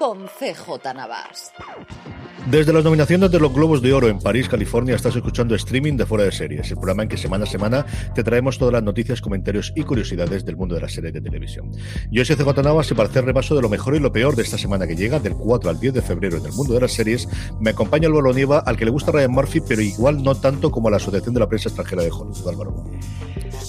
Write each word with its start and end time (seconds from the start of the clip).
con 0.00 0.26
CJ 0.28 0.94
Navas. 0.94 1.52
Desde 2.46 2.72
las 2.72 2.82
nominaciones 2.82 3.30
de 3.30 3.38
los 3.38 3.52
Globos 3.52 3.82
de 3.82 3.92
Oro 3.92 4.08
en 4.08 4.18
París, 4.18 4.48
California, 4.48 4.96
estás 4.96 5.14
escuchando 5.14 5.54
streaming 5.54 5.98
de 5.98 6.06
Fuera 6.06 6.24
de 6.24 6.32
Series, 6.32 6.70
el 6.70 6.78
programa 6.78 7.02
en 7.02 7.10
que 7.10 7.18
semana 7.18 7.44
a 7.44 7.46
semana 7.46 7.84
te 8.14 8.24
traemos 8.24 8.56
todas 8.56 8.72
las 8.72 8.82
noticias, 8.82 9.20
comentarios 9.20 9.74
y 9.76 9.82
curiosidades 9.82 10.46
del 10.46 10.56
mundo 10.56 10.74
de 10.74 10.80
las 10.80 10.94
series 10.94 11.12
de 11.12 11.20
televisión. 11.20 11.70
Yo 12.10 12.24
soy 12.24 12.34
CJ 12.34 12.62
Navas 12.62 12.90
y 12.90 12.94
para 12.94 13.10
hacer 13.10 13.26
repaso 13.26 13.54
de 13.54 13.60
lo 13.60 13.68
mejor 13.68 13.94
y 13.94 13.98
lo 13.98 14.10
peor 14.10 14.36
de 14.36 14.42
esta 14.42 14.56
semana 14.56 14.86
que 14.86 14.96
llega, 14.96 15.18
del 15.18 15.34
4 15.34 15.68
al 15.68 15.78
10 15.78 15.92
de 15.92 16.00
febrero 16.00 16.38
en 16.38 16.46
el 16.46 16.52
mundo 16.52 16.72
de 16.72 16.80
las 16.80 16.92
series, 16.92 17.28
me 17.60 17.70
acompaña 17.70 18.08
Álvaro 18.08 18.32
Nieva, 18.32 18.60
al 18.60 18.78
que 18.78 18.86
le 18.86 18.90
gusta 18.90 19.12
Ryan 19.12 19.32
Murphy, 19.32 19.60
pero 19.60 19.82
igual 19.82 20.22
no 20.22 20.34
tanto 20.34 20.70
como 20.70 20.88
a 20.88 20.92
la 20.92 20.96
Asociación 20.96 21.34
de 21.34 21.40
la 21.40 21.46
Prensa 21.46 21.68
Extranjera 21.68 22.04
de 22.04 22.10
Hollywood. 22.10 22.48
Álvaro. 22.48 22.84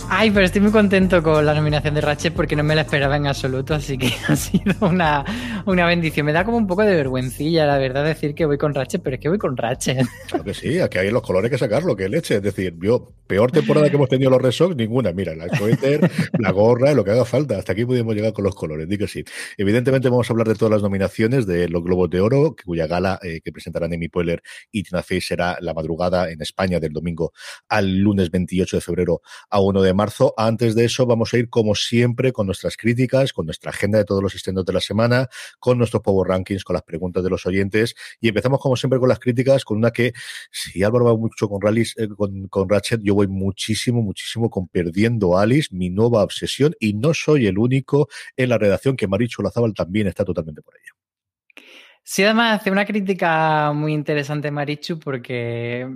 Ay, 0.09 0.31
pero 0.31 0.45
estoy 0.45 0.61
muy 0.61 0.71
contento 0.71 1.21
con 1.23 1.45
la 1.45 1.53
nominación 1.53 1.93
de 1.93 2.01
Ratchet 2.01 2.33
porque 2.33 2.55
no 2.55 2.63
me 2.63 2.75
la 2.75 2.81
esperaba 2.81 3.17
en 3.17 3.27
absoluto, 3.27 3.73
así 3.73 3.97
que 3.97 4.11
ha 4.27 4.35
sido 4.35 4.75
una, 4.81 5.25
una 5.65 5.85
bendición. 5.85 6.25
Me 6.25 6.33
da 6.33 6.43
como 6.43 6.57
un 6.57 6.67
poco 6.67 6.83
de 6.83 6.95
vergüencilla, 6.95 7.65
la 7.65 7.77
verdad, 7.77 8.05
decir 8.05 8.35
que 8.35 8.45
voy 8.45 8.57
con 8.57 8.73
Ratchet, 8.73 9.01
pero 9.01 9.15
es 9.15 9.21
que 9.21 9.29
voy 9.29 9.37
con 9.37 9.55
Ratchet. 9.55 10.05
Claro 10.27 10.43
que 10.43 10.53
sí, 10.53 10.79
aquí 10.79 10.97
hay 10.97 11.11
los 11.11 11.21
colores 11.21 11.49
que 11.51 11.57
sacarlo, 11.57 11.95
que 11.95 12.09
leche. 12.09 12.35
Es 12.35 12.43
decir, 12.43 12.75
yo, 12.81 13.11
peor 13.31 13.49
temporada 13.49 13.89
que 13.89 13.95
hemos 13.95 14.09
tenido 14.09 14.29
los 14.29 14.41
Red 14.41 14.51
Sox, 14.51 14.75
ninguna. 14.75 15.13
Mira, 15.13 15.33
la 15.33 15.47
suéter, 15.55 16.11
la 16.37 16.51
gorra, 16.51 16.93
lo 16.93 17.05
que 17.05 17.11
haga 17.11 17.23
falta. 17.23 17.57
Hasta 17.57 17.71
aquí 17.71 17.85
pudimos 17.85 18.13
llegar 18.13 18.33
con 18.33 18.43
los 18.43 18.53
colores, 18.53 18.89
di 18.89 18.97
que 18.97 19.07
sí. 19.07 19.23
Evidentemente 19.57 20.09
vamos 20.09 20.29
a 20.29 20.33
hablar 20.33 20.49
de 20.49 20.55
todas 20.55 20.69
las 20.69 20.81
nominaciones 20.81 21.47
de 21.47 21.69
los 21.69 21.81
Globos 21.81 22.09
de 22.09 22.19
Oro, 22.19 22.57
cuya 22.65 22.87
gala 22.87 23.19
eh, 23.23 23.39
que 23.41 23.53
presentarán 23.53 23.93
Amy 23.93 24.09
Poehler 24.09 24.43
y 24.69 24.83
Tina 24.83 25.01
Fey 25.01 25.21
será 25.21 25.57
la 25.61 25.73
madrugada 25.73 26.29
en 26.29 26.41
España 26.41 26.81
del 26.81 26.91
domingo 26.91 27.31
al 27.69 27.99
lunes 27.99 28.31
28 28.31 28.75
de 28.75 28.81
febrero 28.81 29.21
a 29.49 29.61
1 29.61 29.81
de 29.81 29.93
marzo. 29.93 30.33
Antes 30.35 30.75
de 30.75 30.83
eso, 30.83 31.05
vamos 31.05 31.33
a 31.33 31.37
ir 31.37 31.47
como 31.47 31.73
siempre 31.73 32.33
con 32.33 32.47
nuestras 32.47 32.75
críticas, 32.75 33.31
con 33.31 33.45
nuestra 33.45 33.69
agenda 33.69 33.97
de 33.97 34.03
todos 34.03 34.21
los 34.21 34.35
estrenos 34.35 34.65
de 34.65 34.73
la 34.73 34.81
semana, 34.81 35.29
con 35.57 35.77
nuestros 35.77 36.03
Power 36.03 36.27
Rankings, 36.27 36.65
con 36.65 36.73
las 36.73 36.83
preguntas 36.83 37.23
de 37.23 37.29
los 37.29 37.45
oyentes. 37.45 37.95
Y 38.19 38.27
empezamos 38.27 38.59
como 38.59 38.75
siempre 38.75 38.99
con 38.99 39.07
las 39.07 39.19
críticas, 39.19 39.63
con 39.63 39.77
una 39.77 39.91
que, 39.91 40.11
si 40.51 40.83
Álvaro 40.83 41.05
va 41.05 41.15
mucho 41.15 41.47
con, 41.47 41.61
Rallis, 41.61 41.95
eh, 41.97 42.09
con, 42.09 42.49
con 42.49 42.67
Ratchet, 42.67 42.99
yo 43.01 43.15
voy 43.15 43.20
muchísimo, 43.27 44.01
muchísimo 44.01 44.49
con 44.49 44.67
Perdiendo 44.67 45.37
a 45.37 45.43
Alice, 45.43 45.69
mi 45.71 45.89
nueva 45.89 46.23
obsesión, 46.23 46.73
y 46.79 46.93
no 46.93 47.13
soy 47.13 47.47
el 47.47 47.57
único 47.57 48.07
en 48.35 48.49
la 48.49 48.57
redacción 48.57 48.95
que 48.95 49.07
Marichu 49.07 49.41
Lazábal 49.41 49.73
también 49.73 50.07
está 50.07 50.25
totalmente 50.25 50.61
por 50.61 50.75
ella. 50.75 51.65
Sí, 52.03 52.23
además 52.23 52.59
hace 52.59 52.71
una 52.71 52.85
crítica 52.85 53.71
muy 53.73 53.93
interesante 53.93 54.49
Marichu 54.49 54.97
porque 54.99 55.87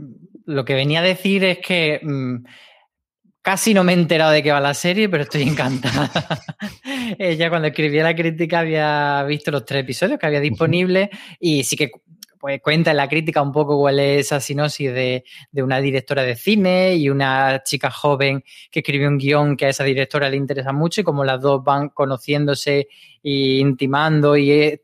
lo 0.46 0.64
que 0.64 0.76
venía 0.76 1.00
a 1.00 1.04
decir 1.04 1.44
es 1.44 1.60
que 1.60 2.00
mmm, 2.04 2.38
Casi 3.46 3.76
no 3.76 3.84
me 3.84 3.92
he 3.92 3.96
enterado 3.96 4.32
de 4.32 4.42
qué 4.42 4.52
va 4.52 4.60
la 4.60 4.74
serie, 4.74 5.08
pero 5.08 5.22
estoy 5.22 5.44
encantada. 5.48 6.10
Ella 7.20 7.48
cuando 7.50 7.68
escribía 7.68 8.04
la 8.04 8.16
crítica 8.16 8.62
había 8.62 9.22
visto 9.22 9.52
los 9.52 9.64
tres 9.64 9.84
episodios 9.84 10.18
que 10.18 10.26
había 10.26 10.40
disponibles 10.40 11.10
y 11.40 11.64
sí 11.64 11.76
que 11.76 11.92
pues, 12.46 12.62
cuenta 12.62 12.92
en 12.92 12.98
la 12.98 13.10
crítica 13.10 13.42
un 13.42 13.52
poco 13.52 13.76
cuál 13.76 14.00
es 14.00 14.28
esa 14.28 14.40
sinopsis 14.40 14.94
de, 14.94 15.24
de, 15.52 15.64
una 15.64 15.82
directora 15.82 16.22
de 16.22 16.36
cine 16.36 16.96
y 16.96 17.10
una 17.10 17.64
chica 17.64 17.90
joven 17.90 18.44
que 18.70 18.82
escribió 18.82 19.08
un 19.08 19.18
guion 19.18 19.58
que 19.58 19.66
a 19.66 19.70
esa 19.70 19.84
directora 19.84 20.30
le 20.30 20.38
interesa 20.38 20.72
mucho 20.72 21.02
y 21.02 21.04
como 21.04 21.26
las 21.26 21.42
dos 21.42 21.64
van 21.64 21.90
conociéndose 21.90 22.88
e 23.24 23.32
intimando 23.32 24.38
y 24.38 24.52
eh, 24.52 24.84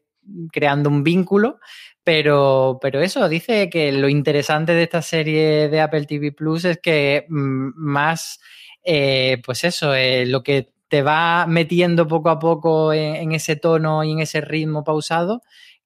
creando 0.52 0.90
un 0.90 1.04
vínculo. 1.04 1.60
Pero, 2.04 2.80
pero 2.82 3.00
eso, 3.00 3.30
dice 3.30 3.70
que 3.70 3.92
lo 3.92 4.10
interesante 4.10 4.74
de 4.74 4.82
esta 4.82 5.04
serie 5.04 5.70
de 5.70 5.82
Apple 5.82 6.08
TV 6.08 6.32
Plus 6.32 6.66
es 6.66 6.80
que 6.80 7.28
mmm, 7.30 7.74
más, 7.76 8.40
eh, 8.84 9.40
pues 9.46 9.64
eso, 9.66 9.94
eh, 9.94 10.26
lo 10.26 10.42
que 10.42 10.74
te 10.92 11.04
va 11.04 11.46
metiendo 11.48 12.06
poco 12.06 12.30
a 12.30 12.38
poco 12.38 12.92
en, 12.92 13.32
ese 13.32 13.56
tono 13.56 14.04
y 14.04 14.12
en 14.12 14.20
ese 14.20 14.42
ritmo 14.42 14.84
pausado, 14.84 15.42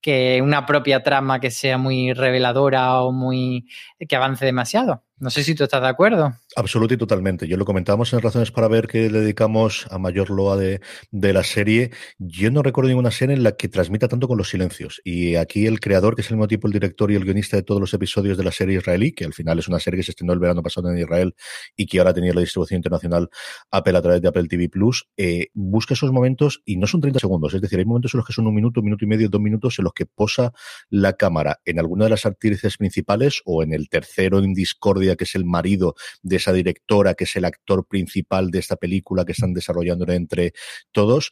que 0.06 0.40
una 0.44 0.68
propia 0.68 1.02
trama 1.02 1.40
que 1.40 1.50
sea 1.50 1.80
muy 1.80 2.14
reveladora 2.14 3.02
o 3.02 3.12
muy 3.12 3.68
que 4.08 4.16
avance 4.16 4.46
demasiado. 4.46 5.04
No 5.18 5.30
sé 5.30 5.44
si 5.44 5.56
tú 5.56 5.64
estás 5.64 5.82
de 5.82 5.88
acuerdo. 5.88 6.36
Absoluto 6.58 6.94
y 6.94 6.98
totalmente. 6.98 7.48
Yo 7.48 7.56
lo 7.56 7.64
comentábamos 7.64 8.12
en 8.12 8.20
Razones 8.20 8.52
para 8.52 8.68
ver 8.68 8.88
que 8.88 9.10
le 9.10 9.22
dedicamos 9.22 9.88
a 9.90 9.98
mayor 9.98 10.30
loa 10.30 10.58
de, 10.58 10.82
de, 11.12 11.32
la 11.32 11.44
serie. 11.44 11.92
Yo 12.18 12.52
no 12.52 12.62
recuerdo 12.62 12.90
ninguna 12.90 13.12
serie 13.12 13.34
en 13.34 13.44
la 13.44 13.54
que 13.54 13.70
transmita 13.70 14.10
tanto 14.10 14.28
con 14.28 14.38
los 14.38 14.50
silencios. 14.50 15.02
Y 15.06 15.36
aquí 15.36 15.68
el 15.68 15.80
creador, 15.80 16.16
que 16.16 16.22
es 16.22 16.30
el 16.30 16.36
mismo 16.36 16.50
tipo 16.50 16.68
el 16.68 16.74
director 16.74 17.12
y 17.12 17.16
el 17.16 17.24
guionista 17.24 17.56
de 17.56 17.64
todos 17.64 17.80
los 17.80 17.94
episodios 17.94 18.38
de 18.38 18.44
la 18.44 18.52
serie 18.52 18.78
israelí, 18.78 19.14
que 19.14 19.24
al 19.24 19.34
final 19.34 19.58
es 19.60 19.70
una 19.70 19.80
serie 19.80 20.00
que 20.00 20.04
se 20.04 20.12
estrenó 20.12 20.34
el 20.34 20.40
verano 20.40 20.62
pasado 20.62 20.92
en 20.92 20.98
Israel 20.98 21.34
y 21.78 21.86
que 21.86 22.00
ahora 22.00 22.14
tenía 22.14 22.34
la 22.34 22.42
distribución 22.42 22.80
internacional 22.80 23.30
Apple 23.72 23.98
a 23.98 24.02
través 24.02 24.22
de 24.22 24.28
Apple 24.28 24.48
TV 24.50 24.68
Plus, 24.68 25.08
eh, 25.16 25.48
busca 25.54 25.94
esos 25.94 26.12
momentos 26.12 26.62
y 26.66 26.76
no 26.76 26.88
son 26.88 27.00
30 27.00 27.20
segundos. 27.20 27.54
Es 27.54 27.62
decir, 27.62 27.80
hay 27.80 27.86
momentos 27.86 28.14
en 28.14 28.18
los 28.18 28.28
que 28.28 28.34
son 28.34 28.48
un 28.48 28.56
minuto, 28.56 28.82
un 28.82 28.86
minuto 28.86 29.06
y 29.06 29.08
medio, 29.08 29.30
dos 29.30 29.42
minutos 29.42 29.80
en 29.80 29.84
los 29.86 29.94
que 29.94 30.06
posa 30.06 30.52
la 30.90 31.14
cámara 31.14 31.62
en 31.64 31.80
alguna 31.80 32.04
de 32.06 32.10
las 32.10 32.26
actrices 32.26 32.76
principales 32.76 33.42
o 33.46 33.64
en 33.64 33.74
el 33.74 33.88
tercero 33.88 34.40
en 34.40 34.54
discordia 34.54 35.15
que 35.16 35.26
es 35.26 35.36
el 35.36 35.46
marido 35.46 35.96
de 36.24 36.38
esa 36.38 36.54
directora, 36.54 37.14
que 37.14 37.26
es 37.26 37.36
el 37.36 37.46
actor 37.46 37.86
principal 37.88 38.52
de 38.52 38.60
esta 38.60 38.76
película 38.76 39.26
que 39.26 39.34
están 39.34 39.54
desarrollando 39.54 40.12
entre 40.12 40.54
todos. 40.92 41.32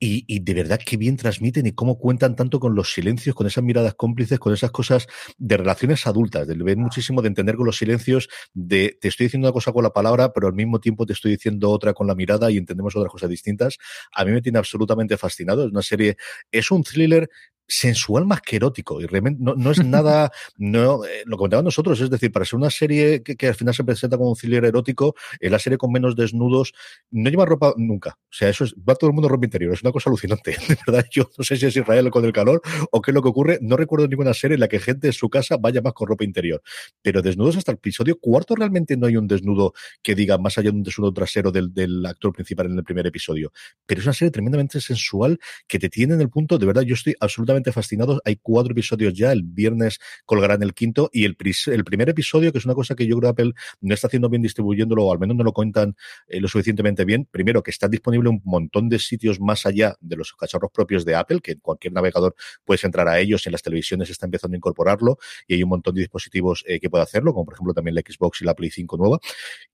Y, 0.00 0.24
y, 0.28 0.38
de 0.38 0.54
verdad 0.54 0.78
qué 0.84 0.96
bien 0.96 1.16
transmiten 1.16 1.66
y 1.66 1.72
cómo 1.72 1.98
cuentan 1.98 2.36
tanto 2.36 2.60
con 2.60 2.76
los 2.76 2.92
silencios, 2.92 3.34
con 3.34 3.48
esas 3.48 3.64
miradas 3.64 3.94
cómplices, 3.94 4.38
con 4.38 4.54
esas 4.54 4.70
cosas 4.70 5.08
de 5.38 5.56
relaciones 5.56 6.06
adultas, 6.06 6.46
de 6.46 6.54
ver 6.54 6.76
muchísimo 6.76 7.20
de 7.20 7.26
entender 7.26 7.56
con 7.56 7.66
los 7.66 7.78
silencios, 7.78 8.28
de 8.54 8.96
te 9.00 9.08
estoy 9.08 9.26
diciendo 9.26 9.48
una 9.48 9.52
cosa 9.52 9.72
con 9.72 9.82
la 9.82 9.90
palabra, 9.90 10.32
pero 10.32 10.46
al 10.46 10.54
mismo 10.54 10.78
tiempo 10.78 11.04
te 11.04 11.14
estoy 11.14 11.32
diciendo 11.32 11.68
otra 11.70 11.94
con 11.94 12.06
la 12.06 12.14
mirada 12.14 12.48
y 12.48 12.58
entendemos 12.58 12.94
otras 12.94 13.10
cosas 13.10 13.28
distintas. 13.28 13.76
A 14.14 14.24
mí 14.24 14.30
me 14.30 14.40
tiene 14.40 14.58
absolutamente 14.58 15.16
fascinado. 15.16 15.64
Es 15.66 15.72
una 15.72 15.82
serie, 15.82 16.16
es 16.52 16.70
un 16.70 16.84
thriller 16.84 17.28
sensual 17.68 18.24
más 18.24 18.40
que 18.40 18.56
erótico 18.56 19.00
y 19.00 19.06
realmente 19.06 19.40
no, 19.42 19.54
no 19.54 19.70
es 19.70 19.84
nada, 19.84 20.32
no, 20.56 21.04
eh, 21.04 21.22
lo 21.26 21.36
comentaba 21.36 21.62
nosotros, 21.62 22.00
es 22.00 22.08
decir, 22.08 22.32
para 22.32 22.46
ser 22.46 22.56
una 22.56 22.70
serie 22.70 23.22
que, 23.22 23.36
que, 23.36 23.48
al 23.48 23.54
final 23.54 23.74
se 23.74 23.84
presenta 23.84 24.16
como 24.16 24.30
un 24.30 24.36
thriller 24.36 24.64
erótico, 24.64 25.14
es 25.38 25.50
la 25.50 25.58
serie 25.58 25.76
con 25.76 25.92
menos 25.92 26.16
desnudos, 26.16 26.72
no 27.10 27.28
lleva 27.28 27.44
ropa 27.44 27.74
nunca, 27.76 28.18
o 28.18 28.32
sea, 28.32 28.48
eso 28.48 28.64
es, 28.64 28.74
va 28.74 28.94
todo 28.94 29.10
el 29.10 29.14
mundo 29.14 29.28
ropa 29.28 29.44
interior, 29.44 29.74
es 29.74 29.82
una 29.82 29.92
cosa 29.92 30.08
alucinante, 30.08 30.52
de 30.68 30.78
verdad, 30.86 31.06
yo 31.10 31.28
no 31.36 31.44
sé 31.44 31.56
si 31.58 31.66
es 31.66 31.76
Israel 31.76 32.10
con 32.10 32.24
el 32.24 32.32
calor 32.32 32.62
o 32.90 33.02
qué 33.02 33.10
es 33.10 33.14
lo 33.14 33.22
que 33.22 33.28
ocurre, 33.28 33.58
no 33.60 33.76
recuerdo 33.76 34.08
ninguna 34.08 34.32
serie 34.32 34.54
en 34.54 34.60
la 34.60 34.68
que 34.68 34.78
gente 34.80 35.08
en 35.08 35.12
su 35.12 35.28
casa 35.28 35.58
vaya 35.58 35.82
más 35.82 35.92
con 35.92 36.08
ropa 36.08 36.24
interior, 36.24 36.62
pero 37.02 37.20
desnudos 37.20 37.58
hasta 37.58 37.72
el 37.72 37.76
episodio 37.76 38.18
cuarto 38.18 38.54
realmente 38.54 38.96
no 38.96 39.06
hay 39.06 39.16
un 39.16 39.26
desnudo 39.26 39.74
que 40.02 40.14
diga 40.14 40.38
más 40.38 40.56
allá 40.56 40.70
de 40.70 40.76
un 40.76 40.82
desnudo 40.82 41.12
trasero 41.12 41.52
del, 41.52 41.74
del 41.74 42.04
actor 42.06 42.32
principal 42.32 42.66
en 42.66 42.78
el 42.78 42.84
primer 42.84 43.06
episodio, 43.06 43.52
pero 43.84 44.00
es 44.00 44.06
una 44.06 44.14
serie 44.14 44.30
tremendamente 44.30 44.80
sensual 44.80 45.38
que 45.66 45.78
te 45.78 45.90
tiene 45.90 46.14
en 46.14 46.22
el 46.22 46.30
punto, 46.30 46.56
de 46.56 46.64
verdad, 46.64 46.82
yo 46.82 46.94
estoy 46.94 47.14
absolutamente 47.20 47.57
fascinados. 47.72 48.20
Hay 48.24 48.36
cuatro 48.40 48.72
episodios 48.72 49.14
ya, 49.14 49.32
el 49.32 49.42
viernes 49.42 49.98
colgarán 50.24 50.62
el 50.62 50.74
quinto 50.74 51.10
y 51.12 51.24
el, 51.24 51.36
el, 51.66 51.84
primer 51.84 52.08
episodio, 52.08 52.52
que 52.52 52.58
es 52.58 52.64
una 52.64 52.74
cosa 52.74 52.94
que 52.94 53.06
yo 53.06 53.18
creo 53.18 53.34
que 53.34 53.42
Apple 53.42 53.52
no 53.80 53.94
está 53.94 54.06
haciendo 54.06 54.28
bien 54.28 54.42
distribuyéndolo, 54.42 55.04
o 55.04 55.12
al 55.12 55.18
menos 55.18 55.36
no 55.36 55.44
lo 55.44 55.52
cuentan 55.52 55.96
eh, 56.26 56.40
lo 56.40 56.48
suficientemente 56.48 57.04
bien. 57.04 57.26
Primero, 57.30 57.62
que 57.62 57.70
está 57.70 57.88
disponible 57.88 58.28
un 58.28 58.40
montón 58.44 58.88
de 58.88 58.98
sitios 58.98 59.40
más 59.40 59.66
allá 59.66 59.96
de 60.00 60.16
los 60.16 60.32
cacharros 60.32 60.70
propios 60.72 61.04
de 61.04 61.14
Apple, 61.14 61.40
que 61.42 61.56
cualquier 61.58 61.92
navegador 61.92 62.34
puedes 62.64 62.84
entrar 62.84 63.08
a 63.08 63.18
ellos, 63.18 63.46
en 63.46 63.52
las 63.52 63.62
televisiones 63.62 64.10
está 64.10 64.26
empezando 64.26 64.54
a 64.54 64.58
incorporarlo 64.58 65.18
y 65.46 65.54
hay 65.54 65.62
un 65.62 65.70
montón 65.70 65.94
de 65.94 66.00
dispositivos 66.02 66.64
eh, 66.66 66.80
que 66.80 66.90
puede 66.90 67.04
hacerlo, 67.04 67.32
como 67.32 67.44
por 67.44 67.54
ejemplo 67.54 67.74
también 67.74 67.94
la 67.94 68.02
Xbox 68.02 68.42
y 68.42 68.44
la 68.44 68.54
Play 68.54 68.70
5 68.70 68.96
nueva. 68.96 69.18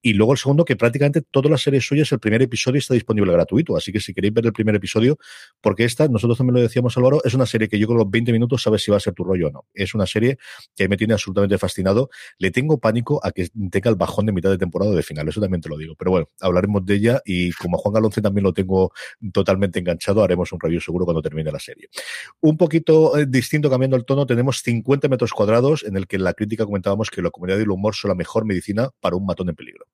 Y 0.03 0.12
luego 0.15 0.33
el 0.33 0.39
segundo, 0.39 0.65
que 0.65 0.77
prácticamente 0.77 1.22
todas 1.22 1.51
las 1.51 1.62
series 1.62 1.87
suyas, 1.87 2.11
el 2.12 2.21
primer 2.21 2.43
episodio 2.43 2.78
está 2.78 2.95
disponible 2.95 3.33
gratuito, 3.33 3.77
así 3.77 3.93
que 3.93 4.01
si 4.01 4.15
queréis 4.15 4.34
ver 4.34 4.47
el 4.47 4.53
primer 4.53 4.75
episodio, 4.75 5.19
porque 5.61 5.84
esta, 5.84 6.09
nosotros 6.09 6.39
también 6.39 6.55
lo 6.56 6.61
decíamos 6.61 6.97
Álvaro, 6.97 7.21
es 7.25 7.34
una 7.34 7.47
serie 7.47 7.69
que 7.69 7.74
yo 7.79 7.87
creo 7.87 7.99
que 7.99 8.05
los 8.05 8.11
20 8.11 8.33
minutos 8.33 8.63
sabes 8.63 8.83
si 8.83 8.91
va 8.91 8.97
a 8.98 9.01
ser 9.01 9.15
tu 9.15 9.25
rollo 9.25 9.48
o 9.48 9.51
no. 9.51 9.66
Es 9.75 9.95
una 9.95 10.07
serie 10.07 10.39
que 10.75 10.89
me 10.89 10.97
tiene 10.97 11.15
absolutamente 11.15 11.59
fascinado. 11.59 12.10
Le 12.39 12.51
tengo 12.51 12.78
pánico 12.78 13.21
a 13.25 13.33
que 13.33 13.48
tenga 13.71 13.91
el 13.91 13.97
bajón 13.97 14.27
de 14.27 14.33
mitad 14.33 14.51
de 14.51 14.59
temporada 14.59 14.93
o 14.93 14.95
de 14.95 15.03
final, 15.03 15.28
eso 15.28 15.41
también 15.41 15.60
te 15.60 15.69
lo 15.69 15.77
digo. 15.77 15.95
Pero 15.97 16.10
bueno, 16.10 16.28
hablaremos 16.41 16.84
de 16.84 16.95
ella 16.95 17.22
y 17.25 17.53
como 17.53 17.77
a 17.77 17.81
Juan 17.81 17.95
Galonce 17.95 18.22
también 18.22 18.45
lo 18.45 18.53
tengo 18.53 18.93
totalmente 19.33 19.78
enganchado, 19.78 20.22
haremos 20.22 20.53
un 20.53 20.60
review 20.60 20.81
seguro 20.81 21.04
cuando 21.04 21.22
termine 21.22 21.51
la 21.51 21.60
serie. 21.60 21.89
Un 22.41 22.57
poquito 22.57 23.16
eh, 23.19 23.27
distinto, 23.27 23.71
cambiando 23.71 23.97
el 23.97 24.04
tono, 24.04 24.27
tenemos 24.27 24.60
50 24.63 25.09
metros 25.09 25.33
cuadrados 25.33 25.84
en 25.84 25.97
el 25.97 26.07
que 26.07 26.16
en 26.16 26.25
la 26.25 26.34
crítica 26.34 26.65
comentábamos 26.65 27.10
que 27.10 27.22
la 27.22 27.31
comunidad 27.31 27.59
del 27.59 27.71
humor 27.71 27.95
son 27.95 28.10
la 28.10 28.15
mejor 28.15 28.45
medicina 28.45 28.91
para 29.01 29.16
un 29.16 29.27
matón 29.27 29.48
en 29.48 29.57
peligro. 29.57 29.87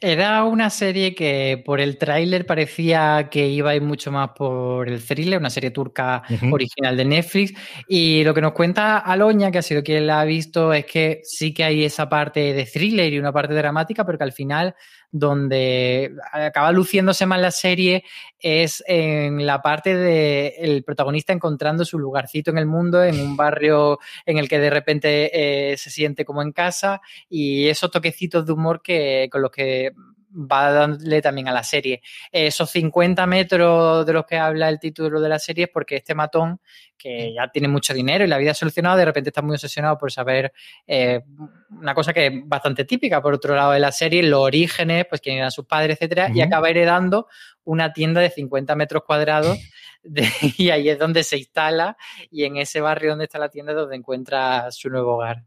Era 0.00 0.44
una 0.44 0.70
serie 0.70 1.14
que 1.14 1.62
por 1.64 1.80
el 1.80 1.98
tráiler 1.98 2.46
parecía 2.46 3.28
que 3.30 3.48
iba 3.48 3.70
a 3.70 3.76
ir 3.76 3.82
mucho 3.82 4.12
más 4.12 4.30
por 4.36 4.88
el 4.88 5.02
thriller, 5.04 5.38
una 5.38 5.50
serie 5.50 5.70
turca 5.70 6.22
uh 6.28 6.32
-huh. 6.32 6.52
original 6.52 6.96
de 6.96 7.04
Netflix. 7.04 7.52
Y 7.88 8.22
lo 8.24 8.34
que 8.34 8.40
nos 8.42 8.52
cuenta 8.52 8.98
Aloña, 8.98 9.50
que 9.50 9.58
ha 9.58 9.62
sido 9.62 9.82
quien 9.82 10.06
la 10.06 10.20
ha 10.20 10.24
visto, 10.24 10.72
es 10.72 10.84
que 10.84 11.20
sí 11.24 11.54
que 11.54 11.64
hay 11.64 11.84
esa 11.84 12.08
parte 12.08 12.52
de 12.52 12.64
thriller 12.64 13.12
y 13.12 13.18
una 13.18 13.32
parte 13.32 13.54
dramática, 13.54 14.04
pero 14.04 14.18
que 14.18 14.24
al 14.24 14.32
final 14.32 14.74
donde 15.18 16.14
acaba 16.32 16.72
luciéndose 16.72 17.26
más 17.26 17.40
la 17.40 17.50
serie 17.50 18.04
es 18.38 18.84
en 18.86 19.46
la 19.46 19.62
parte 19.62 19.96
de 19.96 20.54
el 20.58 20.84
protagonista 20.84 21.32
encontrando 21.32 21.84
su 21.84 21.98
lugarcito 21.98 22.50
en 22.50 22.58
el 22.58 22.66
mundo, 22.66 23.02
en 23.02 23.20
un 23.20 23.36
barrio 23.36 23.98
en 24.26 24.38
el 24.38 24.48
que 24.48 24.58
de 24.58 24.70
repente 24.70 25.72
eh, 25.72 25.76
se 25.76 25.90
siente 25.90 26.24
como 26.24 26.42
en 26.42 26.52
casa 26.52 27.00
y 27.28 27.68
esos 27.68 27.90
toquecitos 27.90 28.44
de 28.44 28.52
humor 28.52 28.82
que 28.82 29.28
con 29.30 29.42
los 29.42 29.50
que 29.50 29.92
va 30.36 30.68
a 30.68 30.72
darle 30.72 31.22
también 31.22 31.48
a 31.48 31.52
la 31.52 31.62
serie. 31.62 32.02
Esos 32.30 32.70
50 32.70 33.26
metros 33.26 34.04
de 34.04 34.12
los 34.12 34.26
que 34.26 34.36
habla 34.36 34.68
el 34.68 34.78
título 34.78 35.20
de 35.20 35.28
la 35.28 35.38
serie 35.38 35.64
es 35.64 35.70
porque 35.70 35.96
este 35.96 36.14
matón, 36.14 36.60
que 36.98 37.32
ya 37.34 37.48
tiene 37.48 37.68
mucho 37.68 37.94
dinero 37.94 38.24
y 38.24 38.28
la 38.28 38.38
vida 38.38 38.54
solucionada, 38.54 38.96
de 38.96 39.04
repente 39.06 39.30
está 39.30 39.42
muy 39.42 39.54
obsesionado 39.54 39.96
por 39.96 40.12
saber 40.12 40.52
eh, 40.86 41.22
una 41.70 41.94
cosa 41.94 42.12
que 42.12 42.26
es 42.26 42.32
bastante 42.44 42.84
típica, 42.84 43.22
por 43.22 43.34
otro 43.34 43.54
lado, 43.54 43.72
de 43.72 43.80
la 43.80 43.92
serie, 43.92 44.22
los 44.22 44.40
orígenes, 44.40 45.06
pues 45.08 45.20
quién 45.20 45.38
eran 45.38 45.50
sus 45.50 45.66
padres, 45.66 45.96
etcétera, 45.96 46.30
y 46.32 46.40
acaba 46.40 46.68
heredando 46.68 47.28
una 47.64 47.92
tienda 47.92 48.20
de 48.20 48.30
50 48.30 48.74
metros 48.76 49.02
cuadrados. 49.04 49.58
y 50.56 50.70
ahí 50.70 50.88
es 50.88 50.98
donde 50.98 51.24
se 51.24 51.36
instala 51.36 51.96
y 52.30 52.44
en 52.44 52.56
ese 52.58 52.80
barrio 52.80 53.10
donde 53.10 53.24
está 53.24 53.40
la 53.40 53.48
tienda 53.48 53.72
es 53.72 53.78
donde 53.78 53.96
encuentra 53.96 54.70
su 54.70 54.88
nuevo 54.88 55.14
hogar. 55.14 55.42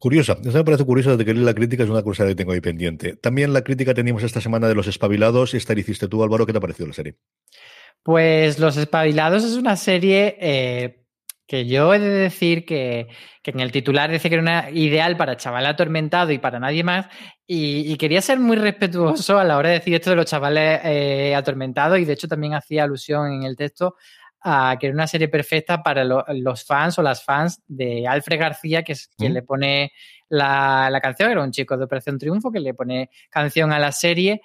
Curiosa, 0.00 0.38
eso 0.42 0.56
me 0.56 0.64
parece 0.64 0.86
curioso 0.86 1.14
de 1.14 1.26
que 1.26 1.34
la 1.34 1.52
crítica 1.52 1.84
es 1.84 1.90
una 1.90 2.02
cosa 2.02 2.26
que 2.26 2.34
tengo 2.34 2.52
ahí 2.52 2.62
pendiente. 2.62 3.16
También 3.16 3.52
la 3.52 3.60
crítica 3.60 3.92
teníamos 3.92 4.22
esta 4.22 4.40
semana 4.40 4.66
de 4.66 4.74
Los 4.74 4.86
Espabilados, 4.86 5.52
esta 5.52 5.74
la 5.74 5.80
hiciste 5.80 6.08
tú, 6.08 6.22
Álvaro, 6.22 6.46
¿qué 6.46 6.52
te 6.52 6.58
ha 6.58 6.60
parecido 6.62 6.86
la 6.86 6.94
serie? 6.94 7.16
Pues 8.02 8.58
Los 8.58 8.78
Espabilados 8.78 9.44
es 9.44 9.56
una 9.56 9.76
serie 9.76 10.38
eh, 10.40 11.04
que 11.46 11.66
yo 11.66 11.92
he 11.92 11.98
de 11.98 12.08
decir 12.08 12.64
que, 12.64 13.08
en 13.44 13.60
el 13.60 13.72
titular 13.72 14.10
dice 14.10 14.30
que 14.30 14.36
era 14.36 14.42
una 14.42 14.70
ideal 14.70 15.18
para 15.18 15.36
chaval 15.36 15.66
atormentado 15.66 16.32
y 16.32 16.38
para 16.38 16.58
nadie 16.58 16.82
más, 16.82 17.04
y, 17.46 17.94
quería 17.98 18.22
ser 18.22 18.38
muy 18.38 18.56
respetuoso 18.56 19.38
a 19.38 19.44
la 19.44 19.58
hora 19.58 19.68
de 19.68 19.80
decir 19.80 19.94
esto 19.94 20.08
de 20.08 20.16
los 20.16 20.24
chavales 20.24 20.80
eh, 20.82 21.34
atormentados, 21.34 21.98
y 21.98 22.06
de 22.06 22.14
hecho 22.14 22.26
también 22.26 22.54
hacía 22.54 22.84
alusión 22.84 23.30
en 23.30 23.42
el 23.42 23.54
texto 23.54 23.96
a 24.42 24.76
que 24.78 24.86
era 24.86 24.94
una 24.94 25.06
serie 25.06 25.28
perfecta 25.28 25.82
para 25.82 26.04
los 26.04 26.64
fans 26.64 26.98
o 26.98 27.02
las 27.02 27.24
fans 27.24 27.62
de 27.68 28.06
Alfred 28.06 28.38
García, 28.38 28.82
que 28.82 28.92
es 28.92 29.08
quien 29.16 29.34
le 29.34 29.42
pone 29.42 29.92
la, 30.28 30.88
la, 30.90 31.00
canción, 31.00 31.30
era 31.30 31.42
un 31.42 31.50
chico 31.50 31.76
de 31.76 31.84
Operación 31.84 32.18
Triunfo 32.18 32.50
que 32.50 32.60
le 32.60 32.74
pone 32.74 33.10
canción 33.30 33.72
a 33.72 33.78
la 33.78 33.92
serie. 33.92 34.40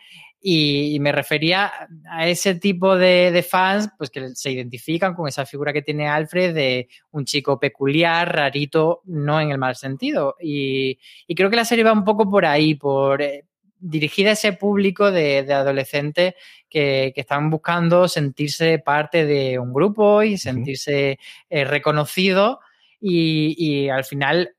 Y, 0.48 1.00
me 1.00 1.12
refería 1.12 1.72
a 2.08 2.28
ese 2.28 2.54
tipo 2.56 2.96
de, 2.96 3.44
fans 3.50 3.90
pues 3.98 4.12
que 4.12 4.36
se 4.36 4.52
identifican 4.52 5.16
con 5.16 5.28
esa 5.28 5.44
figura 5.44 5.74
que 5.74 5.82
tiene 5.82 6.08
Alfred 6.08 6.54
de 6.54 6.88
un 7.12 7.26
chico 7.26 7.60
peculiar, 7.60 8.36
rarito, 8.36 9.02
no 9.06 9.42
en 9.42 9.50
el 9.50 9.58
mal 9.58 9.76
sentido. 9.76 10.36
Y, 10.40 11.00
y 11.26 11.34
creo 11.34 11.50
que 11.50 11.56
la 11.56 11.66
serie 11.66 11.84
va 11.84 11.94
un 11.94 12.04
poco 12.04 12.30
por 12.30 12.46
ahí, 12.46 12.76
por, 12.76 13.24
eh, 13.24 13.46
dirigida 13.86 14.32
a 14.32 14.34
ese 14.34 14.54
público 14.54 15.12
de, 15.12 15.40
adolescentes 15.54 16.34
que, 16.70 17.14
están 17.16 17.50
buscando 17.50 18.08
sentirse 18.08 18.80
parte 18.80 19.26
de 19.26 19.60
un 19.60 19.74
grupo 19.74 20.24
y 20.24 20.38
sentirse 20.38 21.20
eh, 21.50 21.66
reconocidos 21.66 22.58
y, 23.00 23.90
al 23.90 24.04
final 24.04 24.56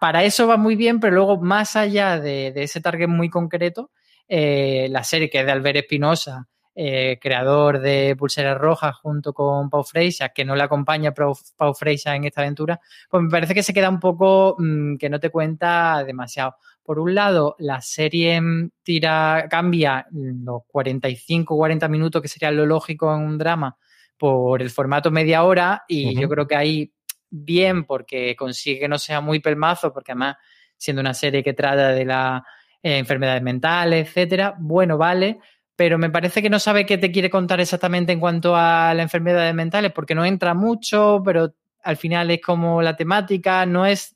para 0.00 0.22
eso 0.22 0.46
va 0.46 0.56
muy 0.56 0.76
bien, 0.76 1.00
pero 1.00 1.14
luego 1.16 1.40
más 1.40 1.74
allá 1.74 2.20
de, 2.20 2.52
ese 2.54 2.80
target 2.80 3.08
muy 3.08 3.30
concreto, 3.30 3.90
eh, 4.28 4.86
la 4.90 5.02
serie 5.02 5.30
que 5.30 5.40
es 5.40 5.46
de 5.46 5.52
Albert 5.52 5.78
Espinosa, 5.78 6.46
eh, 6.78 7.18
creador 7.20 7.80
de 7.80 8.14
Pulseras 8.18 8.58
Rojas 8.58 8.94
junto 8.96 9.32
con 9.32 9.70
Pau 9.70 9.82
Freisa, 9.82 10.28
que 10.28 10.44
no 10.44 10.54
le 10.54 10.62
acompaña 10.62 11.14
Pau, 11.14 11.74
Freisa 11.74 12.14
en 12.14 12.24
esta 12.24 12.42
aventura, 12.42 12.78
pues 13.08 13.22
me 13.22 13.30
parece 13.30 13.54
que 13.54 13.62
se 13.62 13.72
queda 13.72 13.88
un 13.88 13.98
poco 13.98 14.56
mm, 14.58 14.98
que 14.98 15.08
no 15.08 15.18
te 15.18 15.30
cuenta 15.30 16.04
demasiado. 16.04 16.56
Por 16.86 17.00
un 17.00 17.16
lado, 17.16 17.56
la 17.58 17.80
serie 17.80 18.40
tira, 18.84 19.48
cambia 19.50 20.06
los 20.12 20.62
45, 20.68 21.56
40 21.56 21.88
minutos, 21.88 22.22
que 22.22 22.28
sería 22.28 22.52
lo 22.52 22.64
lógico 22.64 23.12
en 23.12 23.22
un 23.22 23.36
drama, 23.36 23.76
por 24.16 24.62
el 24.62 24.70
formato 24.70 25.10
media 25.10 25.42
hora, 25.42 25.84
y 25.88 26.18
yo 26.18 26.28
creo 26.28 26.46
que 26.46 26.54
ahí 26.54 26.92
bien, 27.28 27.84
porque 27.84 28.36
consigue 28.36 28.80
que 28.80 28.88
no 28.88 28.98
sea 28.98 29.20
muy 29.20 29.40
pelmazo, 29.40 29.92
porque 29.92 30.12
además, 30.12 30.36
siendo 30.76 31.00
una 31.00 31.12
serie 31.12 31.42
que 31.42 31.54
trata 31.54 31.88
de 31.88 32.04
las 32.04 32.42
eh, 32.82 32.98
enfermedades 32.98 33.42
mentales, 33.42 34.06
etcétera, 34.06 34.54
bueno, 34.58 34.96
vale, 34.96 35.38
pero 35.74 35.98
me 35.98 36.08
parece 36.08 36.40
que 36.40 36.48
no 36.48 36.58
sabe 36.58 36.86
qué 36.86 36.98
te 36.98 37.12
quiere 37.12 37.28
contar 37.28 37.60
exactamente 37.60 38.12
en 38.12 38.20
cuanto 38.20 38.56
a 38.56 38.94
las 38.94 39.02
enfermedades 39.02 39.54
mentales, 39.54 39.92
porque 39.92 40.14
no 40.14 40.24
entra 40.24 40.54
mucho, 40.54 41.20
pero 41.24 41.52
al 41.82 41.96
final 41.96 42.30
es 42.30 42.40
como 42.40 42.80
la 42.80 42.96
temática, 42.96 43.66
no 43.66 43.84
es 43.84 44.15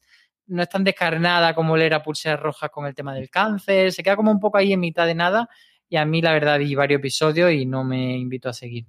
no 0.50 0.62
es 0.62 0.68
tan 0.68 0.84
descarnada 0.84 1.54
como 1.54 1.76
le 1.76 1.86
era 1.86 2.02
Pulseras 2.02 2.40
Rojas 2.40 2.70
con 2.70 2.86
el 2.86 2.94
tema 2.94 3.14
del 3.14 3.30
cáncer, 3.30 3.92
se 3.92 4.02
queda 4.02 4.16
como 4.16 4.30
un 4.30 4.40
poco 4.40 4.58
ahí 4.58 4.72
en 4.72 4.80
mitad 4.80 5.06
de 5.06 5.14
nada 5.14 5.48
y 5.88 5.96
a 5.96 6.04
mí 6.04 6.20
la 6.22 6.32
verdad 6.32 6.58
vi 6.58 6.74
varios 6.74 6.98
episodios 6.98 7.52
y 7.52 7.66
no 7.66 7.84
me 7.84 8.16
invito 8.16 8.48
a 8.48 8.52
seguir. 8.52 8.86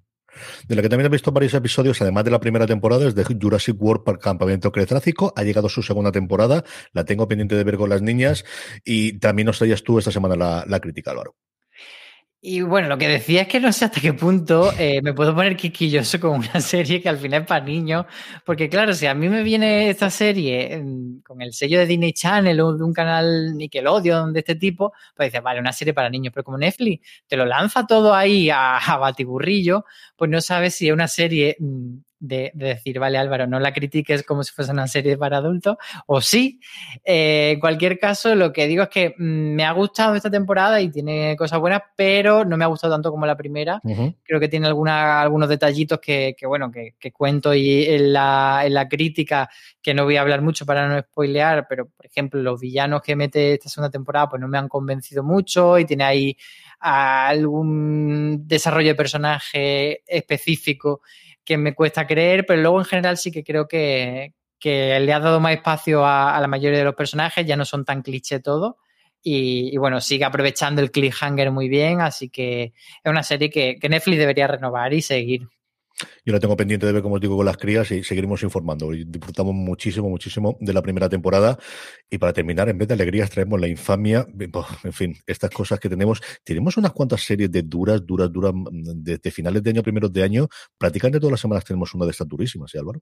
De 0.67 0.75
la 0.75 0.81
que 0.81 0.89
también 0.89 1.07
he 1.07 1.09
visto 1.09 1.31
varios 1.31 1.53
episodios, 1.53 2.01
además 2.01 2.23
de 2.23 2.31
la 2.31 2.39
primera 2.39 2.65
temporada, 2.65 3.05
es 3.07 3.15
de 3.15 3.23
Jurassic 3.23 3.75
World 3.81 4.03
para 4.03 4.17
Campamento 4.17 4.71
Cretácico. 4.71 5.33
Ha 5.35 5.43
llegado 5.43 5.67
su 5.67 5.83
segunda 5.83 6.11
temporada, 6.11 6.63
la 6.93 7.03
tengo 7.03 7.27
pendiente 7.27 7.55
de 7.55 7.63
ver 7.63 7.77
con 7.77 7.89
las 7.89 8.01
niñas 8.01 8.45
y 8.85 9.19
también 9.19 9.47
nos 9.47 9.57
traías 9.57 9.83
tú 9.83 9.99
esta 9.99 10.11
semana 10.11 10.35
la, 10.35 10.63
la 10.67 10.79
crítica, 10.79 11.11
Álvaro. 11.11 11.35
Y 12.43 12.61
bueno, 12.61 12.87
lo 12.87 12.97
que 12.97 13.07
decía 13.07 13.43
es 13.43 13.47
que 13.47 13.59
no 13.59 13.71
sé 13.71 13.85
hasta 13.85 14.01
qué 14.01 14.13
punto 14.13 14.73
eh, 14.79 14.99
me 15.03 15.13
puedo 15.13 15.35
poner 15.35 15.55
quisquilloso 15.55 16.19
con 16.19 16.39
una 16.39 16.59
serie 16.59 16.99
que 16.99 17.07
al 17.07 17.17
final 17.19 17.41
es 17.41 17.47
para 17.47 17.63
niños, 17.63 18.07
porque 18.43 18.67
claro, 18.67 18.95
si 18.95 19.05
a 19.05 19.13
mí 19.13 19.29
me 19.29 19.43
viene 19.43 19.91
esta 19.91 20.09
serie 20.09 20.83
con 21.23 21.39
el 21.43 21.53
sello 21.53 21.77
de 21.77 21.85
Disney 21.85 22.13
Channel 22.13 22.59
o 22.61 22.73
de 22.75 22.83
un 22.83 22.93
canal 22.93 23.55
Nickelodeon 23.55 24.33
de 24.33 24.39
este 24.39 24.55
tipo, 24.55 24.91
pues 25.15 25.27
dices, 25.27 25.43
vale, 25.43 25.59
una 25.59 25.71
serie 25.71 25.93
para 25.93 26.09
niños, 26.09 26.33
pero 26.33 26.43
como 26.43 26.57
Netflix 26.57 27.07
te 27.27 27.37
lo 27.37 27.45
lanza 27.45 27.85
todo 27.85 28.15
ahí 28.15 28.49
a, 28.49 28.77
a 28.77 28.97
batiburrillo, 28.97 29.85
pues 30.15 30.31
no 30.31 30.41
sabes 30.41 30.73
si 30.73 30.87
es 30.87 30.93
una 30.93 31.07
serie 31.07 31.57
de, 32.21 32.51
decir, 32.53 32.99
vale 32.99 33.17
Álvaro, 33.17 33.47
no 33.47 33.59
la 33.59 33.73
critiques 33.73 34.23
como 34.23 34.43
si 34.43 34.53
fuese 34.53 34.71
una 34.71 34.87
serie 34.87 35.17
para 35.17 35.37
adultos, 35.37 35.77
o 36.05 36.21
sí. 36.21 36.61
Eh, 37.03 37.51
en 37.53 37.59
cualquier 37.59 37.99
caso, 37.99 38.35
lo 38.35 38.53
que 38.53 38.67
digo 38.67 38.83
es 38.83 38.89
que 38.89 39.15
mm, 39.17 39.55
me 39.55 39.65
ha 39.65 39.71
gustado 39.71 40.15
esta 40.15 40.29
temporada 40.29 40.79
y 40.79 40.89
tiene 40.89 41.35
cosas 41.35 41.59
buenas, 41.59 41.81
pero 41.95 42.45
no 42.45 42.55
me 42.57 42.63
ha 42.63 42.67
gustado 42.67 42.93
tanto 42.93 43.11
como 43.11 43.25
la 43.25 43.35
primera. 43.35 43.81
Creo 44.23 44.39
que 44.39 44.47
tiene 44.47 44.67
alguna, 44.67 45.19
algunos 45.19 45.49
detallitos 45.49 45.99
que, 45.99 46.35
bueno, 46.45 46.71
que, 46.71 47.11
cuento 47.11 47.53
y 47.53 47.85
en 47.85 48.13
la, 48.13 48.61
en 48.65 48.73
la 48.73 48.87
crítica, 48.87 49.49
que 49.81 49.93
no 49.93 50.05
voy 50.05 50.15
a 50.15 50.21
hablar 50.21 50.41
mucho 50.41 50.65
para 50.65 50.87
no 50.87 51.01
spoilear, 51.01 51.65
pero 51.67 51.87
por 51.89 52.05
ejemplo, 52.05 52.41
los 52.41 52.61
villanos 52.61 53.01
que 53.01 53.15
mete 53.15 53.53
esta 53.53 53.67
segunda 53.67 53.89
temporada, 53.89 54.29
pues 54.29 54.39
no 54.39 54.47
me 54.47 54.59
han 54.59 54.69
convencido 54.69 55.23
mucho 55.23 55.79
y 55.79 55.85
tiene 55.85 56.03
ahí 56.03 56.37
algún 56.79 58.47
desarrollo 58.47 58.89
de 58.89 58.95
personaje 58.95 60.03
específico 60.07 61.01
que 61.51 61.57
me 61.57 61.75
cuesta 61.75 62.07
creer, 62.07 62.45
pero 62.45 62.61
luego 62.61 62.79
en 62.79 62.85
general 62.85 63.17
sí 63.17 63.29
que 63.29 63.43
creo 63.43 63.67
que, 63.67 64.33
le 64.63 65.13
ha 65.13 65.19
dado 65.19 65.39
más 65.41 65.53
espacio 65.53 66.05
a, 66.05 66.39
la 66.39 66.47
mayoría 66.47 66.79
de 66.79 66.85
los 66.85 66.95
personajes, 66.95 67.45
ya 67.45 67.57
no 67.57 67.65
son 67.65 67.83
tan 67.83 68.01
cliché 68.01 68.39
todo. 68.39 68.77
Y, 69.21 69.77
bueno, 69.77 69.99
sigue 70.01 70.25
aprovechando 70.25 70.81
el 70.81 70.91
cliffhanger 70.91 71.51
muy 71.51 71.67
bien, 71.67 72.01
así 72.01 72.29
que 72.29 72.73
es 73.03 73.11
una 73.11 73.21
serie 73.21 73.49
que 73.49 73.77
Netflix 73.89 74.17
debería 74.17 74.47
renovar 74.47 74.93
y 74.93 75.01
seguir. 75.01 75.47
Yo 76.25 76.33
la 76.33 76.39
tengo 76.39 76.55
pendiente 76.55 76.85
de 76.85 76.91
ver, 76.91 77.01
como 77.01 77.15
os 77.15 77.21
digo, 77.21 77.35
con 77.37 77.45
las 77.45 77.57
crías 77.57 77.89
y 77.91 78.03
seguiremos 78.03 78.43
informando. 78.43 78.91
disfrutamos 78.91 79.53
muchísimo, 79.53 80.09
muchísimo 80.09 80.57
de 80.59 80.73
la 80.73 80.81
primera 80.81 81.09
temporada. 81.09 81.57
Y 82.09 82.17
para 82.17 82.33
terminar, 82.33 82.69
en 82.69 82.77
vez 82.77 82.87
de 82.87 82.93
alegrías, 82.93 83.29
traemos 83.29 83.59
la 83.59 83.67
infamia. 83.67 84.27
En 84.83 84.93
fin, 84.93 85.15
estas 85.25 85.49
cosas 85.49 85.79
que 85.79 85.89
tenemos. 85.89 86.21
Tenemos 86.43 86.77
unas 86.77 86.91
cuantas 86.91 87.21
series 87.21 87.51
de 87.51 87.63
duras, 87.63 88.05
duras, 88.05 88.31
duras, 88.31 88.53
desde 88.71 89.31
finales 89.31 89.63
de 89.63 89.69
año, 89.69 89.83
primeros 89.83 90.11
de 90.11 90.23
año. 90.23 90.47
Prácticamente 90.77 91.19
todas 91.19 91.31
las 91.31 91.41
semanas 91.41 91.63
tenemos 91.65 91.93
una 91.93 92.05
de 92.05 92.11
estas 92.11 92.27
durísimas, 92.27 92.71
¿sí, 92.71 92.77
Álvaro? 92.77 93.01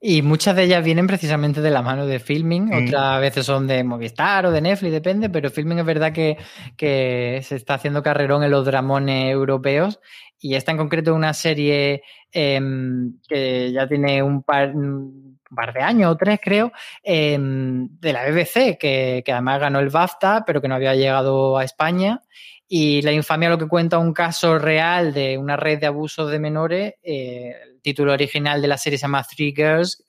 Y 0.00 0.22
muchas 0.22 0.54
de 0.56 0.64
ellas 0.64 0.84
vienen 0.84 1.06
precisamente 1.06 1.60
de 1.60 1.70
la 1.70 1.82
mano 1.82 2.06
de 2.06 2.18
Filming. 2.18 2.66
Mm. 2.66 2.86
Otras 2.86 3.20
veces 3.20 3.46
son 3.46 3.66
de 3.66 3.82
Movistar 3.84 4.46
o 4.46 4.50
de 4.50 4.60
Netflix, 4.60 4.92
depende. 4.92 5.30
Pero 5.30 5.50
Filming 5.50 5.78
es 5.78 5.86
verdad 5.86 6.12
que, 6.12 6.36
que 6.76 7.40
se 7.42 7.56
está 7.56 7.74
haciendo 7.74 8.02
carrerón 8.02 8.42
en 8.42 8.50
los 8.50 8.64
dramones 8.64 9.30
europeos 9.30 10.00
y 10.40 10.54
esta 10.54 10.72
en 10.72 10.78
concreto 10.78 11.14
una 11.14 11.32
serie 11.32 12.02
em, 12.32 13.18
que 13.28 13.72
ya 13.72 13.88
tiene 13.88 14.22
un 14.22 14.42
par, 14.42 14.72
de 14.74 15.80
años 15.80 16.12
o 16.12 16.16
tres, 16.16 16.40
creo, 16.42 16.72
em, 17.02 17.88
de 18.00 18.12
la 18.12 18.24
BBC, 18.24 18.76
que, 18.78 19.24
además 19.26 19.60
ganó 19.60 19.78
el 19.80 19.90
BAFTA, 19.90 20.44
pero 20.46 20.60
que 20.60 20.68
no 20.68 20.74
había 20.74 20.94
llegado 20.94 21.56
a 21.56 21.64
España. 21.64 22.22
Y 22.68 23.00
la 23.02 23.12
infamia 23.12 23.48
lo 23.48 23.58
que 23.58 23.68
cuenta 23.68 23.98
un 23.98 24.12
caso 24.12 24.58
real 24.58 25.14
de 25.14 25.38
una 25.38 25.56
red 25.56 25.78
de 25.78 25.86
abusos 25.86 26.30
de 26.30 26.40
menores. 26.40 26.94
Eh, 27.02 27.54
el 27.64 27.80
título 27.80 28.12
original 28.12 28.60
de 28.60 28.68
la 28.68 28.76
serie 28.76 28.98
se 28.98 29.02
llama 29.02 29.22
Three 29.22 29.54
Girls, 29.54 30.04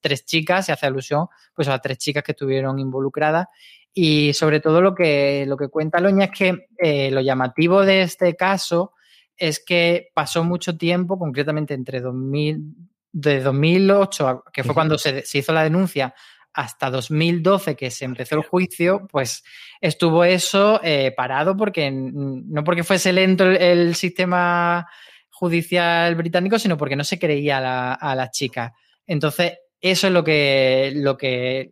tres 0.00 0.26
chicas, 0.26 0.66
se 0.66 0.72
hace 0.72 0.86
alusión 0.86 1.26
pues, 1.54 1.68
a 1.68 1.78
tres 1.78 1.96
chicas 1.96 2.22
que 2.22 2.32
estuvieron 2.32 2.78
involucradas. 2.78 3.46
Y 3.94 4.34
sobre 4.34 4.60
todo 4.60 4.82
lo 4.82 4.94
que, 4.94 5.46
lo 5.48 5.56
que 5.56 5.68
cuenta 5.68 6.00
Loña 6.00 6.26
es 6.26 6.30
que 6.30 6.66
eh, 6.76 7.10
lo 7.10 7.22
llamativo 7.22 7.82
de 7.82 8.02
este 8.02 8.36
caso 8.36 8.92
es 9.36 9.62
que 9.64 10.10
pasó 10.14 10.44
mucho 10.44 10.76
tiempo, 10.76 11.18
concretamente 11.18 11.74
entre 11.74 12.00
2000, 12.00 12.74
de 13.12 13.40
2008, 13.40 14.44
que 14.52 14.62
fue 14.62 14.74
cuando 14.74 14.98
se, 14.98 15.24
hizo 15.32 15.52
la 15.52 15.64
denuncia, 15.64 16.14
hasta 16.52 16.90
2012 16.90 17.76
que 17.76 17.90
se 17.90 18.04
empezó 18.04 18.34
el 18.36 18.42
juicio, 18.42 19.06
pues 19.10 19.42
estuvo 19.80 20.24
eso 20.24 20.80
eh, 20.82 21.12
parado 21.16 21.56
porque 21.56 21.90
no 21.90 22.64
porque 22.64 22.84
fuese 22.84 23.12
lento 23.12 23.44
el, 23.44 23.94
sistema 23.94 24.86
judicial 25.30 26.14
británico, 26.14 26.58
sino 26.58 26.76
porque 26.76 26.96
no 26.96 27.04
se 27.04 27.18
creía 27.18 27.58
a, 27.58 27.60
la, 27.60 27.92
a 27.92 28.14
las 28.14 28.30
chicas. 28.30 28.72
Entonces, 29.06 29.54
eso 29.80 30.06
es 30.06 30.12
lo 30.12 30.24
que, 30.24 30.92
lo 30.94 31.16
que 31.16 31.70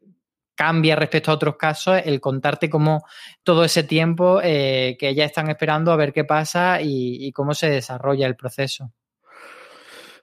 cambia 0.55 0.97
respecto 0.97 1.31
a 1.31 1.35
otros 1.35 1.57
casos 1.57 2.01
el 2.05 2.21
contarte 2.21 2.71
cómo 2.71 3.05
todo 3.43 3.65
ese 3.65 3.83
tiempo 3.85 4.41
eh, 4.43 4.97
que 4.99 5.15
ya 5.15 5.25
están 5.25 5.49
esperando 5.51 5.93
a 5.93 5.97
ver 5.97 6.13
qué 6.13 6.25
pasa 6.25 6.81
y 6.81 7.33
cómo 7.33 7.55
se 7.55 7.71
desarrolla 7.71 8.27
el 8.27 8.37
proceso. 8.37 8.93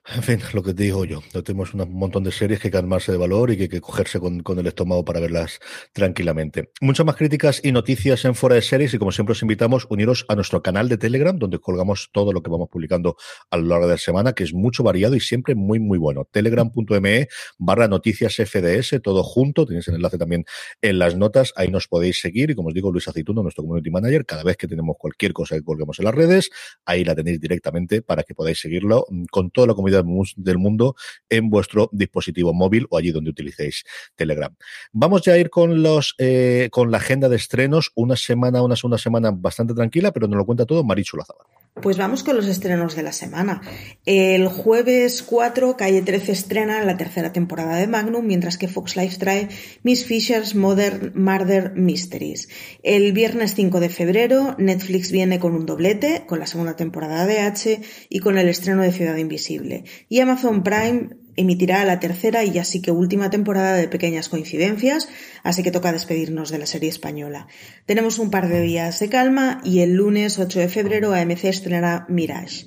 En 0.16 0.22
fin, 0.22 0.40
lo 0.52 0.62
que 0.62 0.74
te 0.74 0.82
digo 0.82 1.04
yo, 1.04 1.22
tenemos 1.44 1.74
un 1.74 1.92
montón 1.92 2.24
de 2.24 2.32
series 2.32 2.58
que 2.58 2.76
armarse 2.76 3.12
de 3.12 3.18
valor 3.18 3.50
y 3.52 3.56
que 3.56 3.68
que 3.68 3.80
cogerse 3.80 4.18
con, 4.18 4.42
el 4.58 4.66
estómago 4.66 5.04
para 5.04 5.20
verlas 5.20 5.60
tranquilamente. 5.92 6.70
Muchas 6.80 7.06
más 7.06 7.16
críticas 7.16 7.60
y 7.62 7.70
noticias 7.70 8.24
en 8.24 8.34
Fuera 8.34 8.56
de 8.56 8.62
Series 8.62 8.92
y 8.94 8.98
como 8.98 9.12
siempre 9.12 9.32
os 9.32 9.42
invitamos 9.42 9.86
uniros 9.88 10.24
a 10.28 10.34
nuestro 10.34 10.60
canal 10.60 10.88
de 10.88 10.98
Telegram 10.98 11.38
donde 11.38 11.60
colgamos 11.60 12.10
todo 12.12 12.32
lo 12.32 12.42
que 12.42 12.50
vamos 12.50 12.68
publicando 12.68 13.16
a 13.50 13.56
lo 13.56 13.66
largo 13.66 13.86
de 13.86 13.94
la 13.94 13.98
semana, 13.98 14.32
que 14.32 14.42
es 14.42 14.52
mucho 14.52 14.82
variado 14.82 15.14
y 15.14 15.20
siempre 15.20 15.54
muy, 15.54 15.78
muy 15.78 15.98
bueno. 15.98 16.26
Telegram.me 16.30 17.28
barra 17.58 17.86
noticias 17.86 18.36
FDS, 18.36 19.00
todo 19.02 19.22
junto, 19.22 19.66
tenéis 19.66 19.86
el 19.88 19.94
enlace 19.96 20.18
también 20.18 20.44
en 20.80 20.98
las 20.98 21.16
notas, 21.16 21.52
ahí 21.54 21.68
nos 21.68 21.86
podéis 21.86 22.20
seguir 22.20 22.50
y 22.50 22.54
como 22.54 22.68
os 22.68 22.74
digo, 22.74 22.90
Luis 22.90 23.06
Aceituno, 23.06 23.42
nuestro 23.42 23.62
community 23.62 23.90
manager, 23.90 24.26
cada 24.26 24.42
vez 24.42 24.56
que 24.56 24.66
tenemos 24.66 24.96
cualquier 24.98 25.32
cosa 25.32 25.54
que 25.54 25.62
colguemos 25.62 25.98
en 26.00 26.06
las 26.06 26.14
redes, 26.14 26.50
ahí 26.84 27.04
la 27.04 27.14
tenéis 27.14 27.40
directamente 27.40 28.02
para 28.02 28.24
que 28.24 28.34
podáis 28.34 28.58
seguirlo 28.60 29.06
con 29.30 29.50
toda 29.50 29.68
la 29.68 29.74
comunidad 29.74 29.91
del 29.92 30.58
mundo 30.58 30.94
en 31.28 31.50
vuestro 31.50 31.88
dispositivo 31.92 32.52
móvil 32.52 32.86
o 32.90 32.98
allí 32.98 33.10
donde 33.10 33.30
utilicéis 33.30 33.84
Telegram. 34.14 34.54
Vamos 34.92 35.22
ya 35.22 35.34
a 35.34 35.38
ir 35.38 35.50
con 35.50 35.82
los 35.82 36.14
eh, 36.18 36.68
con 36.70 36.90
la 36.90 36.98
agenda 36.98 37.28
de 37.28 37.36
estrenos, 37.36 37.92
una 37.94 38.16
semana, 38.16 38.62
una 38.62 38.76
segunda 38.76 38.98
semana 38.98 39.30
bastante 39.30 39.74
tranquila, 39.74 40.12
pero 40.12 40.28
nos 40.28 40.38
lo 40.38 40.46
cuenta 40.46 40.66
todo 40.66 40.84
Marichu 40.84 41.16
Lazabal. 41.16 41.61
Pues 41.80 41.96
vamos 41.96 42.22
con 42.22 42.36
los 42.36 42.46
estrenos 42.48 42.94
de 42.96 43.02
la 43.02 43.12
semana. 43.12 43.62
El 44.04 44.46
jueves 44.46 45.22
4, 45.22 45.74
Calle 45.76 46.02
13 46.02 46.30
estrena 46.30 46.84
la 46.84 46.98
tercera 46.98 47.32
temporada 47.32 47.76
de 47.76 47.86
Magnum, 47.86 48.26
mientras 48.26 48.58
que 48.58 48.68
Fox 48.68 48.94
Life 48.94 49.16
trae 49.16 49.48
Miss 49.82 50.04
Fisher's 50.04 50.54
Modern 50.54 51.12
Murder 51.14 51.72
Mysteries. 51.74 52.50
El 52.82 53.12
viernes 53.12 53.54
5 53.54 53.80
de 53.80 53.88
febrero, 53.88 54.54
Netflix 54.58 55.10
viene 55.10 55.38
con 55.40 55.54
un 55.54 55.64
doblete, 55.64 56.24
con 56.26 56.40
la 56.40 56.46
segunda 56.46 56.76
temporada 56.76 57.24
de 57.24 57.40
H 57.40 57.80
y 58.10 58.18
con 58.18 58.36
el 58.36 58.50
estreno 58.50 58.82
de 58.82 58.92
Ciudad 58.92 59.16
Invisible. 59.16 59.84
Y 60.10 60.20
Amazon 60.20 60.62
Prime 60.62 61.21
emitirá 61.36 61.84
la 61.84 62.00
tercera 62.00 62.44
y 62.44 62.58
así 62.58 62.80
que 62.82 62.90
última 62.90 63.30
temporada 63.30 63.74
de 63.74 63.88
Pequeñas 63.88 64.28
Coincidencias, 64.28 65.08
así 65.42 65.62
que 65.62 65.70
toca 65.70 65.92
despedirnos 65.92 66.50
de 66.50 66.58
la 66.58 66.66
serie 66.66 66.88
española. 66.88 67.48
Tenemos 67.86 68.18
un 68.18 68.30
par 68.30 68.48
de 68.48 68.60
días 68.60 68.98
de 69.00 69.08
calma 69.08 69.60
y 69.64 69.80
el 69.80 69.94
lunes 69.94 70.38
8 70.38 70.60
de 70.60 70.68
febrero 70.68 71.12
AMC 71.14 71.44
estrenará 71.44 72.06
Mirage. 72.08 72.66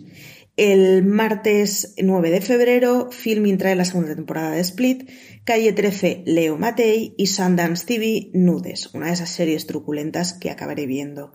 El 0.58 1.04
martes 1.04 1.96
9 1.98 2.32
de 2.32 2.40
febrero, 2.40 3.10
Filming 3.12 3.58
trae 3.58 3.76
la 3.76 3.84
segunda 3.84 4.16
temporada 4.16 4.52
de 4.52 4.62
Split, 4.62 5.10
Calle 5.44 5.74
13 5.74 6.24
Leo 6.26 6.58
Matei 6.58 7.14
y 7.18 7.28
Sundance 7.28 7.86
TV 7.86 8.30
Nudes, 8.34 8.90
una 8.94 9.08
de 9.08 9.14
esas 9.14 9.30
series 9.30 9.68
truculentas 9.68 10.34
que 10.34 10.50
acabaré 10.50 10.86
viendo. 10.86 11.34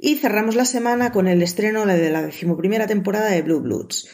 Y 0.00 0.16
cerramos 0.16 0.56
la 0.56 0.64
semana 0.64 1.12
con 1.12 1.28
el 1.28 1.42
estreno 1.42 1.86
de 1.86 2.10
la 2.10 2.22
decimoprimera 2.22 2.88
temporada 2.88 3.30
de 3.30 3.42
Blue 3.42 3.60
Bloods 3.60 4.08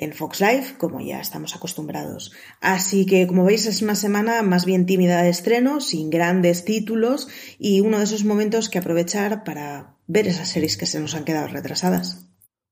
en 0.00 0.14
Fox 0.14 0.40
Live, 0.40 0.78
como 0.78 1.02
ya 1.02 1.20
estamos 1.20 1.54
acostumbrados. 1.54 2.32
Así 2.62 3.04
que, 3.04 3.26
como 3.26 3.44
veis, 3.44 3.66
es 3.66 3.82
una 3.82 3.94
semana 3.94 4.40
más 4.40 4.64
bien 4.64 4.86
tímida 4.86 5.20
de 5.22 5.28
estreno, 5.28 5.82
sin 5.82 6.08
grandes 6.08 6.64
títulos 6.64 7.28
y 7.58 7.80
uno 7.80 7.98
de 7.98 8.04
esos 8.04 8.24
momentos 8.24 8.70
que 8.70 8.78
aprovechar 8.78 9.44
para 9.44 9.96
ver 10.06 10.26
esas 10.26 10.48
series 10.48 10.78
que 10.78 10.86
se 10.86 11.00
nos 11.00 11.14
han 11.14 11.24
quedado 11.24 11.48
retrasadas. 11.48 12.26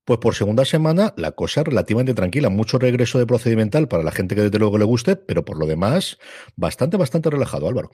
Pues 0.07 0.21
por 0.21 0.35
segunda 0.35 0.65
semana 0.65 1.13
la 1.19 1.33
cosa 1.33 1.63
relativamente 1.63 2.15
tranquila, 2.15 2.49
mucho 2.49 2.79
regreso 2.79 3.19
de 3.19 3.27
procedimental 3.27 3.89
para 3.89 4.03
la 4.03 4.11
gente 4.11 4.35
que 4.35 4.41
desde 4.41 4.59
luego 4.59 4.79
le 4.79 4.87
guste, 4.87 5.17
pero 5.17 5.45
por 5.45 5.59
lo 5.59 5.67
demás 5.67 6.17
bastante, 6.57 6.97
bastante 6.97 7.29
relajado, 7.29 7.69
Álvaro. 7.69 7.91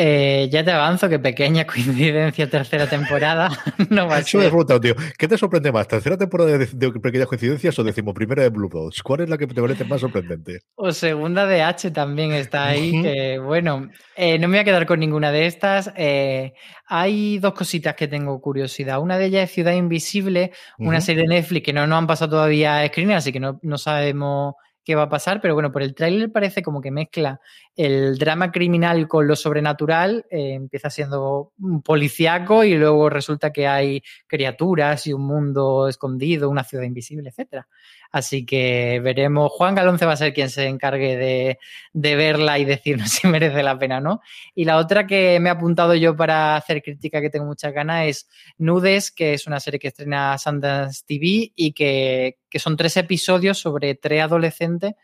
Eh, 0.00 0.48
ya 0.52 0.62
te 0.62 0.70
avanzo 0.70 1.08
que 1.08 1.18
pequeña 1.18 1.66
coincidencia, 1.66 2.48
tercera 2.48 2.86
temporada. 2.86 3.50
no 3.90 4.06
va 4.06 4.18
a 4.18 4.22
ser. 4.22 4.52
tío. 4.80 4.94
¿Qué 5.18 5.26
te 5.26 5.36
sorprende 5.36 5.72
más? 5.72 5.88
¿Tercera 5.88 6.16
temporada 6.16 6.56
de, 6.56 6.66
pequeñas 7.02 7.26
coincidencias 7.26 7.76
o 7.80 7.82
decimoprimera 7.82 8.44
de 8.44 8.48
Blue 8.50 8.68
Boats? 8.68 9.02
¿Cuál 9.02 9.22
es 9.22 9.28
la 9.28 9.36
que 9.36 9.48
te 9.48 9.60
parece 9.60 9.84
más 9.84 10.00
sorprendente? 10.00 10.60
O 10.76 10.92
segunda 10.92 11.46
de 11.46 11.62
H 11.62 11.90
también 11.90 12.30
está 12.30 12.68
ahí. 12.68 13.02
que 13.02 13.40
bueno, 13.40 13.88
eh, 14.14 14.38
no 14.38 14.46
me 14.46 14.58
voy 14.58 14.60
a 14.60 14.64
quedar 14.64 14.86
con 14.86 15.00
ninguna 15.00 15.32
de 15.32 15.46
estas. 15.46 15.92
Eh, 15.96 16.52
hay 16.86 17.40
dos 17.40 17.54
cositas 17.54 17.96
que 17.96 18.06
tengo 18.06 18.40
curiosidad. 18.40 19.00
Una 19.00 19.18
de 19.18 19.26
ellas 19.26 19.48
es 19.48 19.50
Ciudad 19.50 19.72
Invisible, 19.72 20.52
una 20.78 21.00
serie 21.00 21.22
de 21.22 21.28
Netflix 21.28 21.66
que 21.66 21.72
no 21.72 21.84
nos 21.88 21.98
han 21.98 22.06
pasado 22.06 22.30
todavía 22.30 22.78
a 22.78 22.86
screen, 22.86 23.10
así 23.10 23.32
que 23.32 23.40
no, 23.40 23.58
no 23.62 23.78
sabemos 23.78 24.54
qué 24.88 24.94
va 24.94 25.02
a 25.02 25.08
pasar, 25.10 25.42
pero 25.42 25.52
bueno, 25.52 25.70
por 25.70 25.82
el 25.82 25.94
tráiler 25.94 26.32
parece 26.32 26.62
como 26.62 26.80
que 26.80 26.90
mezcla 26.90 27.40
el 27.78 28.18
drama 28.18 28.50
criminal 28.50 29.06
con 29.06 29.28
lo 29.28 29.36
sobrenatural, 29.36 30.26
eh, 30.32 30.54
empieza 30.54 30.90
siendo 30.90 31.52
policíaco 31.84 32.64
y 32.64 32.76
luego 32.76 33.08
resulta 33.08 33.52
que 33.52 33.68
hay 33.68 34.02
criaturas 34.26 35.06
y 35.06 35.12
un 35.12 35.24
mundo 35.24 35.86
escondido, 35.86 36.50
una 36.50 36.64
ciudad 36.64 36.82
invisible, 36.82 37.28
etcétera. 37.28 37.68
Así 38.10 38.44
que 38.44 39.00
veremos. 39.00 39.52
Juan 39.52 39.76
Galonce 39.76 40.06
va 40.06 40.14
a 40.14 40.16
ser 40.16 40.32
quien 40.32 40.50
se 40.50 40.66
encargue 40.66 41.56
de, 41.94 42.16
verla 42.16 42.58
y 42.58 42.64
decirnos 42.64 43.10
si 43.10 43.28
merece 43.28 43.62
la 43.62 43.78
pena, 43.78 44.00
¿no? 44.00 44.22
Y 44.56 44.64
la 44.64 44.78
otra 44.78 45.06
que 45.06 45.38
me 45.38 45.48
he 45.48 45.52
apuntado 45.52 45.94
yo 45.94 46.16
para 46.16 46.56
hacer 46.56 46.82
crítica 46.82 47.20
que 47.20 47.30
tengo 47.30 47.46
muchas 47.46 47.72
ganas 47.72 48.08
es 48.08 48.28
Nudes, 48.58 49.12
que 49.12 49.34
es 49.34 49.46
una 49.46 49.60
serie 49.60 49.78
que 49.78 49.88
estrena 49.88 50.36
Sundance 50.36 51.04
TV 51.06 51.52
y 51.54 51.72
que, 51.74 52.38
son 52.56 52.76
tres 52.76 52.96
episodios 52.96 53.56
sobre 53.58 53.94
tres 53.94 54.20
adolescentes 54.20 54.94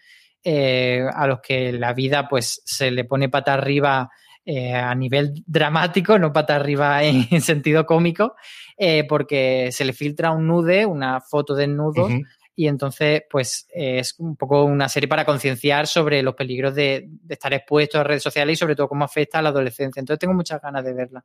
eh, 0.44 1.04
a 1.10 1.26
los 1.26 1.40
que 1.40 1.72
la 1.72 1.94
vida 1.94 2.28
pues 2.28 2.60
se 2.64 2.90
le 2.90 3.04
pone 3.04 3.30
pata 3.30 3.54
arriba 3.54 4.10
eh, 4.44 4.74
a 4.74 4.94
nivel 4.94 5.42
dramático, 5.46 6.18
no 6.18 6.32
pata 6.32 6.56
arriba 6.56 7.02
en, 7.02 7.40
sentido 7.40 7.86
cómico, 7.86 8.34
eh, 8.76 9.04
porque 9.08 9.70
se 9.72 9.86
le 9.86 9.94
filtra 9.94 10.32
un 10.32 10.46
nude, 10.46 10.84
una 10.84 11.20
foto 11.22 11.54
de 11.54 11.66
nudos 11.66 12.12
y 12.56 12.68
entonces 12.68 13.22
pues 13.28 13.66
es 13.70 14.14
un 14.18 14.36
poco 14.36 14.64
una 14.64 14.88
serie 14.88 15.08
para 15.08 15.24
concienciar 15.24 15.86
sobre 15.86 16.22
los 16.22 16.34
peligros 16.34 16.74
de, 16.74 17.08
estar 17.28 17.52
expuestos 17.52 18.00
a 18.00 18.04
redes 18.04 18.22
sociales 18.22 18.54
y 18.54 18.56
sobre 18.56 18.76
todo 18.76 18.88
cómo 18.88 19.04
afecta 19.04 19.38
a 19.38 19.42
la 19.42 19.48
adolescencia. 19.48 20.00
Entonces 20.00 20.20
tengo 20.20 20.34
muchas 20.34 20.60
ganas 20.60 20.84
de 20.84 20.92
verla. 20.92 21.24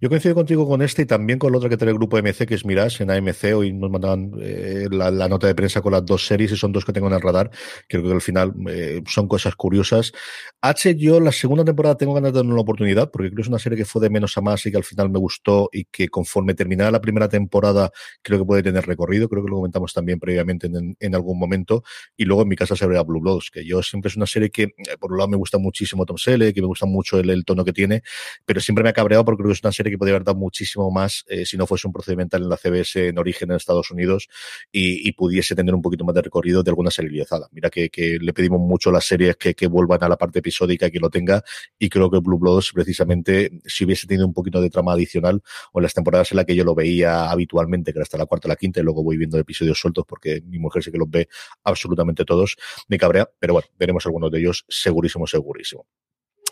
Yo 0.00 0.08
coincido 0.08 0.34
contigo 0.34 0.68
con 0.68 0.82
este 0.82 1.02
y 1.02 1.06
también 1.06 1.38
con 1.38 1.50
la 1.50 1.58
otra 1.58 1.68
que 1.68 1.76
tiene 1.76 1.90
el 1.92 1.98
grupo 1.98 2.16
MC, 2.16 2.46
que 2.46 2.54
es 2.54 2.64
Mirage 2.64 3.02
en 3.02 3.10
AMC. 3.10 3.56
Hoy 3.56 3.72
nos 3.72 3.90
mandaban 3.90 4.32
eh, 4.40 4.86
la, 4.90 5.28
nota 5.28 5.46
de 5.46 5.54
prensa 5.54 5.80
con 5.80 5.92
las 5.92 6.04
dos 6.06 6.26
series 6.26 6.52
y 6.52 6.56
son 6.56 6.72
dos 6.72 6.84
que 6.84 6.92
tengo 6.92 7.08
en 7.08 7.14
el 7.14 7.20
radar. 7.20 7.50
Creo 7.88 8.02
que 8.04 8.12
al 8.12 8.20
final 8.20 8.54
eh, 8.68 9.02
son 9.06 9.26
cosas 9.26 9.56
curiosas. 9.56 10.12
H, 10.60 10.94
yo 10.96 11.18
la 11.20 11.32
segunda 11.32 11.64
temporada 11.64 11.96
tengo 11.96 12.14
ganas 12.14 12.32
de 12.32 12.38
darle 12.38 12.52
una 12.52 12.62
oportunidad 12.62 13.10
porque 13.10 13.28
creo 13.28 13.36
que 13.36 13.42
es 13.42 13.48
una 13.48 13.58
serie 13.58 13.76
que 13.76 13.84
fue 13.84 14.00
de 14.02 14.10
menos 14.10 14.36
a 14.38 14.40
más 14.40 14.64
y 14.66 14.70
que 14.70 14.76
al 14.76 14.84
final 14.84 15.10
me 15.10 15.18
gustó 15.18 15.68
y 15.72 15.84
que 15.86 16.08
conforme 16.08 16.54
terminara 16.54 16.90
la 16.90 17.00
primera 17.00 17.28
temporada 17.28 17.90
creo 18.22 18.38
que 18.38 18.44
puede 18.44 18.62
tener 18.62 18.86
recorrido. 18.86 19.28
Creo 19.28 19.44
que 19.44 19.50
lo 19.50 19.56
comentamos 19.56 19.92
también 19.92 20.20
previamente 20.20 20.67
en, 20.98 21.14
algún 21.14 21.38
momento. 21.38 21.82
Y 22.16 22.24
luego 22.24 22.42
en 22.42 22.48
mi 22.48 22.56
casa 22.56 22.76
se 22.76 22.86
verá 22.86 23.02
Blue 23.02 23.20
Bloods, 23.20 23.50
que 23.50 23.64
yo 23.64 23.82
siempre 23.82 24.08
es 24.08 24.16
una 24.16 24.26
serie 24.26 24.50
que, 24.50 24.64
eh, 24.64 24.96
por 24.98 25.12
un 25.12 25.18
lado, 25.18 25.28
me 25.28 25.36
gusta 25.36 25.58
muchísimo 25.58 26.04
Tom 26.06 26.16
Selleck, 26.16 26.54
que 26.54 26.60
me 26.60 26.66
gusta 26.66 26.86
mucho 26.86 27.18
el, 27.18 27.44
tono 27.44 27.64
que 27.64 27.72
tiene, 27.72 28.02
pero 28.44 28.60
siempre 28.60 28.82
me 28.82 28.90
ha 28.90 28.92
cabreado 28.92 29.24
porque 29.24 29.38
creo 29.38 29.48
que 29.50 29.54
es 29.54 29.64
una 29.64 29.72
serie 29.72 29.90
que 29.90 29.98
podría 29.98 30.16
haber 30.16 30.24
dado 30.24 30.38
muchísimo 30.38 30.90
más 30.90 31.24
eh, 31.28 31.46
si 31.46 31.56
no 31.56 31.66
fuese 31.66 31.86
un 31.86 31.92
procedimental 31.92 32.42
en 32.42 32.48
la 32.48 32.56
CBS 32.56 33.08
en 33.08 33.18
origen 33.18 33.50
en 33.50 33.56
Estados 33.56 33.90
Unidos 33.90 34.28
y, 34.72 35.08
pudiese 35.18 35.56
tener 35.56 35.74
un 35.74 35.82
poquito 35.82 36.04
más 36.04 36.14
de 36.14 36.22
recorrido 36.22 36.62
de 36.62 36.70
alguna 36.70 36.90
serializada. 36.90 37.48
Mira 37.50 37.70
que, 37.70 37.90
le 38.20 38.32
pedimos 38.32 38.60
mucho 38.60 38.90
a 38.90 38.92
las 38.92 39.04
series 39.04 39.36
que, 39.36 39.54
que 39.54 39.66
vuelvan 39.66 40.02
a 40.04 40.08
la 40.08 40.16
parte 40.16 40.38
episódica 40.38 40.86
y 40.86 40.90
que 40.92 41.00
lo 41.00 41.10
tenga, 41.10 41.42
y 41.78 41.88
creo 41.88 42.10
que 42.10 42.18
Blue 42.18 42.38
Bloods, 42.38 42.70
precisamente, 42.72 43.50
si 43.64 43.84
hubiese 43.84 44.06
tenido 44.06 44.26
un 44.26 44.32
poquito 44.32 44.60
de 44.60 44.70
trama 44.70 44.92
adicional 44.92 45.42
o 45.72 45.80
en 45.80 45.82
las 45.82 45.94
temporadas 45.94 46.30
en 46.32 46.36
las 46.36 46.46
que 46.46 46.54
yo 46.54 46.64
lo 46.64 46.74
veía 46.74 47.30
habitualmente, 47.30 47.92
que 47.92 47.98
era 47.98 48.04
hasta 48.04 48.18
la 48.18 48.26
cuarta 48.26 48.48
o 48.48 48.50
la 48.50 48.56
quinta, 48.56 48.80
y 48.80 48.82
luego 48.82 49.02
voy 49.02 49.16
viendo 49.16 49.38
episodios 49.38 49.78
sueltos 49.78 50.04
porque 50.06 50.42
mujer 50.58 50.82
sé 50.82 50.92
que 50.92 50.98
los 50.98 51.10
ve 51.10 51.28
absolutamente 51.64 52.24
todos, 52.24 52.56
me 52.88 52.98
cabrea, 52.98 53.28
pero 53.38 53.54
bueno, 53.54 53.68
veremos 53.78 54.04
algunos 54.06 54.30
de 54.30 54.40
ellos 54.40 54.64
segurísimo, 54.68 55.26
segurísimo. 55.26 55.86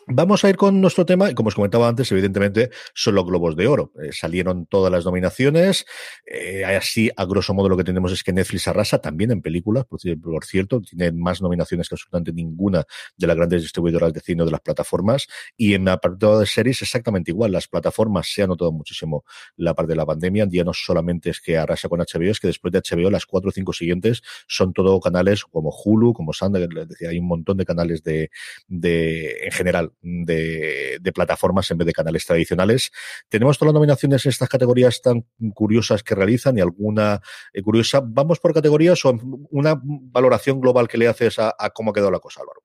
Vamos 0.08 0.44
a 0.44 0.48
ir 0.48 0.56
con 0.56 0.80
nuestro 0.80 1.04
tema, 1.04 1.32
y 1.32 1.34
como 1.34 1.48
os 1.48 1.56
comentaba 1.56 1.88
antes, 1.88 2.12
evidentemente 2.12 2.70
son 2.94 3.16
los 3.16 3.26
Globos 3.26 3.56
de 3.56 3.66
Oro. 3.66 3.90
Eh, 4.00 4.12
salieron 4.12 4.64
todas 4.66 4.92
las 4.92 5.04
nominaciones. 5.04 5.84
Eh, 6.24 6.64
así, 6.64 7.10
a 7.16 7.24
grosso 7.24 7.54
modo, 7.54 7.68
lo 7.68 7.76
que 7.76 7.82
tenemos 7.82 8.12
es 8.12 8.22
que 8.22 8.32
Netflix 8.32 8.68
arrasa 8.68 9.00
también 9.00 9.32
en 9.32 9.42
películas, 9.42 9.84
por, 9.84 9.98
cierto, 10.44 10.80
tiene 10.80 11.10
más 11.10 11.42
nominaciones 11.42 11.88
que 11.88 11.96
absolutamente 11.96 12.32
ninguna 12.32 12.84
de 13.16 13.26
las 13.26 13.34
grandes 13.34 13.62
distribuidoras 13.62 14.12
de 14.12 14.20
cine 14.20 14.44
de 14.44 14.52
las 14.52 14.60
plataformas. 14.60 15.26
Y 15.56 15.74
en 15.74 15.86
la 15.86 15.96
parte 15.96 16.24
de 16.24 16.46
series, 16.46 16.82
exactamente 16.82 17.32
igual. 17.32 17.50
Las 17.50 17.66
plataformas 17.66 18.32
se 18.32 18.42
han 18.42 18.50
notado 18.50 18.70
muchísimo 18.70 19.24
la 19.56 19.74
parte 19.74 19.94
de 19.94 19.96
la 19.96 20.06
pandemia. 20.06 20.46
Ya 20.48 20.62
no 20.62 20.72
solamente 20.72 21.30
es 21.30 21.40
que 21.40 21.58
arrasa 21.58 21.88
con 21.88 21.98
HBO, 21.98 22.30
es 22.30 22.38
que 22.38 22.46
después 22.46 22.70
de 22.70 22.78
HBO, 22.80 23.10
las 23.10 23.26
cuatro 23.26 23.48
o 23.48 23.52
cinco 23.52 23.72
siguientes 23.72 24.22
son 24.46 24.72
todo 24.72 25.00
canales 25.00 25.44
como 25.44 25.74
Hulu, 25.74 26.12
como 26.12 26.32
Sanda, 26.32 26.60
decía, 26.60 27.08
hay 27.08 27.18
un 27.18 27.26
montón 27.26 27.56
de 27.56 27.64
canales 27.64 28.04
de, 28.04 28.30
de 28.68 29.46
en 29.46 29.50
general 29.50 29.90
de, 30.06 31.12
plataformas 31.14 31.70
en 31.70 31.78
vez 31.78 31.86
de 31.86 31.92
canales 31.92 32.26
tradicionales. 32.26 32.90
Tenemos 33.28 33.58
todas 33.58 33.72
las 33.72 33.74
nominaciones 33.74 34.24
en 34.24 34.30
estas 34.30 34.48
categorías 34.48 35.00
tan 35.02 35.26
curiosas 35.54 36.02
que 36.02 36.14
realizan 36.14 36.58
y 36.58 36.60
alguna 36.60 37.20
eh, 37.52 37.62
curiosa. 37.62 38.02
¿Vamos 38.04 38.38
por 38.38 38.54
categorías 38.54 39.04
o 39.04 39.18
una 39.50 39.80
valoración 39.82 40.60
global 40.60 40.88
que 40.88 40.98
le 40.98 41.08
haces 41.08 41.38
a, 41.38 41.54
cómo 41.74 41.90
ha 41.90 41.94
quedado 41.94 42.10
la 42.10 42.20
cosa, 42.20 42.40
Álvaro? 42.40 42.60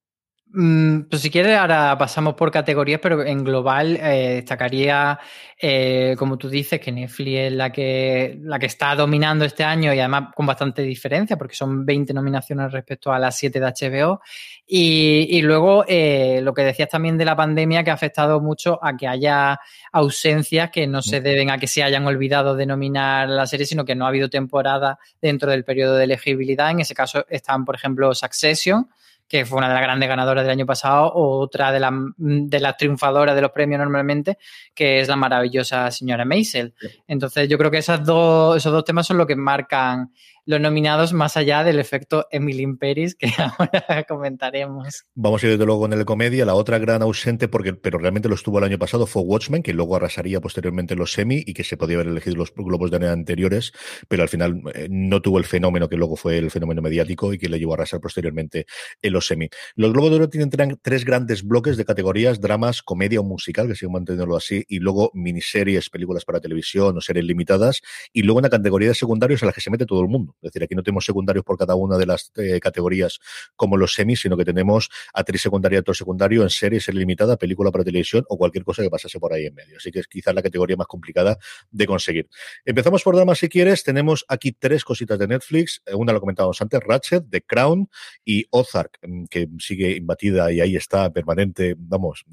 Mm, 0.53 1.03
pues 1.03 1.22
si 1.22 1.29
quieres, 1.29 1.58
ahora 1.58 1.98
pasamos 1.98 2.34
por 2.34 2.51
categorías, 2.51 3.00
pero 3.01 3.24
en 3.24 3.41
global 3.41 3.96
eh, 3.96 4.36
destacaría, 4.36 5.17
eh, 5.58 6.13
como 6.17 6.38
tú 6.38 6.50
dices, 6.50 6.77
que 6.81 6.91
Netflix 6.91 7.39
es 7.39 7.53
la 7.53 7.72
que, 7.72 8.38
la 8.41 8.60
que 8.60 8.65
está 8.65 8.93
dominando 8.96 9.46
este 9.46 9.63
año 9.63 9.93
y 9.93 10.00
además 10.00 10.34
con 10.36 10.46
bastante 10.46 10.81
diferencia, 10.81 11.38
porque 11.38 11.55
son 11.55 11.86
20 11.86 12.13
nominaciones 12.13 12.70
respecto 12.74 13.13
a 13.13 13.20
las 13.20 13.38
7 13.38 13.62
de 13.62 13.65
HBO. 13.65 14.22
Y, 14.67 15.41
luego 15.41 15.86
eh, 15.88 16.41
lo 16.43 16.53
que 16.53 16.63
decías 16.63 16.89
también 16.89 17.17
de 17.17 17.25
la 17.25 17.36
pandemia, 17.36 17.84
que 17.86 17.91
ha 17.91 17.93
afectado 17.93 18.41
mucho 18.41 18.77
a 18.84 18.98
que 18.98 19.08
haya 19.08 19.58
ausencias 19.93 20.70
que 20.70 20.86
no 20.86 21.01
se 21.01 21.22
deben 21.22 21.50
a 21.50 21.58
que 21.60 21.67
se 21.67 21.81
hayan 21.84 22.05
olvidado 22.05 22.55
de 22.58 22.65
nominar 22.65 23.29
la 23.29 23.48
serie, 23.48 23.65
sino 23.65 23.86
que 23.86 23.96
no 23.96 24.05
ha 24.05 24.10
habido 24.10 24.29
temporada 24.29 25.00
dentro 25.22 25.50
del 25.51 25.63
periodo 25.63 25.96
de 25.96 26.03
elegibilidad. 26.05 26.72
En 26.72 26.81
ese 26.81 26.93
caso 26.93 27.25
están, 27.29 27.63
por 27.63 27.75
ejemplo, 27.75 28.13
Succession 28.13 28.89
que 29.32 29.46
fue 29.46 29.60
una 29.60 29.70
de 29.70 29.76
las 29.76 29.84
grandes 29.84 30.10
ganadoras 30.10 30.44
del 30.44 30.52
año 30.52 30.66
pasado, 30.66 31.06
o 31.06 31.40
otra 31.40 31.72
de, 31.72 31.80
de 32.18 32.60
las 32.60 32.76
triunfadoras 32.76 33.34
de 33.34 33.42
los 33.42 33.52
premios 33.52 33.80
normalmente, 33.80 34.38
que 34.76 35.00
es 35.00 35.08
la 35.08 35.16
maravillosa 35.16 35.90
señora 35.90 36.26
Maisel. 36.26 36.74
Entonces, 37.08 37.48
yo 37.48 37.58
creo 37.58 37.72
que 37.72 37.78
esas 37.78 38.04
dos, 38.04 38.58
esos 38.58 38.74
dos 38.74 38.84
temas 38.84 39.08
son 39.08 39.18
lo 39.18 39.26
que 39.26 39.38
marcan 39.38 40.12
los 40.45 40.60
nominados 40.60 41.13
más 41.13 41.38
allá 41.38 41.63
del 41.63 41.79
efecto 41.79 42.27
Emily 42.31 42.62
Peris 42.77 43.15
que 43.15 43.27
ahora 43.38 44.03
comentaremos. 44.07 45.05
Vamos 45.15 45.43
a 45.43 45.45
ir 45.48 45.51
desde 45.53 45.65
luego 45.65 45.81
con 45.81 45.93
el 45.93 46.05
comedia. 46.05 46.45
La 46.45 46.55
otra 46.55 46.79
gran 46.79 47.01
ausente, 47.01 47.48
porque, 47.48 47.74
pero 47.74 48.00
realmente 48.00 48.29
lo 48.29 48.36
estuvo 48.36 48.57
el 48.60 48.63
año 48.63 48.79
pasado, 48.79 49.05
fue 49.05 49.21
Watchmen, 49.24 49.63
que 49.63 49.74
luego 49.74 49.95
arrasaría 49.95 50.41
posteriormente 50.41 50.95
los 50.95 51.13
semi 51.13 51.43
y 51.45 51.53
que 51.53 51.63
se 51.63 51.77
podía 51.77 51.98
haber 51.98 52.07
elegido 52.07 52.38
los 52.38 52.53
globos 52.53 52.91
de 52.91 52.98
arena 52.98 53.13
anteriores, 53.13 53.71
pero 54.07 54.24
al 54.24 54.29
final 54.29 54.62
eh, 54.74 54.88
no 54.89 55.21
tuvo 55.21 55.38
el 55.38 55.45
fenómeno 55.45 55.89
que 55.89 55.98
luego 55.98 56.15
fue 56.15 56.38
el 56.38 56.51
fenómeno 56.51 56.81
mediático 56.81 57.33
y 57.33 57.38
que 57.38 57.50
le 57.50 57.60
llevó 57.60 57.74
a 57.74 57.75
arrasar 57.75 58.00
posteriormente 58.00 58.65
en 59.01 59.13
los 59.13 59.27
semi. 59.27 59.50
Los 59.75 59.93
globos 59.93 60.12
de 60.12 60.15
oro 60.17 60.29
tienen 60.29 60.50
tres 60.81 61.05
grandes 61.05 61.43
bloques 61.43 61.77
de 61.77 61.86
categorías, 61.86 62.41
dramas, 62.41 62.81
comedia 62.81 63.19
o 63.19 63.24
musical, 63.24 63.67
que 63.67 63.75
siguen 63.75 63.93
manteniéndolo 63.93 64.36
así, 64.36 64.63
y 64.67 64.79
luego 64.79 65.12
miniseries, 65.13 65.89
películas 65.89 66.25
para 66.25 66.39
televisión 66.39 66.98
o 66.98 67.01
series 67.01 67.25
limitadas, 67.25 67.81
y 68.13 68.24
luego 68.24 68.39
una 68.39 68.50
categoría 68.50 68.89
de 68.89 68.95
secundarios 68.95 69.43
a 69.43 69.45
la 69.45 69.53
que 69.53 69.62
se 69.62 69.69
mete 69.69 69.86
todo 69.86 70.01
el 70.01 70.07
mundo. 70.07 70.31
Es 70.42 70.52
decir, 70.52 70.64
aquí 70.64 70.76
no 70.76 70.84
tenemos 70.84 71.06
secundarios 71.06 71.44
por 71.46 71.58
cada 71.58 71.76
una 71.76 71.98
de 71.98 72.06
las 72.06 72.32
eh, 72.36 72.60
categorías 72.60 73.20
como 73.56 73.78
los 73.78 73.94
semis, 73.94 74.22
sino 74.22 74.38
que 74.38 74.46
tenemos 74.46 74.90
actriz 75.14 75.42
secundaria, 75.42 75.80
actor 75.80 75.96
secundario 75.96 76.44
en 76.44 76.50
series, 76.50 76.84
serie 76.84 77.00
limitada, 77.00 77.38
película 77.38 77.72
para 77.72 77.84
televisión 77.84 78.26
o 78.30 78.38
cualquier 78.38 78.64
cosa 78.64 78.82
que 78.82 78.90
pasase 78.90 79.20
por 79.20 79.34
ahí 79.34 79.46
en 79.46 79.56
medio. 79.56 79.78
Así 79.78 79.92
que 79.92 80.00
es 80.00 80.08
quizás 80.08 80.34
la 80.34 80.42
categoría 80.42 80.76
más 80.76 80.88
complicada 80.88 81.38
de 81.70 81.88
conseguir. 81.88 82.30
Empezamos 82.66 83.04
por 83.04 83.16
drama 83.16 83.36
si 83.36 83.50
quieres. 83.50 83.84
Tenemos 83.84 84.26
aquí 84.28 84.52
tres 84.52 84.84
cositas 84.84 85.18
de 85.20 85.28
Netflix. 85.28 85.82
Eh, 85.86 85.96
una 85.96 86.14
lo 86.14 86.20
comentábamos 86.20 86.62
antes, 86.62 86.80
Ratchet, 86.82 87.26
The 87.30 87.42
Crown 87.42 87.90
y 88.26 88.46
Ozark, 88.52 89.00
mm, 89.02 89.26
que 89.26 89.48
sigue 89.60 89.96
imbatida 89.96 90.52
y 90.52 90.62
ahí 90.62 90.76
está 90.76 91.12
permanente, 91.12 91.76
vamos, 91.78 92.26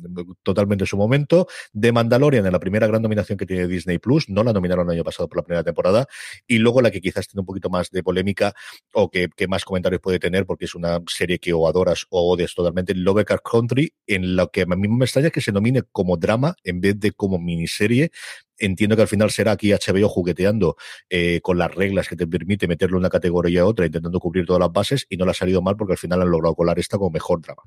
totalmente 0.42 0.84
en 0.84 0.88
su 0.88 0.96
momento. 0.96 1.46
The 1.78 1.92
Mandalorian, 1.92 2.46
en 2.46 2.52
la 2.52 2.60
primera 2.60 2.86
gran 2.86 3.02
nominación 3.02 3.38
que 3.38 3.46
tiene 3.46 3.66
Disney 3.66 3.98
Plus, 3.98 4.28
no 4.28 4.44
la 4.44 4.52
nominaron 4.52 4.86
el 4.88 4.96
año 4.96 5.04
pasado 5.04 5.28
por 5.28 5.38
la 5.38 5.42
primera 5.42 5.64
temporada. 5.64 6.06
Y 6.46 6.58
luego 6.58 6.80
la 6.80 6.90
que 6.90 7.00
quizás 7.00 7.28
tiene 7.28 7.40
un 7.40 7.46
poquito 7.46 7.70
más 7.70 7.87
de 7.90 8.02
polémica 8.02 8.54
o 8.92 9.10
que, 9.10 9.28
más 9.48 9.64
comentarios 9.64 10.00
puede 10.00 10.18
tener 10.18 10.46
porque 10.46 10.66
es 10.66 10.74
una 10.74 11.00
serie 11.08 11.38
que 11.38 11.52
o 11.52 11.68
adoras 11.68 12.06
o 12.10 12.32
odias 12.32 12.54
totalmente, 12.54 12.94
Lovecraft 12.94 13.44
Country, 13.44 13.92
en 14.06 14.36
lo 14.36 14.50
que 14.50 14.62
a 14.62 14.66
mí 14.66 14.88
me 14.88 15.04
extraña 15.04 15.30
que 15.30 15.40
se 15.40 15.52
nomine 15.52 15.82
como 15.92 16.16
drama 16.16 16.54
en 16.64 16.80
vez 16.80 16.98
de 16.98 17.12
como 17.12 17.38
miniserie. 17.38 18.10
Entiendo 18.58 18.96
que 18.96 19.02
al 19.02 19.08
final 19.08 19.30
será 19.30 19.52
aquí 19.52 19.72
HBO 19.72 20.08
jugueteando 20.08 20.76
eh, 21.08 21.40
con 21.42 21.58
las 21.58 21.74
reglas 21.74 22.08
que 22.08 22.16
te 22.16 22.26
permite 22.26 22.66
meterlo 22.66 22.96
en 22.96 23.02
una 23.02 23.10
categoría 23.10 23.62
a 23.62 23.66
otra, 23.66 23.86
intentando 23.86 24.18
cubrir 24.20 24.46
todas 24.46 24.60
las 24.60 24.72
bases 24.72 25.06
y 25.08 25.16
no 25.16 25.24
le 25.24 25.30
ha 25.30 25.34
salido 25.34 25.62
mal 25.62 25.76
porque 25.76 25.92
al 25.92 25.98
final 25.98 26.22
han 26.22 26.30
logrado 26.30 26.54
colar 26.54 26.78
esta 26.78 26.98
como 26.98 27.10
mejor 27.10 27.40
drama. 27.40 27.62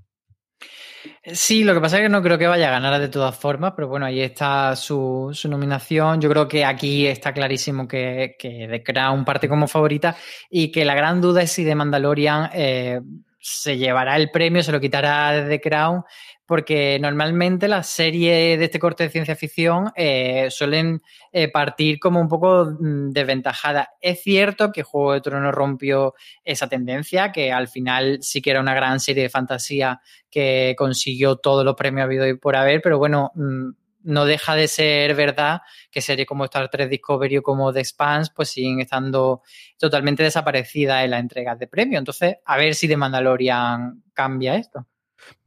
Sí, 1.23 1.63
lo 1.63 1.73
que 1.73 1.81
pasa 1.81 1.97
es 1.97 2.03
que 2.03 2.09
no 2.09 2.21
creo 2.21 2.37
que 2.37 2.47
vaya 2.47 2.67
a 2.67 2.71
ganar 2.71 2.99
de 2.99 3.07
todas 3.07 3.35
formas, 3.35 3.73
pero 3.75 3.87
bueno, 3.87 4.05
ahí 4.05 4.21
está 4.21 4.75
su, 4.75 5.31
nominación. 5.49 6.21
Yo 6.21 6.29
creo 6.29 6.47
que 6.47 6.65
aquí 6.65 7.07
está 7.07 7.33
clarísimo 7.33 7.87
que, 7.87 8.35
que 8.37 8.67
The 8.69 8.83
Crown 8.83 9.25
parte 9.25 9.49
como 9.49 9.67
favorita 9.67 10.15
y 10.49 10.71
que 10.71 10.85
la 10.85 10.95
gran 10.95 11.21
duda 11.21 11.41
es 11.41 11.51
si 11.51 11.63
The 11.63 11.75
Mandalorian 11.75 12.49
eh, 12.53 13.01
se 13.41 13.77
llevará 13.77 14.15
el 14.15 14.29
premio, 14.29 14.63
se 14.63 14.71
lo 14.71 14.79
quitará 14.79 15.43
de 15.43 15.59
Crown 15.59 16.03
porque 16.51 16.99
normalmente 16.99 17.69
las 17.69 17.87
series 17.87 18.59
de 18.59 18.65
este 18.65 18.77
corte 18.77 19.03
de 19.03 19.09
ciencia 19.09 19.37
ficción 19.37 19.89
eh, 19.95 20.47
suelen 20.49 21.01
eh, 21.31 21.49
partir 21.49 21.97
como 21.97 22.19
un 22.19 22.27
poco 22.27 22.65
mm, 22.77 23.11
desventajadas. 23.11 23.87
Es 24.01 24.21
cierto 24.21 24.73
que 24.73 24.83
Juego 24.83 25.13
de 25.13 25.21
Tronos 25.21 25.55
rompió 25.55 26.13
esa 26.43 26.67
tendencia, 26.67 27.31
que 27.31 27.53
al 27.53 27.69
final 27.69 28.17
sí 28.21 28.41
que 28.41 28.51
era 28.51 28.59
una 28.59 28.73
gran 28.73 28.99
serie 28.99 29.23
de 29.23 29.29
fantasía 29.29 30.01
que 30.29 30.75
consiguió 30.77 31.37
todos 31.37 31.63
los 31.63 31.75
premios 31.75 32.03
habido 32.03 32.27
y 32.27 32.37
por 32.37 32.57
haber, 32.57 32.81
pero 32.81 32.97
bueno, 32.97 33.31
mm, 33.33 33.69
no 34.03 34.25
deja 34.25 34.55
de 34.55 34.67
ser 34.67 35.15
verdad 35.15 35.61
que 35.89 36.01
series 36.01 36.27
como 36.27 36.45
Star 36.45 36.69
Trek 36.69 36.89
Discovery 36.89 37.37
o 37.37 37.43
como 37.43 37.73
The 37.73 37.79
Expanse 37.79 38.31
pues 38.35 38.49
siguen 38.49 38.79
estando 38.79 39.41
totalmente 39.77 40.23
desaparecidas 40.23 41.03
en 41.03 41.11
la 41.11 41.19
entrega 41.19 41.55
de 41.55 41.67
premios. 41.67 41.99
Entonces, 41.99 42.35
a 42.45 42.57
ver 42.57 42.75
si 42.75 42.87
The 42.87 42.97
Mandalorian 42.97 44.03
cambia 44.13 44.55
esto. 44.55 44.87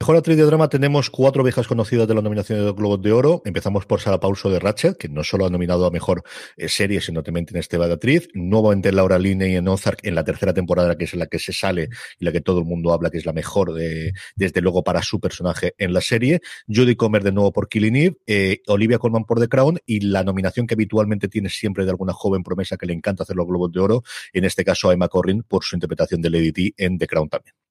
Mejor 0.00 0.16
actriz 0.16 0.36
de 0.36 0.44
drama 0.44 0.68
tenemos 0.68 1.08
cuatro 1.08 1.42
viejas 1.42 1.66
conocidas 1.66 2.06
de 2.06 2.14
la 2.14 2.20
nominación 2.20 2.58
de 2.58 2.64
los 2.64 2.76
Globos 2.76 3.00
de 3.00 3.12
Oro. 3.12 3.42
Empezamos 3.44 3.86
por 3.86 4.00
Sara 4.00 4.20
Pauso 4.20 4.50
de 4.50 4.58
Ratchet, 4.58 4.98
que 4.98 5.08
no 5.08 5.24
solo 5.24 5.46
ha 5.46 5.50
nominado 5.50 5.86
a 5.86 5.90
Mejor 5.90 6.22
eh, 6.56 6.68
Serie, 6.68 7.00
sino 7.00 7.22
también 7.22 7.46
tiene 7.46 7.60
este 7.60 7.78
de 7.78 7.92
actriz. 7.92 8.28
Nuevamente 8.34 8.92
Laura 8.92 9.18
Linney 9.18 9.56
en 9.56 9.68
Ozark 9.68 10.00
en 10.02 10.14
la 10.14 10.24
tercera 10.24 10.52
temporada, 10.52 10.96
que 10.96 11.04
es 11.04 11.14
la 11.14 11.26
que 11.26 11.38
se 11.38 11.52
sale 11.52 11.88
y 12.18 12.24
la 12.24 12.32
que 12.32 12.40
todo 12.40 12.58
el 12.58 12.64
mundo 12.66 12.92
habla 12.92 13.10
que 13.10 13.18
es 13.18 13.26
la 13.26 13.32
mejor, 13.32 13.72
de, 13.72 14.12
desde 14.36 14.60
luego, 14.60 14.84
para 14.84 15.02
su 15.02 15.20
personaje 15.20 15.74
en 15.78 15.92
la 15.92 16.00
serie. 16.00 16.40
Judy 16.68 16.96
Comer 16.96 17.22
de 17.22 17.32
nuevo 17.32 17.52
por 17.52 17.68
Killing 17.68 17.96
Eve. 17.96 18.16
Eh, 18.26 18.60
Olivia 18.66 18.98
Colman 18.98 19.24
por 19.24 19.40
The 19.40 19.48
Crown 19.48 19.78
y 19.86 20.00
la 20.00 20.22
nominación 20.24 20.66
que 20.66 20.74
habitualmente 20.74 21.28
tiene 21.28 21.48
siempre 21.48 21.84
de 21.84 21.90
alguna 21.90 22.12
joven 22.12 22.42
promesa 22.42 22.76
que 22.76 22.86
le 22.86 22.92
encanta 22.92 23.22
hacer 23.22 23.36
los 23.36 23.46
Globos 23.46 23.72
de 23.72 23.80
Oro. 23.80 24.02
En 24.32 24.44
este 24.44 24.64
caso, 24.64 24.90
a 24.90 24.92
Emma 24.92 25.08
Corrin 25.08 25.42
por 25.42 25.64
su 25.64 25.76
interpretación 25.76 26.20
de 26.20 26.30
Lady 26.30 26.52
T 26.52 26.74
en 26.76 26.98
The 26.98 27.06
Crown 27.06 27.28
también. 27.28 27.63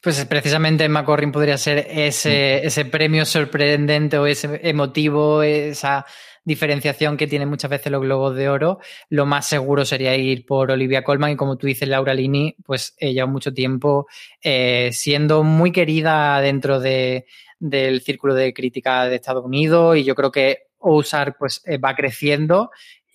Pues 0.00 0.24
precisamente 0.24 0.88
McCorrin 0.88 1.32
podría 1.32 1.58
ser 1.58 1.86
ese, 1.90 2.60
mm. 2.62 2.66
ese 2.66 2.84
premio 2.86 3.24
sorprendente 3.24 4.18
o 4.18 4.26
ese 4.26 4.60
emotivo, 4.62 5.42
esa 5.42 6.06
diferenciación 6.44 7.16
que 7.16 7.26
tienen 7.26 7.48
muchas 7.48 7.70
veces 7.70 7.92
los 7.92 8.00
globos 8.00 8.34
de 8.34 8.48
oro. 8.48 8.78
Lo 9.08 9.26
más 9.26 9.46
seguro 9.46 9.84
sería 9.84 10.16
ir 10.16 10.46
por 10.46 10.70
Olivia 10.70 11.04
Colman 11.04 11.32
y 11.32 11.36
como 11.36 11.56
tú 11.56 11.66
dices, 11.66 11.88
Laura 11.88 12.14
Lini, 12.14 12.56
pues 12.64 12.94
ella 12.98 13.26
mucho 13.26 13.52
tiempo 13.52 14.06
eh, 14.42 14.90
siendo 14.92 15.42
muy 15.42 15.70
querida 15.72 16.40
dentro 16.40 16.80
de, 16.80 17.26
del 17.58 18.00
círculo 18.00 18.34
de 18.34 18.52
crítica 18.52 19.06
de 19.06 19.16
Estados 19.16 19.44
Unidos 19.44 19.96
y 19.96 20.04
yo 20.04 20.14
creo 20.14 20.32
que 20.32 20.70
Ozark 20.78 21.36
pues 21.38 21.62
eh, 21.66 21.76
va 21.76 21.94
creciendo 21.94 22.70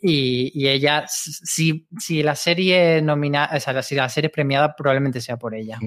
y, 0.07 0.67
ella, 0.67 1.05
si, 1.07 1.87
si 1.97 2.21
la 2.21 2.35
serie 2.35 3.01
nomina, 3.01 3.49
o 3.51 3.59
sea, 3.59 3.81
si 3.81 3.95
la 3.95 4.07
serie 4.07 4.27
es 4.27 4.33
premiada, 4.33 4.75
probablemente 4.75 5.19
sea 5.19 5.37
por 5.37 5.55
ella. 5.55 5.79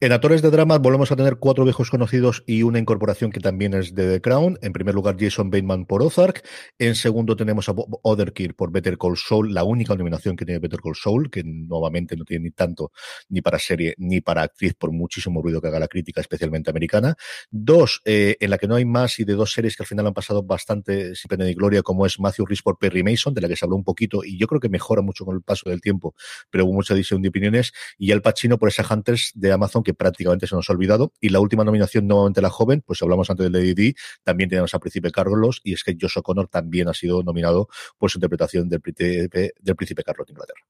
En 0.00 0.12
actores 0.12 0.42
de 0.42 0.50
drama 0.50 0.78
volvemos 0.78 1.12
a 1.12 1.16
tener 1.16 1.36
cuatro 1.36 1.64
viejos 1.64 1.90
conocidos 1.90 2.42
y 2.46 2.62
una 2.62 2.78
incorporación 2.78 3.30
que 3.30 3.40
también 3.40 3.74
es 3.74 3.94
de 3.94 4.14
The 4.14 4.20
Crown. 4.20 4.58
En 4.62 4.72
primer 4.72 4.94
lugar, 4.94 5.16
Jason 5.18 5.50
Bateman 5.50 5.86
por 5.86 6.02
Ozark. 6.02 6.42
En 6.78 6.94
segundo 6.94 7.36
tenemos 7.36 7.68
a 7.68 7.74
Otherkir 8.02 8.54
por 8.54 8.72
Better 8.72 8.98
Call 8.98 9.16
Saul, 9.16 9.52
la 9.52 9.64
única 9.64 9.94
nominación 9.94 10.36
que 10.36 10.44
tiene 10.44 10.58
Better 10.58 10.80
Call 10.80 10.96
Saul, 10.96 11.30
que 11.30 11.42
nuevamente 11.44 12.16
no 12.16 12.24
tiene 12.24 12.44
ni 12.44 12.50
tanto 12.50 12.92
ni 13.28 13.42
para 13.42 13.58
serie 13.58 13.94
ni 13.98 14.20
para 14.20 14.42
actriz, 14.42 14.74
por 14.74 14.90
muchísimo 14.92 15.42
ruido 15.42 15.60
que 15.60 15.68
haga 15.68 15.78
la 15.78 15.88
crítica, 15.88 16.20
especialmente 16.20 16.70
americana. 16.70 17.14
Dos, 17.50 18.00
eh, 18.04 18.36
en 18.40 18.50
la 18.50 18.58
que 18.58 18.66
no 18.66 18.74
hay 18.74 18.84
más 18.84 19.18
y 19.18 19.24
de 19.24 19.34
dos 19.34 19.52
series 19.52 19.76
que 19.76 19.82
al 19.82 19.86
final 19.86 20.06
han 20.06 20.14
pasado 20.14 20.42
bastante 20.42 21.14
sin 21.14 21.28
pena 21.28 21.44
ni 21.44 21.54
gloria, 21.54 21.82
como 21.82 22.06
es 22.06 22.18
Matthew 22.18 22.46
Rhys 22.46 22.62
por 22.62 22.78
Perry 22.78 23.02
Mason, 23.02 23.34
la 23.42 23.48
que 23.48 23.56
se 23.56 23.64
habló 23.64 23.76
un 23.76 23.84
poquito 23.84 24.24
y 24.24 24.38
yo 24.38 24.46
creo 24.46 24.60
que 24.60 24.68
mejora 24.68 25.02
mucho 25.02 25.24
con 25.24 25.36
el 25.36 25.42
paso 25.42 25.68
del 25.68 25.80
tiempo, 25.80 26.14
pero 26.50 26.64
hubo 26.64 26.72
mucha 26.72 26.94
división 26.94 27.22
de 27.22 27.28
opiniones, 27.28 27.72
y 27.98 28.12
el 28.12 28.22
Pacino 28.22 28.58
por 28.58 28.68
esa 28.68 28.86
Hunters 28.88 29.32
de 29.34 29.51
Amazon 29.52 29.82
que 29.82 29.94
prácticamente 29.94 30.46
se 30.46 30.54
nos 30.54 30.68
ha 30.68 30.72
olvidado. 30.72 31.12
Y 31.20 31.28
la 31.28 31.40
última 31.40 31.64
nominación, 31.64 32.06
nuevamente 32.06 32.40
la 32.40 32.50
joven, 32.50 32.82
pues 32.84 33.02
hablamos 33.02 33.30
antes 33.30 33.50
de 33.50 33.50
Lady 33.50 33.74
D, 33.74 33.94
también 34.22 34.50
tenemos 34.50 34.74
a 34.74 34.78
Príncipe 34.78 35.10
Carlos, 35.10 35.60
y 35.64 35.74
es 35.74 35.84
que 35.84 35.96
Josh 36.00 36.18
O'Connor 36.18 36.48
también 36.48 36.88
ha 36.88 36.94
sido 36.94 37.22
nominado 37.22 37.68
por 37.98 38.10
su 38.10 38.18
interpretación 38.18 38.68
del 38.68 38.80
Príncipe, 38.80 39.52
del 39.58 39.76
Príncipe 39.76 40.02
Carlos 40.02 40.26
de 40.26 40.32
Inglaterra. 40.32 40.60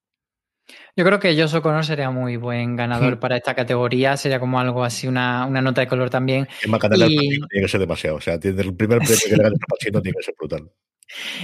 Yo 0.97 1.05
creo 1.05 1.19
que 1.19 1.35
Josh 1.35 1.57
O'Connor 1.57 1.85
sería 1.85 2.11
muy 2.11 2.37
buen 2.37 2.77
ganador 2.77 3.19
para 3.19 3.37
esta 3.37 3.55
categoría, 3.55 4.17
sería 4.17 4.39
como 4.39 4.61
algo 4.61 4.85
así, 4.85 5.07
una, 5.07 5.47
nota 5.49 5.81
de 5.81 5.87
color 5.87 6.11
también. 6.11 6.49
El 6.63 7.11
y... 7.11 7.19
tiene 7.19 7.49
que 7.51 7.69
ser 7.69 7.81
demasiado, 7.81 8.17
o 8.17 8.21
sea, 8.21 8.35
el 8.35 8.77
primer 8.77 8.99
premio 8.99 9.17
que 9.29 9.37
le 9.37 9.43
gane 9.43 9.57
tiene 9.81 10.13
que 10.13 10.23
ser 10.23 10.35
brutal. 10.39 10.71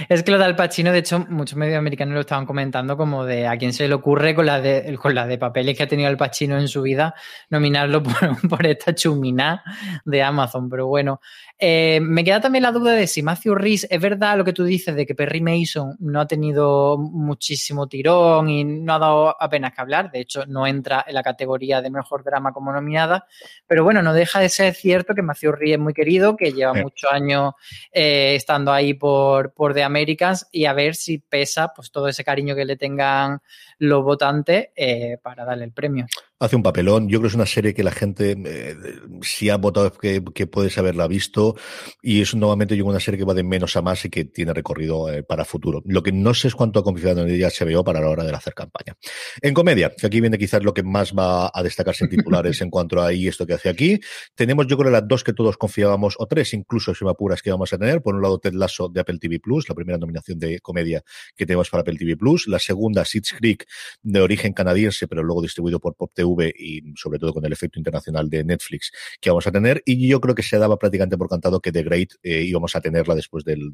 Es 0.07 0.23
que 0.23 0.31
lo 0.31 0.39
de 0.39 0.53
Pacino, 0.53 0.91
de 0.91 0.99
hecho, 0.99 1.25
muchos 1.29 1.57
medios 1.57 1.77
americanos 1.77 2.15
lo 2.15 2.21
estaban 2.21 2.45
comentando 2.45 2.97
como 2.97 3.25
de 3.25 3.47
a 3.47 3.57
quién 3.57 3.73
se 3.73 3.87
le 3.87 3.93
ocurre 3.93 4.33
con 4.33 4.45
la 4.45 4.59
de, 4.59 4.97
con 5.01 5.13
la 5.13 5.27
de 5.27 5.37
papeles 5.37 5.77
que 5.77 5.83
ha 5.83 5.87
tenido 5.87 6.09
Al 6.09 6.17
Pacino 6.17 6.57
en 6.57 6.67
su 6.67 6.81
vida 6.81 7.13
nominarlo 7.49 8.01
por, 8.03 8.49
por 8.49 8.65
esta 8.65 8.95
chumina 8.95 9.63
de 10.05 10.23
Amazon. 10.23 10.69
Pero 10.69 10.87
bueno, 10.87 11.21
eh, 11.61 11.99
me 12.01 12.23
queda 12.23 12.39
también 12.39 12.63
la 12.63 12.71
duda 12.71 12.93
de 12.93 13.05
si 13.05 13.21
Matthew 13.21 13.53
Rhys, 13.55 13.87
es 13.89 14.01
verdad 14.01 14.37
lo 14.37 14.45
que 14.45 14.53
tú 14.53 14.63
dices 14.63 14.95
de 14.95 15.05
que 15.05 15.13
Perry 15.13 15.41
Mason 15.41 15.97
no 15.99 16.21
ha 16.21 16.27
tenido 16.27 16.97
muchísimo 16.97 17.87
tirón 17.87 18.49
y 18.49 18.63
no 18.63 18.93
ha 18.93 18.99
dado 18.99 19.35
apenas 19.41 19.73
que 19.73 19.81
hablar, 19.81 20.09
de 20.09 20.21
hecho 20.21 20.45
no 20.45 20.65
entra 20.65 21.03
en 21.05 21.13
la 21.13 21.21
categoría 21.21 21.81
de 21.81 21.89
mejor 21.89 22.23
drama 22.23 22.53
como 22.53 22.71
nominada, 22.71 23.27
pero 23.67 23.83
bueno, 23.83 24.01
no 24.01 24.13
deja 24.13 24.39
de 24.39 24.47
ser 24.47 24.73
cierto 24.73 25.13
que 25.13 25.21
Matthew 25.21 25.51
Rhys 25.51 25.73
es 25.73 25.79
muy 25.79 25.93
querido, 25.93 26.37
que 26.37 26.53
lleva 26.53 26.73
muchos 26.73 27.11
años 27.11 27.53
eh, 27.91 28.35
estando 28.35 28.71
ahí 28.71 28.93
por, 28.93 29.53
por 29.53 29.73
The 29.73 29.83
Americans 29.83 30.47
y 30.51 30.63
a 30.63 30.71
ver 30.71 30.95
si 30.95 31.17
pesa 31.17 31.73
pues 31.75 31.91
todo 31.91 32.07
ese 32.07 32.23
cariño 32.23 32.55
que 32.55 32.63
le 32.63 32.77
tengan 32.77 33.41
los 33.79 34.03
votantes 34.03 34.69
eh, 34.75 35.17
para 35.21 35.43
darle 35.43 35.65
el 35.65 35.73
premio. 35.73 36.05
Hace 36.41 36.55
un 36.55 36.63
papelón. 36.63 37.09
Yo 37.09 37.19
creo 37.19 37.23
que 37.23 37.27
es 37.27 37.35
una 37.35 37.45
serie 37.45 37.73
que 37.73 37.83
la 37.83 37.91
gente, 37.91 38.33
eh, 38.45 38.75
si 39.21 39.49
ha 39.49 39.57
votado, 39.57 39.91
que, 39.91 40.23
que, 40.33 40.47
puedes 40.47 40.77
haberla 40.77 41.05
visto. 41.05 41.57
Y 42.01 42.21
es 42.21 42.33
nuevamente 42.33 42.77
yo 42.77 42.85
una 42.85 43.01
serie 43.01 43.17
que 43.17 43.25
va 43.25 43.33
de 43.33 43.43
menos 43.43 43.75
a 43.75 43.81
más 43.81 44.05
y 44.05 44.09
que 44.09 44.23
tiene 44.23 44.53
recorrido 44.53 45.11
eh, 45.11 45.21
para 45.21 45.43
futuro. 45.43 45.81
Lo 45.83 46.01
que 46.01 46.13
no 46.13 46.33
sé 46.33 46.47
es 46.47 46.55
cuánto 46.55 46.79
ha 46.79 46.83
confiado 46.83 47.23
en 47.23 47.29
ella 47.29 47.49
HBO 47.49 47.83
para 47.83 47.99
la 47.99 48.07
hora 48.07 48.23
de 48.23 48.33
hacer 48.33 48.53
campaña. 48.53 48.95
En 49.41 49.53
comedia, 49.53 49.91
que 49.93 50.07
aquí 50.07 50.21
viene 50.21 50.37
quizás 50.37 50.63
lo 50.63 50.73
que 50.73 50.81
más 50.81 51.13
va 51.13 51.51
a 51.53 51.61
destacarse 51.61 52.05
en 52.05 52.09
titulares 52.09 52.61
en 52.61 52.69
cuanto 52.69 53.01
a 53.01 53.07
ahí 53.07 53.27
esto 53.27 53.45
que 53.45 53.55
hace 53.55 53.67
aquí. 53.67 53.99
Tenemos, 54.33 54.65
yo 54.67 54.77
creo, 54.77 54.91
las 54.91 55.05
dos 55.05 55.25
que 55.25 55.33
todos 55.33 55.57
confiábamos, 55.57 56.15
o 56.19 56.25
tres 56.25 56.53
incluso, 56.53 56.95
si 56.95 57.03
me 57.03 57.11
apuras, 57.11 57.41
que 57.41 57.51
vamos 57.51 57.73
a 57.73 57.77
tener. 57.77 58.01
Por 58.01 58.15
un 58.15 58.21
lado, 58.21 58.39
Ted 58.39 58.53
Lasso 58.53 58.87
de 58.87 59.01
Apple 59.01 59.17
TV 59.19 59.41
Plus, 59.41 59.67
la 59.67 59.75
primera 59.75 59.97
nominación 59.97 60.39
de 60.39 60.61
comedia 60.61 61.03
que 61.35 61.45
tenemos 61.45 61.69
para 61.69 61.81
Apple 61.81 61.97
TV 61.97 62.15
Plus. 62.15 62.47
La 62.47 62.59
segunda, 62.59 63.03
Sitch 63.03 63.35
Creek, 63.35 63.65
de 64.01 64.21
origen 64.21 64.53
canadiense, 64.53 65.05
pero 65.05 65.21
luego 65.21 65.41
distribuido 65.41 65.81
por 65.81 65.95
Pop 65.95 66.11
TV 66.13 66.28
y 66.57 66.83
sobre 66.95 67.19
todo 67.19 67.33
con 67.33 67.45
el 67.45 67.53
efecto 67.53 67.79
internacional 67.79 68.29
de 68.29 68.43
Netflix 68.43 68.91
que 69.19 69.29
vamos 69.29 69.47
a 69.47 69.51
tener. 69.51 69.81
Y 69.85 70.07
yo 70.07 70.19
creo 70.19 70.35
que 70.35 70.43
se 70.43 70.57
daba 70.57 70.77
prácticamente 70.77 71.17
por 71.17 71.29
cantado 71.29 71.59
que 71.59 71.71
The 71.71 71.83
Great 71.83 72.09
eh, 72.23 72.41
íbamos 72.43 72.75
a 72.75 72.81
tenerla 72.81 73.15
después 73.15 73.43
del 73.43 73.71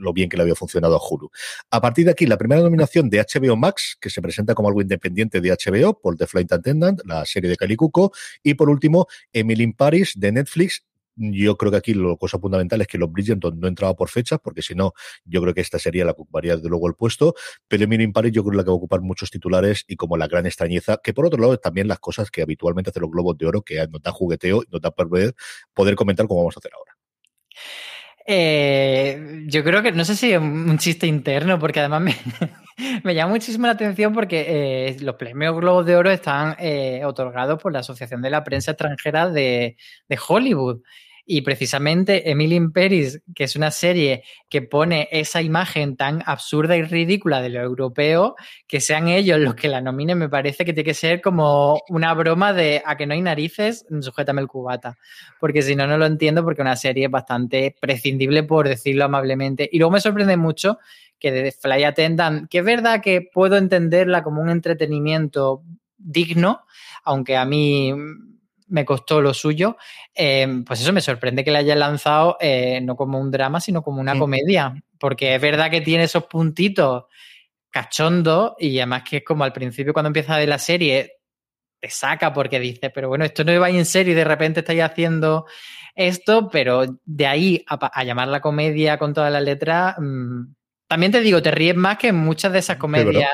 lo 0.00 0.12
bien 0.12 0.28
que 0.28 0.36
le 0.36 0.42
había 0.42 0.54
funcionado 0.54 0.96
a 0.96 1.00
Hulu. 1.00 1.30
A 1.70 1.80
partir 1.80 2.04
de 2.04 2.12
aquí, 2.12 2.26
la 2.26 2.36
primera 2.36 2.62
nominación 2.62 3.08
de 3.10 3.18
HBO 3.18 3.56
Max, 3.56 3.96
que 4.00 4.10
se 4.10 4.20
presenta 4.20 4.54
como 4.54 4.68
algo 4.68 4.82
independiente 4.82 5.40
de 5.40 5.50
HBO 5.50 6.00
por 6.00 6.16
The 6.16 6.26
Flight 6.26 6.52
Attendant, 6.52 7.00
la 7.04 7.24
serie 7.24 7.50
de 7.50 7.56
Cali 7.56 7.76
Cuco. 7.76 8.12
Y 8.42 8.54
por 8.54 8.68
último, 8.68 9.06
Emily 9.32 9.64
in 9.64 9.72
Paris 9.72 10.12
de 10.16 10.32
Netflix, 10.32 10.84
yo 11.16 11.56
creo 11.56 11.70
que 11.70 11.78
aquí 11.78 11.94
lo 11.94 12.16
cosa 12.16 12.38
fundamental 12.38 12.80
es 12.80 12.86
que 12.86 12.98
los 12.98 13.10
Bridgerton 13.10 13.58
no 13.60 13.68
entraba 13.68 13.94
por 13.94 14.08
fechas, 14.08 14.38
porque 14.42 14.62
si 14.62 14.74
no, 14.74 14.92
yo 15.24 15.40
creo 15.42 15.54
que 15.54 15.60
esta 15.60 15.78
sería 15.78 16.04
la 16.04 16.14
que 16.14 16.22
ocuparía 16.22 16.56
desde 16.56 16.68
luego 16.68 16.88
el 16.88 16.94
puesto. 16.94 17.34
Pero 17.68 17.84
Emily 17.84 18.06
Paris 18.12 18.32
yo 18.32 18.42
creo 18.42 18.52
que 18.52 18.56
la 18.58 18.64
que 18.64 18.70
va 18.70 18.74
a 18.74 18.76
ocupar 18.76 19.00
muchos 19.00 19.30
titulares 19.30 19.84
y 19.88 19.96
como 19.96 20.16
la 20.16 20.26
gran 20.28 20.46
extrañeza, 20.46 20.98
que 21.02 21.14
por 21.14 21.26
otro 21.26 21.40
lado 21.40 21.56
también 21.58 21.88
las 21.88 21.98
cosas 21.98 22.30
que 22.30 22.42
habitualmente 22.42 22.90
hacen 22.90 23.02
los 23.02 23.10
globos 23.10 23.36
de 23.38 23.46
oro, 23.46 23.62
que 23.62 23.86
no 23.88 23.98
da 23.98 24.12
jugueteo 24.12 24.62
y 24.62 24.66
no 24.70 24.78
da 24.80 24.90
poder, 24.90 25.34
poder 25.72 25.94
comentar 25.94 26.26
como 26.26 26.40
vamos 26.40 26.56
a 26.56 26.60
hacer 26.60 26.72
ahora. 26.74 26.96
Eh, 28.26 29.44
yo 29.46 29.62
creo 29.62 29.82
que 29.82 29.92
no 29.92 30.04
sé 30.04 30.16
si 30.16 30.32
es 30.32 30.38
un 30.40 30.78
chiste 30.78 31.06
interno, 31.06 31.58
porque 31.58 31.80
además 31.80 32.02
me, 32.02 32.14
llama 33.14 33.32
muchísimo 33.32 33.66
la 33.66 33.72
atención 33.72 34.12
porque 34.14 34.46
eh, 34.48 34.96
los 35.00 35.16
premios 35.16 35.54
Globos 35.56 35.84
de 35.84 35.96
Oro 35.96 36.10
están 36.10 36.56
eh, 36.58 37.04
otorgados 37.04 37.60
por 37.60 37.72
la 37.72 37.80
Asociación 37.80 38.22
de 38.22 38.30
la 38.30 38.42
Prensa 38.44 38.72
Extranjera 38.72 39.28
de, 39.28 39.76
de 40.08 40.18
Hollywood. 40.26 40.80
Y 41.26 41.40
precisamente 41.40 42.30
Emily 42.30 42.56
in 42.56 42.72
Paris, 42.72 43.22
que 43.34 43.44
es 43.44 43.56
una 43.56 43.70
serie 43.70 44.24
que 44.50 44.60
pone 44.60 45.08
esa 45.10 45.40
imagen 45.40 45.96
tan 45.96 46.22
absurda 46.26 46.76
y 46.76 46.82
ridícula 46.82 47.40
de 47.40 47.48
lo 47.48 47.60
europeo, 47.60 48.36
que 48.66 48.80
sean 48.80 49.08
ellos 49.08 49.38
los 49.38 49.54
que 49.54 49.68
la 49.68 49.80
nominen, 49.80 50.18
me 50.18 50.28
parece 50.28 50.66
que 50.66 50.74
tiene 50.74 50.84
que 50.84 50.94
ser 50.94 51.22
como 51.22 51.80
una 51.88 52.12
broma 52.12 52.52
de 52.52 52.82
a 52.84 52.96
que 52.96 53.06
no 53.06 53.14
hay 53.14 53.22
narices, 53.22 53.86
sujétame 54.00 54.42
el 54.42 54.48
cubata. 54.48 54.98
Porque 55.40 55.62
si 55.62 55.74
no, 55.74 55.86
no 55.86 55.96
lo 55.96 56.04
entiendo 56.04 56.44
porque 56.44 56.60
una 56.60 56.76
serie 56.76 57.06
es 57.06 57.10
bastante 57.10 57.74
prescindible, 57.80 58.42
por 58.42 58.68
decirlo 58.68 59.06
amablemente. 59.06 59.68
Y 59.72 59.78
luego 59.78 59.92
me 59.92 60.00
sorprende 60.00 60.36
mucho 60.36 60.78
que 61.18 61.32
de 61.32 61.52
Fly 61.52 61.84
Attendant, 61.84 62.50
que 62.50 62.58
es 62.58 62.64
verdad 62.64 63.00
que 63.00 63.22
puedo 63.22 63.56
entenderla 63.56 64.22
como 64.22 64.42
un 64.42 64.50
entretenimiento 64.50 65.62
digno, 65.96 66.66
aunque 67.02 67.36
a 67.36 67.46
mí 67.46 67.94
me 68.66 68.84
costó 68.84 69.20
lo 69.20 69.34
suyo, 69.34 69.76
eh, 70.14 70.62
pues 70.66 70.80
eso 70.80 70.92
me 70.92 71.00
sorprende 71.00 71.44
que 71.44 71.50
la 71.50 71.60
haya 71.60 71.74
lanzado 71.74 72.36
eh, 72.40 72.80
no 72.80 72.96
como 72.96 73.18
un 73.18 73.30
drama, 73.30 73.60
sino 73.60 73.82
como 73.82 74.00
una 74.00 74.18
comedia, 74.18 74.74
porque 74.98 75.34
es 75.34 75.40
verdad 75.40 75.70
que 75.70 75.80
tiene 75.80 76.04
esos 76.04 76.24
puntitos 76.24 77.04
cachondos 77.70 78.52
y 78.58 78.78
además 78.78 79.02
que 79.08 79.18
es 79.18 79.24
como 79.24 79.44
al 79.44 79.52
principio 79.52 79.92
cuando 79.92 80.08
empieza 80.08 80.36
de 80.36 80.46
la 80.46 80.58
serie 80.58 81.18
te 81.80 81.90
saca 81.90 82.32
porque 82.32 82.58
dice, 82.60 82.90
pero 82.90 83.08
bueno, 83.08 83.24
esto 83.24 83.44
no 83.44 83.58
va 83.60 83.68
en 83.68 83.84
serio 83.84 84.12
y 84.12 84.16
de 84.16 84.24
repente 84.24 84.60
estáis 84.60 84.82
haciendo 84.82 85.44
esto, 85.94 86.48
pero 86.50 86.84
de 87.04 87.26
ahí 87.26 87.64
a, 87.68 87.74
a 87.86 88.04
llamar 88.04 88.28
la 88.28 88.40
comedia 88.40 88.96
con 88.98 89.12
todas 89.12 89.30
las 89.30 89.42
letras, 89.42 89.96
mmm, 89.98 90.44
también 90.86 91.12
te 91.12 91.20
digo, 91.20 91.42
te 91.42 91.50
ríes 91.50 91.76
más 91.76 91.98
que 91.98 92.08
en 92.08 92.16
muchas 92.16 92.52
de 92.52 92.58
esas 92.58 92.76
comedias 92.76 93.30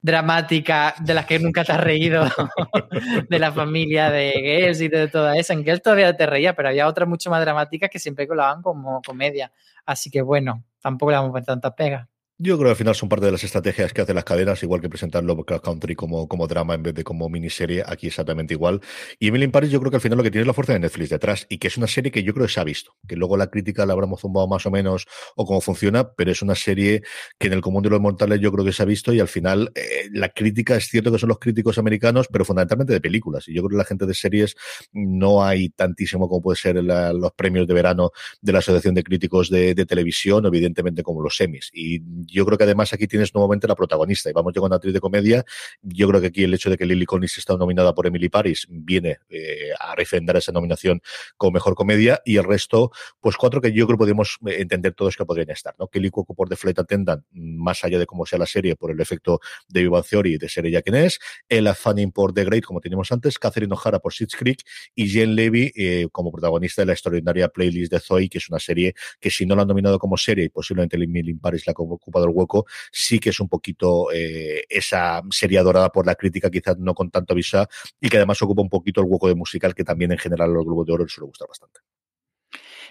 dramáticas 0.00 0.94
de 1.04 1.14
las 1.14 1.26
que 1.26 1.38
nunca 1.38 1.64
te 1.64 1.72
has 1.72 1.80
reído, 1.80 2.24
de 3.28 3.38
la 3.38 3.52
familia 3.52 4.10
de 4.10 4.32
Gels 4.32 4.80
y 4.80 4.88
de 4.88 5.08
toda 5.08 5.36
esa. 5.36 5.52
En 5.54 5.64
Gels 5.64 5.82
todavía 5.82 6.16
te 6.16 6.26
reía, 6.26 6.54
pero 6.54 6.68
había 6.68 6.86
otras 6.86 7.08
mucho 7.08 7.30
más 7.30 7.40
dramáticas 7.40 7.90
que 7.90 7.98
siempre 7.98 8.26
colaban 8.26 8.62
como 8.62 9.00
comedia. 9.02 9.52
Así 9.86 10.10
que 10.10 10.22
bueno, 10.22 10.64
tampoco 10.80 11.10
le 11.10 11.16
vamos 11.16 11.30
a 11.30 11.34
ver 11.34 11.44
tantas 11.44 11.72
pegas. 11.74 12.08
Yo 12.36 12.56
creo 12.56 12.66
que 12.66 12.70
al 12.70 12.76
final 12.76 12.96
son 12.96 13.08
parte 13.08 13.26
de 13.26 13.30
las 13.30 13.44
estrategias 13.44 13.92
que 13.92 14.02
hacen 14.02 14.16
las 14.16 14.24
cadenas, 14.24 14.60
igual 14.64 14.80
que 14.80 14.88
presentarlo 14.88 15.44
Country 15.44 15.94
como, 15.94 16.26
como 16.26 16.48
drama 16.48 16.74
en 16.74 16.82
vez 16.82 16.92
de 16.92 17.04
como 17.04 17.28
miniserie, 17.28 17.84
aquí 17.86 18.08
exactamente 18.08 18.54
igual. 18.54 18.80
Y 19.20 19.28
Emily 19.28 19.44
in 19.44 19.52
Paris 19.52 19.70
yo 19.70 19.78
creo 19.78 19.92
que 19.92 19.98
al 19.98 20.00
final 20.00 20.18
lo 20.18 20.24
que 20.24 20.32
tiene 20.32 20.42
es 20.42 20.48
la 20.48 20.52
fuerza 20.52 20.72
de 20.72 20.80
Netflix 20.80 21.10
detrás 21.10 21.46
y 21.48 21.58
que 21.58 21.68
es 21.68 21.76
una 21.76 21.86
serie 21.86 22.10
que 22.10 22.24
yo 22.24 22.34
creo 22.34 22.48
que 22.48 22.52
se 22.52 22.58
ha 22.58 22.64
visto, 22.64 22.96
que 23.06 23.14
luego 23.14 23.36
la 23.36 23.46
crítica 23.46 23.86
la 23.86 23.92
habremos 23.92 24.20
zumbado 24.20 24.48
más 24.48 24.66
o 24.66 24.72
menos 24.72 25.06
o 25.36 25.46
cómo 25.46 25.60
funciona, 25.60 26.12
pero 26.12 26.32
es 26.32 26.42
una 26.42 26.56
serie 26.56 27.02
que 27.38 27.46
en 27.46 27.52
el 27.52 27.60
común 27.60 27.84
de 27.84 27.90
los 27.90 28.00
mortales 28.00 28.40
yo 28.40 28.50
creo 28.50 28.64
que 28.64 28.72
se 28.72 28.82
ha 28.82 28.86
visto 28.86 29.12
y 29.12 29.20
al 29.20 29.28
final 29.28 29.70
eh, 29.76 30.08
la 30.10 30.28
crítica 30.28 30.74
es 30.74 30.88
cierto 30.88 31.12
que 31.12 31.20
son 31.20 31.28
los 31.28 31.38
críticos 31.38 31.78
americanos, 31.78 32.26
pero 32.32 32.44
fundamentalmente 32.44 32.92
de 32.92 33.00
películas. 33.00 33.46
Y 33.46 33.54
yo 33.54 33.62
creo 33.62 33.70
que 33.70 33.76
la 33.76 33.84
gente 33.84 34.06
de 34.06 34.14
series 34.14 34.56
no 34.92 35.44
hay 35.44 35.68
tantísimo 35.68 36.28
como 36.28 36.42
puede 36.42 36.56
ser 36.56 36.82
los 36.82 37.32
premios 37.34 37.68
de 37.68 37.74
verano 37.74 38.10
de 38.40 38.52
la 38.52 38.58
Asociación 38.58 38.96
de 38.96 39.04
Críticos 39.04 39.50
de, 39.50 39.72
de 39.76 39.86
Televisión, 39.86 40.44
evidentemente 40.46 41.04
como 41.04 41.22
los 41.22 41.36
semis. 41.36 41.70
Y 41.72 42.00
yo 42.26 42.44
creo 42.46 42.58
que 42.58 42.64
además 42.64 42.92
aquí 42.92 43.06
tienes 43.06 43.34
nuevamente 43.34 43.66
la 43.66 43.74
protagonista 43.74 44.30
y 44.30 44.32
vamos 44.32 44.52
yo 44.54 44.60
con 44.60 44.68
una 44.68 44.76
actriz 44.76 44.94
de 44.94 45.00
comedia. 45.00 45.44
Yo 45.82 46.08
creo 46.08 46.20
que 46.20 46.28
aquí 46.28 46.44
el 46.44 46.54
hecho 46.54 46.70
de 46.70 46.76
que 46.76 46.86
Lily 46.86 47.06
Collins 47.06 47.38
está 47.38 47.56
nominada 47.56 47.94
por 47.94 48.06
Emily 48.06 48.28
Paris 48.28 48.66
viene 48.68 49.18
eh, 49.28 49.70
a 49.78 49.94
refrendar 49.94 50.36
esa 50.36 50.52
nominación 50.52 51.00
como 51.36 51.52
mejor 51.52 51.74
comedia 51.74 52.20
y 52.24 52.36
el 52.36 52.44
resto, 52.44 52.90
pues 53.20 53.36
cuatro 53.36 53.60
que 53.60 53.72
yo 53.72 53.86
creo 53.86 53.96
que 53.96 54.02
podemos 54.02 54.38
eh, 54.46 54.56
entender 54.60 54.94
todos 54.94 55.16
que 55.16 55.24
podrían 55.24 55.50
estar, 55.50 55.74
¿no? 55.78 55.88
Kelly 55.88 56.10
Cuoco 56.10 56.34
por 56.34 56.48
The 56.48 56.56
Flight 56.56 56.78
Attendant, 56.78 57.24
más 57.32 57.84
allá 57.84 57.98
de 57.98 58.06
cómo 58.06 58.26
sea 58.26 58.38
la 58.38 58.46
serie, 58.46 58.76
por 58.76 58.90
el 58.90 59.00
efecto 59.00 59.40
de 59.68 59.82
Viva 59.82 60.02
Theory 60.02 60.38
de 60.38 60.48
ser 60.48 60.66
ella 60.66 60.82
quien 60.82 60.96
es, 60.96 61.18
Ella 61.48 61.74
Fanning 61.74 62.12
por 62.12 62.32
The 62.32 62.44
Great, 62.44 62.64
como 62.64 62.80
teníamos 62.80 63.10
antes, 63.12 63.38
Catherine 63.38 63.74
O'Hara 63.74 63.98
por 63.98 64.12
Sitch 64.12 64.36
Creek 64.36 64.62
y 64.94 65.08
Jen 65.08 65.34
Levy 65.34 65.72
eh, 65.74 66.08
como 66.12 66.32
protagonista 66.32 66.82
de 66.82 66.86
la 66.86 66.92
extraordinaria 66.92 67.48
playlist 67.48 67.92
de 67.92 68.00
Zoe, 68.00 68.28
que 68.28 68.38
es 68.38 68.48
una 68.48 68.58
serie 68.58 68.94
que 69.20 69.30
si 69.30 69.46
no 69.46 69.54
la 69.56 69.62
han 69.62 69.68
nominado 69.68 69.98
como 69.98 70.16
serie 70.16 70.44
y 70.44 70.48
posiblemente 70.48 70.96
Emily 70.96 71.34
Paris 71.34 71.66
la 71.66 71.74
ocupado 72.14 72.26
el 72.26 72.32
hueco 72.34 72.66
sí 72.92 73.18
que 73.18 73.30
es 73.30 73.40
un 73.40 73.48
poquito 73.48 74.12
eh, 74.12 74.64
esa 74.68 75.22
serie 75.30 75.58
adorada 75.58 75.90
por 75.90 76.06
la 76.06 76.14
crítica, 76.14 76.50
quizás 76.50 76.78
no 76.78 76.94
con 76.94 77.10
tanto 77.10 77.34
visa, 77.34 77.68
y 78.00 78.08
que 78.08 78.16
además 78.16 78.40
ocupa 78.42 78.62
un 78.62 78.68
poquito 78.68 79.00
el 79.00 79.06
hueco 79.08 79.28
de 79.28 79.34
musical, 79.34 79.74
que 79.74 79.84
también 79.84 80.12
en 80.12 80.18
general 80.18 80.50
a 80.50 80.54
los 80.54 80.64
Globos 80.64 80.86
de 80.86 80.92
Oro 80.92 81.08
suele 81.08 81.26
gustar 81.26 81.48
bastante. 81.48 81.80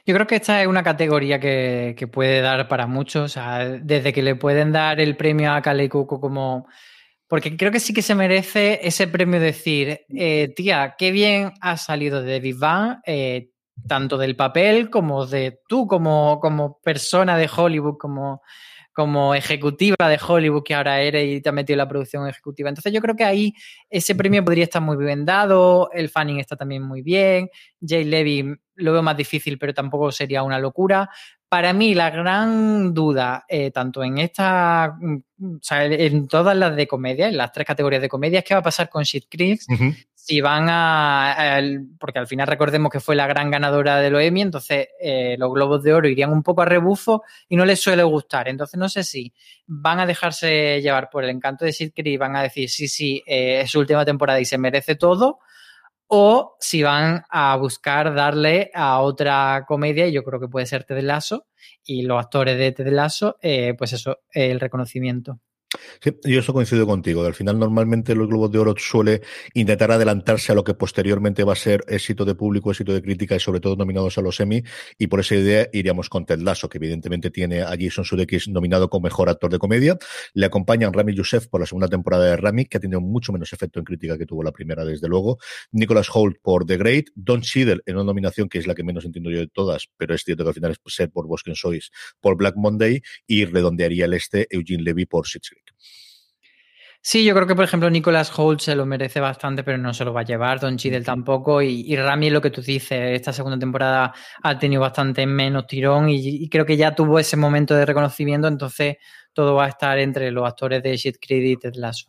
Yo 0.05 0.13
creo 0.13 0.27
que 0.27 0.35
esta 0.35 0.61
es 0.61 0.67
una 0.67 0.83
categoría 0.83 1.39
que, 1.39 1.95
que, 1.97 2.07
puede 2.07 2.41
dar 2.41 2.67
para 2.67 2.87
muchos. 2.87 3.39
Desde 3.83 4.11
que 4.11 4.21
le 4.21 4.35
pueden 4.35 4.73
dar 4.73 4.99
el 4.99 5.15
premio 5.15 5.53
a 5.53 5.61
Kale 5.61 5.87
Cuco 5.87 6.19
como. 6.19 6.67
Porque 7.29 7.55
creo 7.55 7.71
que 7.71 7.79
sí 7.79 7.93
que 7.93 8.01
se 8.01 8.13
merece 8.13 8.81
ese 8.83 9.07
premio 9.07 9.39
decir, 9.39 10.01
eh, 10.09 10.53
tía, 10.53 10.95
qué 10.97 11.11
bien 11.11 11.53
has 11.61 11.85
salido 11.85 12.21
de 12.21 12.41
Big 12.41 12.57
eh, 13.05 13.49
tanto 13.87 14.17
del 14.17 14.35
papel 14.35 14.89
como 14.89 15.25
de 15.25 15.59
tú 15.67 15.87
como, 15.87 16.39
como 16.39 16.79
persona 16.81 17.37
de 17.37 17.49
Hollywood, 17.53 17.97
como 17.97 18.41
como 18.93 19.33
ejecutiva 19.33 19.95
de 20.07 20.19
Hollywood 20.25 20.63
que 20.63 20.75
ahora 20.75 21.01
eres 21.01 21.27
y 21.27 21.41
te 21.41 21.49
has 21.49 21.55
metido 21.55 21.75
en 21.75 21.79
la 21.79 21.87
producción 21.87 22.27
ejecutiva. 22.27 22.69
Entonces 22.69 22.93
yo 22.93 23.01
creo 23.01 23.15
que 23.15 23.23
ahí 23.23 23.53
ese 23.89 24.15
premio 24.15 24.45
podría 24.45 24.65
estar 24.65 24.81
muy 24.81 24.97
bien 24.97 25.25
dado, 25.25 25.89
el 25.91 26.09
Fanning 26.09 26.39
está 26.39 26.55
también 26.55 26.83
muy 26.83 27.01
bien, 27.01 27.49
Jay 27.85 28.03
Levy 28.03 28.55
lo 28.75 28.93
veo 28.93 29.03
más 29.03 29.17
difícil, 29.17 29.57
pero 29.57 29.73
tampoco 29.73 30.11
sería 30.11 30.43
una 30.43 30.59
locura. 30.59 31.09
Para 31.49 31.73
mí 31.73 31.93
la 31.93 32.09
gran 32.09 32.93
duda, 32.93 33.45
eh, 33.47 33.69
tanto 33.69 34.03
en 34.03 34.17
esta, 34.17 34.97
o 34.99 35.59
sea, 35.61 35.85
en 35.85 36.27
todas 36.27 36.57
las 36.57 36.75
de 36.75 36.87
comedia, 36.87 37.27
en 37.27 37.37
las 37.37 37.51
tres 37.51 37.67
categorías 37.67 38.01
de 38.01 38.09
comedia, 38.09 38.39
es 38.39 38.45
qué 38.45 38.55
va 38.55 38.61
a 38.61 38.63
pasar 38.63 38.89
con 38.89 39.03
Shit 39.03 39.25
Creek, 39.29 39.61
uh 39.69 39.73
-huh. 39.73 40.05
Si 40.25 40.39
van 40.39 40.67
a, 40.69 41.59
porque 41.99 42.17
al 42.17 42.27
final 42.27 42.47
recordemos 42.47 42.89
que 42.89 43.01
fue 43.01 43.13
la 43.13 43.27
gran 43.27 43.51
ganadora 43.51 43.97
de 43.97 44.09
los 44.09 44.21
Emmy, 44.21 44.41
entonces 44.41 44.87
eh, 45.01 45.35
los 45.37 45.51
Globos 45.51 45.83
de 45.83 45.93
Oro 45.93 46.07
irían 46.07 46.31
un 46.31 46.43
poco 46.43 46.61
a 46.61 46.65
rebufo 46.65 47.23
y 47.49 47.57
no 47.57 47.65
les 47.65 47.81
suele 47.81 48.03
gustar. 48.03 48.47
Entonces 48.47 48.79
no 48.79 48.87
sé 48.87 49.03
si 49.03 49.33
van 49.67 49.99
a 49.99 50.05
dejarse 50.05 50.81
llevar 50.81 51.09
por 51.09 51.25
el 51.25 51.29
encanto 51.29 51.65
de 51.65 51.73
Sid 51.73 51.91
y 51.93 52.15
van 52.15 52.37
a 52.37 52.41
decir 52.41 52.69
sí, 52.69 52.87
sí, 52.87 53.21
eh, 53.27 53.59
es 53.63 53.71
su 53.71 53.79
última 53.79 54.05
temporada 54.05 54.39
y 54.39 54.45
se 54.45 54.57
merece 54.57 54.95
todo, 54.95 55.39
o 56.07 56.55
si 56.57 56.83
van 56.83 57.25
a 57.29 57.57
buscar 57.57 58.15
darle 58.15 58.71
a 58.73 59.01
otra 59.01 59.65
comedia, 59.67 60.07
y 60.07 60.13
yo 60.13 60.23
creo 60.23 60.39
que 60.39 60.47
puede 60.47 60.65
ser 60.65 60.85
Ted 60.85 61.01
Lasso, 61.01 61.47
y 61.83 62.03
los 62.03 62.17
actores 62.17 62.57
de 62.57 62.71
Ted 62.71 62.87
Lasso, 62.93 63.35
eh, 63.41 63.73
pues 63.77 63.91
eso, 63.91 64.19
el 64.31 64.61
reconocimiento. 64.61 65.41
Sí, 66.01 66.11
yo 66.23 66.39
eso 66.39 66.53
coincido 66.53 66.85
contigo. 66.85 67.23
Al 67.23 67.33
final, 67.33 67.59
normalmente 67.59 68.15
los 68.15 68.27
Globos 68.27 68.51
de 68.51 68.59
Oro 68.59 68.75
suele 68.77 69.21
intentar 69.53 69.91
adelantarse 69.91 70.51
a 70.51 70.55
lo 70.55 70.63
que 70.63 70.73
posteriormente 70.73 71.43
va 71.43 71.53
a 71.53 71.55
ser 71.55 71.83
éxito 71.87 72.25
de 72.25 72.35
público, 72.35 72.71
éxito 72.71 72.93
de 72.93 73.01
crítica 73.01 73.35
y 73.35 73.39
sobre 73.39 73.59
todo 73.59 73.75
nominados 73.75 74.17
a 74.17 74.21
los 74.21 74.39
Emmy. 74.39 74.63
Y 74.97 75.07
por 75.07 75.19
esa 75.19 75.35
idea 75.35 75.67
iríamos 75.71 76.09
con 76.09 76.25
Ted 76.25 76.39
Lasso, 76.39 76.69
que 76.69 76.77
evidentemente 76.77 77.31
tiene 77.31 77.61
a 77.61 77.75
Jason 77.79 78.05
Sudeikis 78.05 78.47
nominado 78.47 78.89
como 78.89 79.03
mejor 79.05 79.29
actor 79.29 79.51
de 79.51 79.59
comedia. 79.59 79.97
Le 80.33 80.45
acompañan 80.45 80.93
Rami 80.93 81.15
Youssef 81.15 81.47
por 81.47 81.61
la 81.61 81.65
segunda 81.65 81.87
temporada 81.87 82.25
de 82.25 82.37
Rami, 82.37 82.65
que 82.65 82.77
ha 82.77 82.81
tenido 82.81 83.01
mucho 83.01 83.31
menos 83.31 83.53
efecto 83.53 83.79
en 83.79 83.85
crítica 83.85 84.17
que 84.17 84.25
tuvo 84.25 84.43
la 84.43 84.51
primera, 84.51 84.85
desde 84.85 85.07
luego. 85.07 85.37
Nicholas 85.71 86.07
Holt 86.13 86.37
por 86.41 86.65
The 86.65 86.77
Great. 86.77 87.05
Don 87.15 87.41
Cheadle 87.41 87.81
en 87.85 87.95
una 87.95 88.05
nominación 88.05 88.49
que 88.49 88.59
es 88.59 88.67
la 88.67 88.75
que 88.75 88.83
menos 88.83 89.05
entiendo 89.05 89.31
yo 89.31 89.39
de 89.39 89.47
todas, 89.47 89.89
pero 89.97 90.13
es 90.13 90.23
cierto 90.23 90.43
que 90.43 90.49
al 90.49 90.53
final 90.55 90.71
es 90.71 90.93
ser 90.93 91.09
por 91.09 91.27
Quien 91.41 91.55
Sois, 91.55 91.91
por 92.21 92.37
Black 92.37 92.55
Monday 92.55 93.01
y 93.27 93.45
redondearía 93.45 94.05
el 94.05 94.13
este 94.13 94.47
Eugene 94.49 94.83
Levy 94.83 95.05
por 95.05 95.27
Sitch 95.27 95.62
Sí, 97.05 97.25
yo 97.25 97.35
creo 97.35 97.45
que, 97.45 97.55
por 97.55 97.65
ejemplo, 97.65 97.89
Nicholas 97.89 98.31
Holt 98.39 98.61
se 98.61 98.75
lo 98.75 98.85
merece 98.85 99.19
bastante, 99.19 99.61
pero 99.61 99.77
no 99.77 99.93
se 99.93 100.05
lo 100.05 100.13
va 100.13 100.21
a 100.21 100.23
llevar, 100.23 100.61
Don 100.61 100.77
Chidel 100.77 101.03
tampoco, 101.03 101.61
y, 101.61 101.93
Rami 101.97 102.29
lo 102.29 102.39
que 102.41 102.49
tú 102.49 102.61
dices, 102.61 103.13
esta 103.13 103.33
segunda 103.33 103.59
temporada 103.59 104.13
ha 104.41 104.57
tenido 104.57 104.81
bastante 104.81 105.25
menos 105.25 105.67
tirón 105.67 106.07
y, 106.09 106.47
creo 106.47 106.65
que 106.65 106.77
ya 106.77 106.95
tuvo 106.95 107.19
ese 107.19 107.35
momento 107.35 107.75
de 107.75 107.85
reconocimiento, 107.85 108.47
entonces 108.47 108.95
todo 109.33 109.55
va 109.55 109.65
a 109.65 109.69
estar 109.69 109.99
entre 109.99 110.31
los 110.31 110.47
actores 110.47 110.81
de 110.81 110.95
Shit 110.95 111.17
Credit 111.19 111.57
y 111.57 111.57
Ted 111.57 111.75
Lasso. 111.75 112.07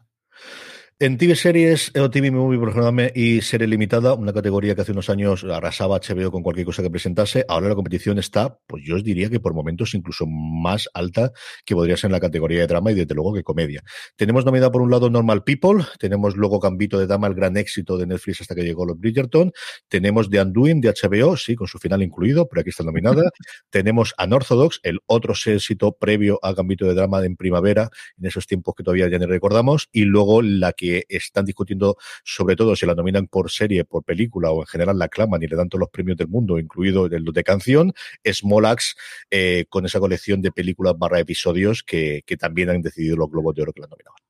En 1.01 1.19
TV 1.19 1.35
Series 1.35 1.91
o 1.99 2.09
TV 2.09 2.31
Movie 2.31 2.61
Programa 2.61 3.09
y 3.13 3.41
Serie 3.41 3.67
Limitada, 3.67 4.15
una 4.15 4.33
categoría 4.33 4.77
que 4.77 4.83
hace 4.83 4.93
unos 4.93 5.11
años 5.11 5.43
arrasaba 5.43 5.99
HBO 5.99 6.31
con 6.31 6.45
cualquier 6.45 6.67
cosa 6.67 6.85
que 6.85 6.91
presentase, 6.91 7.45
ahora 7.49 7.69
la 7.69 7.75
competición 7.75 8.17
está, 8.21 8.61
pues 8.69 8.85
yo 8.87 8.95
os 8.95 9.03
diría 9.03 9.29
que 9.29 9.41
por 9.41 9.55
momentos 9.55 9.93
incluso 9.95 10.25
más 10.29 10.89
alta 10.95 11.33
que 11.65 11.75
podría 11.75 11.97
ser 11.97 12.11
en 12.11 12.13
la 12.13 12.21
categoría 12.21 12.61
de 12.61 12.69
drama 12.69 12.93
y 12.93 12.95
desde 12.95 13.13
luego 13.13 13.35
que 13.35 13.43
comedia. 13.43 13.83
Tenemos 14.15 14.45
nominada 14.45 14.71
por 14.71 14.83
un 14.83 14.91
lado 14.93 15.11
Normal 15.11 15.43
People, 15.43 15.85
tenemos 15.99 16.37
luego 16.37 16.61
Gambito 16.61 16.97
de 17.01 17.09
Dama, 17.09 17.27
el 17.27 17.35
gran 17.35 17.57
éxito 17.57 17.99
de 17.99 18.07
Netflix 18.07 18.43
hasta 18.43 18.55
que 18.55 18.63
llegó 18.63 18.87
los 18.87 18.97
Bridgerton, 18.97 19.51
tenemos 19.89 20.31
The 20.31 20.43
Undoing 20.43 20.81
de 20.81 20.95
HBO, 20.95 21.37
sí, 21.37 21.57
con 21.57 21.67
su 21.67 21.81
final 21.81 22.05
incluido, 22.05 22.49
pero 22.49 22.61
aquí 22.61 22.71
está 22.71 22.85
nominada, 22.85 23.33
tenemos 23.69 24.15
Unorthodox, 24.25 24.79
el 24.85 25.01
otro 25.07 25.35
éxito 25.45 25.97
previo 25.99 26.39
a 26.41 26.53
Gambito 26.53 26.87
de 26.87 26.95
Drama 26.95 27.25
en 27.25 27.35
primavera, 27.35 27.91
en 28.17 28.27
esos 28.27 28.47
tiempos 28.47 28.77
que 28.77 28.85
todavía 28.85 29.09
ya 29.09 29.19
ni 29.19 29.27
recordamos, 29.27 29.89
y 29.91 30.05
luego 30.05 30.41
la 30.41 30.73
que 30.73 30.84
están 31.09 31.45
discutiendo 31.45 31.97
sobre 32.25 32.57
todo 32.57 32.77
si 32.77 32.87
la 32.87 32.95
nominan 32.95 33.27
por 33.27 33.51
serie, 33.51 33.85
por 33.85 34.05
película 34.05 34.51
o 34.51 34.63
en 34.63 34.67
general 34.67 34.99
la 34.99 35.09
claman 35.09 35.43
y 35.43 35.47
le 35.47 35.57
dan 35.57 35.69
todos 35.69 35.81
los 35.81 35.91
premios 35.91 36.17
del 36.17 36.29
mundo, 36.29 36.59
incluido 36.59 37.07
el 37.07 37.25
de 37.25 37.45
canción, 37.45 37.93
es 38.23 38.45
Molax 38.45 38.97
eh, 39.31 39.67
con 39.69 39.87
esa 39.87 40.01
colección 40.01 40.41
de 40.41 40.53
películas 40.53 40.95
barra 40.97 41.21
episodios 41.21 41.83
que, 41.83 42.23
que 42.27 42.37
también 42.37 42.71
han 42.71 42.83
decidido 42.83 43.17
los 43.17 43.31
Globos 43.31 43.55
de 43.55 43.63
Oro 43.63 43.73
que 43.73 43.81
la 43.81 43.89
nominaban. 43.89 44.24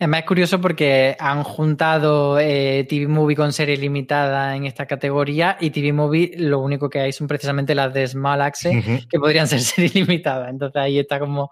Además 0.00 0.20
es 0.20 0.26
curioso 0.26 0.60
porque 0.62 1.14
han 1.18 1.44
juntado 1.44 2.38
eh, 2.40 2.86
TV 2.88 3.06
Movie 3.06 3.36
con 3.36 3.52
serie 3.52 3.76
limitada 3.76 4.56
en 4.56 4.64
esta 4.64 4.86
categoría 4.86 5.58
y 5.60 5.68
TV 5.68 5.92
Movie 5.92 6.32
lo 6.38 6.58
único 6.60 6.88
que 6.88 7.00
hay 7.00 7.12
son 7.12 7.28
precisamente 7.28 7.74
las 7.74 7.92
de 7.92 8.08
Small 8.08 8.40
Access 8.40 9.06
que 9.10 9.18
podrían 9.18 9.46
ser 9.46 9.60
serie 9.60 9.90
limitada. 9.92 10.48
Entonces 10.48 10.80
ahí 10.80 10.98
está 10.98 11.20
como 11.20 11.50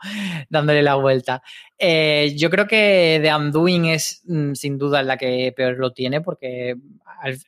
dándole 0.49 0.83
la 0.83 0.95
vuelta. 0.95 1.43
Eh, 1.79 2.35
yo 2.39 2.49
creo 2.49 2.67
que 2.67 3.21
The 3.23 3.35
Undoing 3.35 3.85
es 3.85 4.23
mm, 4.25 4.55
sin 4.55 4.79
duda 4.79 5.03
la 5.03 5.19
que 5.19 5.53
peor 5.55 5.77
lo 5.77 5.93
tiene 5.93 6.23
porque, 6.23 6.75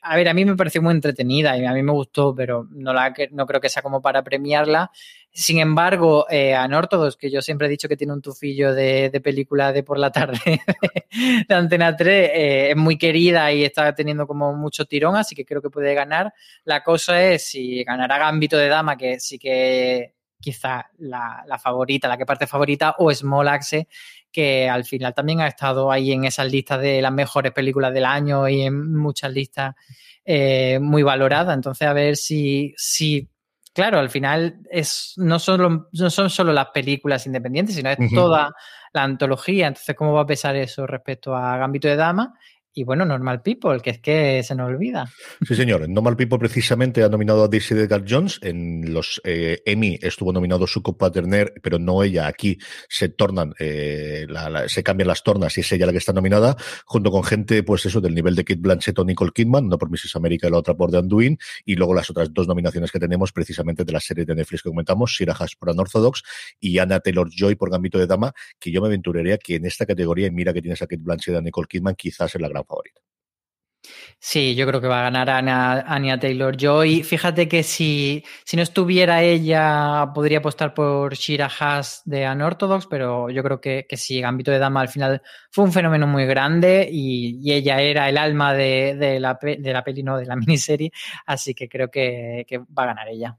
a 0.03 0.15
ver, 0.15 0.29
a 0.29 0.33
mí 0.35 0.45
me 0.45 0.55
pareció 0.55 0.83
muy 0.83 0.93
entretenida 0.93 1.57
y 1.57 1.65
a 1.65 1.73
mí 1.73 1.81
me 1.81 1.93
gustó, 1.93 2.35
pero 2.35 2.67
no, 2.69 2.93
la, 2.93 3.11
no 3.31 3.47
creo 3.47 3.59
que 3.59 3.69
sea 3.69 3.81
como 3.81 4.03
para 4.03 4.23
premiarla. 4.23 4.91
Sin 5.33 5.59
embargo, 5.59 6.25
eh, 6.29 6.53
Anortodos, 6.53 7.15
que 7.15 7.31
yo 7.31 7.41
siempre 7.41 7.67
he 7.67 7.69
dicho 7.69 7.87
que 7.87 7.95
tiene 7.95 8.11
un 8.11 8.21
tufillo 8.21 8.73
de, 8.73 9.09
película 9.23 9.71
de 9.71 9.81
por 9.81 9.97
la 9.97 10.11
tarde 10.11 10.61
de 11.47 11.55
Antena 11.55 11.95
3, 11.95 12.31
eh, 12.33 12.71
es 12.71 12.75
muy 12.75 12.97
querida 12.97 13.51
y 13.53 13.63
está 13.63 13.95
teniendo 13.95 14.27
como 14.27 14.53
mucho 14.53 14.85
tirón, 14.85 15.15
así 15.15 15.33
que 15.33 15.45
creo 15.45 15.61
que 15.61 15.69
puede 15.69 15.93
ganar. 15.93 16.33
La 16.65 16.83
cosa 16.83 17.23
es 17.23 17.45
si 17.45 17.81
ganará 17.85 18.17
Gambito 18.17 18.57
de 18.57 18.67
Dama, 18.67 18.97
que 18.97 19.21
sí 19.21 19.39
que 19.39 20.15
quizá 20.41 20.89
la, 20.97 21.45
favorita, 21.61 22.09
la 22.09 22.17
que 22.17 22.25
parte 22.25 22.45
favorita, 22.47 22.95
o 22.97 23.13
Small 23.13 23.47
Axe, 23.47 23.87
que 24.31 24.67
al 24.67 24.83
final 24.83 25.13
también 25.13 25.39
ha 25.39 25.47
estado 25.47 25.91
ahí 25.91 26.11
en 26.11 26.25
esas 26.25 26.51
listas 26.51 26.81
de 26.81 27.01
las 27.01 27.13
mejores 27.13 27.53
películas 27.53 27.93
del 27.93 28.05
año 28.05 28.49
y 28.49 28.63
en 28.63 28.97
muchas 28.97 29.31
listas 29.31 29.75
eh, 30.25 30.79
muy 30.81 31.03
valoradas. 31.03 31.55
Entonces, 31.55 31.87
a 31.87 31.93
ver 31.93 32.17
si, 32.17 32.73
si 32.75 33.30
claro, 33.73 33.99
al 33.99 34.09
final 34.09 34.59
es, 34.69 35.13
no, 35.17 35.39
solo, 35.39 35.89
no 35.91 36.09
son 36.09 36.29
solo 36.29 36.53
las 36.53 36.67
películas 36.69 37.25
independientes, 37.25 37.75
sino 37.75 37.89
es 37.89 37.97
toda 38.13 38.53
la 38.93 39.03
antología. 39.03 39.67
Entonces, 39.67 39.95
¿cómo 39.95 40.13
va 40.13 40.21
a 40.21 40.27
pesar 40.27 40.55
eso 40.55 40.85
respecto 40.87 41.35
a 41.35 41.57
Gambito 41.57 41.87
de 41.87 41.95
Dama? 41.95 42.33
Y 42.73 42.85
bueno, 42.85 43.03
Normal 43.03 43.41
People, 43.41 43.81
que 43.81 43.89
es 43.89 43.99
que 43.99 44.43
se 44.43 44.55
nos 44.55 44.69
olvida. 44.69 45.11
Sí, 45.45 45.55
señor. 45.55 45.89
Normal 45.89 46.15
People 46.15 46.39
precisamente 46.39 47.03
ha 47.03 47.09
nominado 47.09 47.43
a 47.43 47.49
Daisy 47.49 47.73
Edgar 47.73 48.05
Jones. 48.07 48.39
En 48.41 48.93
los 48.93 49.21
eh, 49.25 49.61
Emmy 49.65 49.99
estuvo 50.01 50.31
nominado 50.31 50.65
Suco 50.65 50.97
Paterner, 50.97 51.53
pero 51.61 51.79
no 51.79 52.01
ella. 52.01 52.27
Aquí 52.27 52.57
se 52.87 53.09
tornan, 53.09 53.53
eh, 53.59 54.25
se 54.67 54.83
cambian 54.83 55.09
las 55.09 55.21
tornas 55.23 55.57
y 55.57 55.61
es 55.61 55.71
ella 55.73 55.85
la 55.85 55.91
que 55.91 55.97
está 55.97 56.13
nominada, 56.13 56.55
junto 56.85 57.11
con 57.11 57.23
gente, 57.23 57.61
pues 57.63 57.85
eso, 57.85 57.99
del 57.99 58.15
nivel 58.15 58.35
de 58.35 58.45
Kate 58.45 58.61
Blanchett 58.61 58.97
o 58.99 59.03
Nicole 59.03 59.31
Kidman, 59.33 59.67
no 59.67 59.77
por 59.77 59.89
Mrs. 59.89 60.15
America 60.15 60.47
y 60.47 60.51
la 60.51 60.57
otra 60.57 60.73
por 60.73 60.91
The 60.91 60.99
Undoing. 60.99 61.37
Y 61.65 61.75
luego 61.75 61.93
las 61.93 62.09
otras 62.09 62.33
dos 62.33 62.47
nominaciones 62.47 62.89
que 62.89 62.99
tenemos, 62.99 63.33
precisamente 63.33 63.83
de 63.83 63.91
la 63.91 63.99
serie 63.99 64.23
de 64.23 64.33
Netflix 64.33 64.63
que 64.63 64.69
comentamos, 64.69 65.13
Sira 65.13 65.35
Hash 65.37 65.55
por 65.59 65.69
Unorthodox 65.69 66.23
y 66.59 66.77
Anna 66.77 67.01
Taylor 67.01 67.29
Joy 67.29 67.55
por 67.55 67.69
Gambito 67.69 67.97
de 67.97 68.07
Dama, 68.07 68.33
que 68.57 68.71
yo 68.71 68.79
me 68.79 68.87
aventuraría 68.87 69.37
que 69.37 69.55
en 69.55 69.65
esta 69.65 69.85
categoría, 69.85 70.27
y 70.27 70.31
mira 70.31 70.53
que 70.53 70.61
tienes 70.61 70.81
a 70.81 70.87
Kate 70.87 71.01
Blanchett 71.03 71.35
y 71.35 71.37
a 71.37 71.41
Nicole 71.41 71.67
Kidman, 71.67 71.95
quizás 71.95 72.33
es 72.33 72.39
la 72.39 72.47
gran 72.47 72.60
favorito. 72.65 73.01
Sí, 74.19 74.55
yo 74.55 74.67
creo 74.67 74.79
que 74.79 74.87
va 74.87 74.99
a 74.99 75.09
ganar 75.09 75.29
Anya, 75.29 76.19
Taylor 76.19 76.55
Joy. 76.55 77.03
Fíjate 77.03 77.47
que 77.47 77.63
si, 77.63 78.23
si 78.45 78.55
no 78.55 78.63
estuviera 78.63 79.23
ella, 79.23 80.11
podría 80.13 80.37
apostar 80.39 80.73
por 80.73 81.15
Shira 81.15 81.49
Haas 81.59 82.03
de 82.05 82.29
Unorthodox, 82.29 82.85
pero 82.87 83.29
yo 83.29 83.43
creo 83.43 83.59
que, 83.59 83.87
que 83.89 83.97
sí, 83.97 84.21
Gambito 84.21 84.51
de 84.51 84.59
Dama 84.59 84.81
al 84.81 84.89
final 84.89 85.21
fue 85.49 85.63
un 85.65 85.73
fenómeno 85.73 86.05
muy 86.07 86.25
grande 86.25 86.87
y, 86.91 87.51
ella 87.51 87.81
era 87.81 88.07
el 88.09 88.17
alma 88.17 88.53
de, 88.53 88.95
la, 89.19 89.37
de 89.41 89.73
la 89.73 89.83
peli, 89.83 90.03
no, 90.03 90.17
de 90.17 90.25
la 90.25 90.35
miniserie, 90.37 90.91
así 91.25 91.53
que 91.55 91.67
creo 91.67 91.89
que 91.89 92.45
va 92.77 92.83
a 92.83 92.87
ganar 92.87 93.09
ella. 93.09 93.37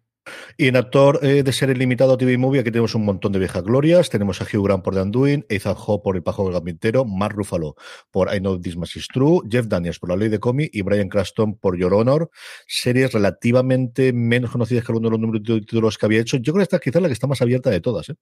Y 0.57 0.69
en 0.69 0.77
actor 0.77 1.21
eh, 1.23 1.43
de 1.43 1.53
serie 1.53 1.75
limitado 1.75 2.17
TV 2.17 2.39
Movie, 2.39 2.61
aquí 2.61 2.71
tenemos 2.71 2.95
un 2.95 3.05
montón 3.05 3.33
de 3.33 3.39
viejas 3.39 3.63
glorias. 3.63 4.11
Tenemos 4.11 4.41
a 4.41 4.45
Hugh 4.45 4.65
Grant 4.65 4.85
por 4.85 4.95
The 4.95 5.03
Undoing, 5.03 5.47
Ethan 5.49 5.75
Hawke 5.75 6.03
por 6.03 6.17
El 6.17 6.23
Pajo 6.23 6.45
del 6.45 6.53
Gambintero, 6.53 7.05
Mark 7.05 7.35
Ruffalo 7.35 7.75
por 8.11 8.33
I 8.35 8.39
Know 8.39 8.61
This 8.61 8.77
Much 8.77 8.97
Is 8.97 9.09
True, 9.09 9.41
Jeff 9.51 9.67
Daniels 9.67 9.99
por 9.99 10.11
La 10.11 10.17
Ley 10.17 10.29
de 10.29 10.39
Comi 10.39 10.69
y 10.73 10.83
Brian 10.83 11.09
Cranston 11.09 11.57
por 11.57 11.77
Your 11.77 11.95
Honor. 11.95 12.31
Series 12.67 13.13
relativamente 13.13 14.13
menos 14.13 14.51
conocidas 14.51 14.85
que 14.85 14.93
alguno 14.93 15.09
de 15.09 15.13
los 15.13 15.21
números 15.21 15.43
de 15.43 15.61
títulos 15.61 15.99
que 15.99 16.07
había 16.07 16.21
hecho. 16.21 16.37
Yo 16.37 16.53
creo 16.53 16.61
que 16.61 16.65
esta 16.65 16.77
es 16.77 16.83
quizás 16.83 17.03
la 17.03 17.09
que 17.09 17.15
está 17.15 17.27
más 17.27 17.43
abierta 17.43 17.71
de 17.71 17.81
todas. 17.81 18.09
¿eh? 18.11 18.15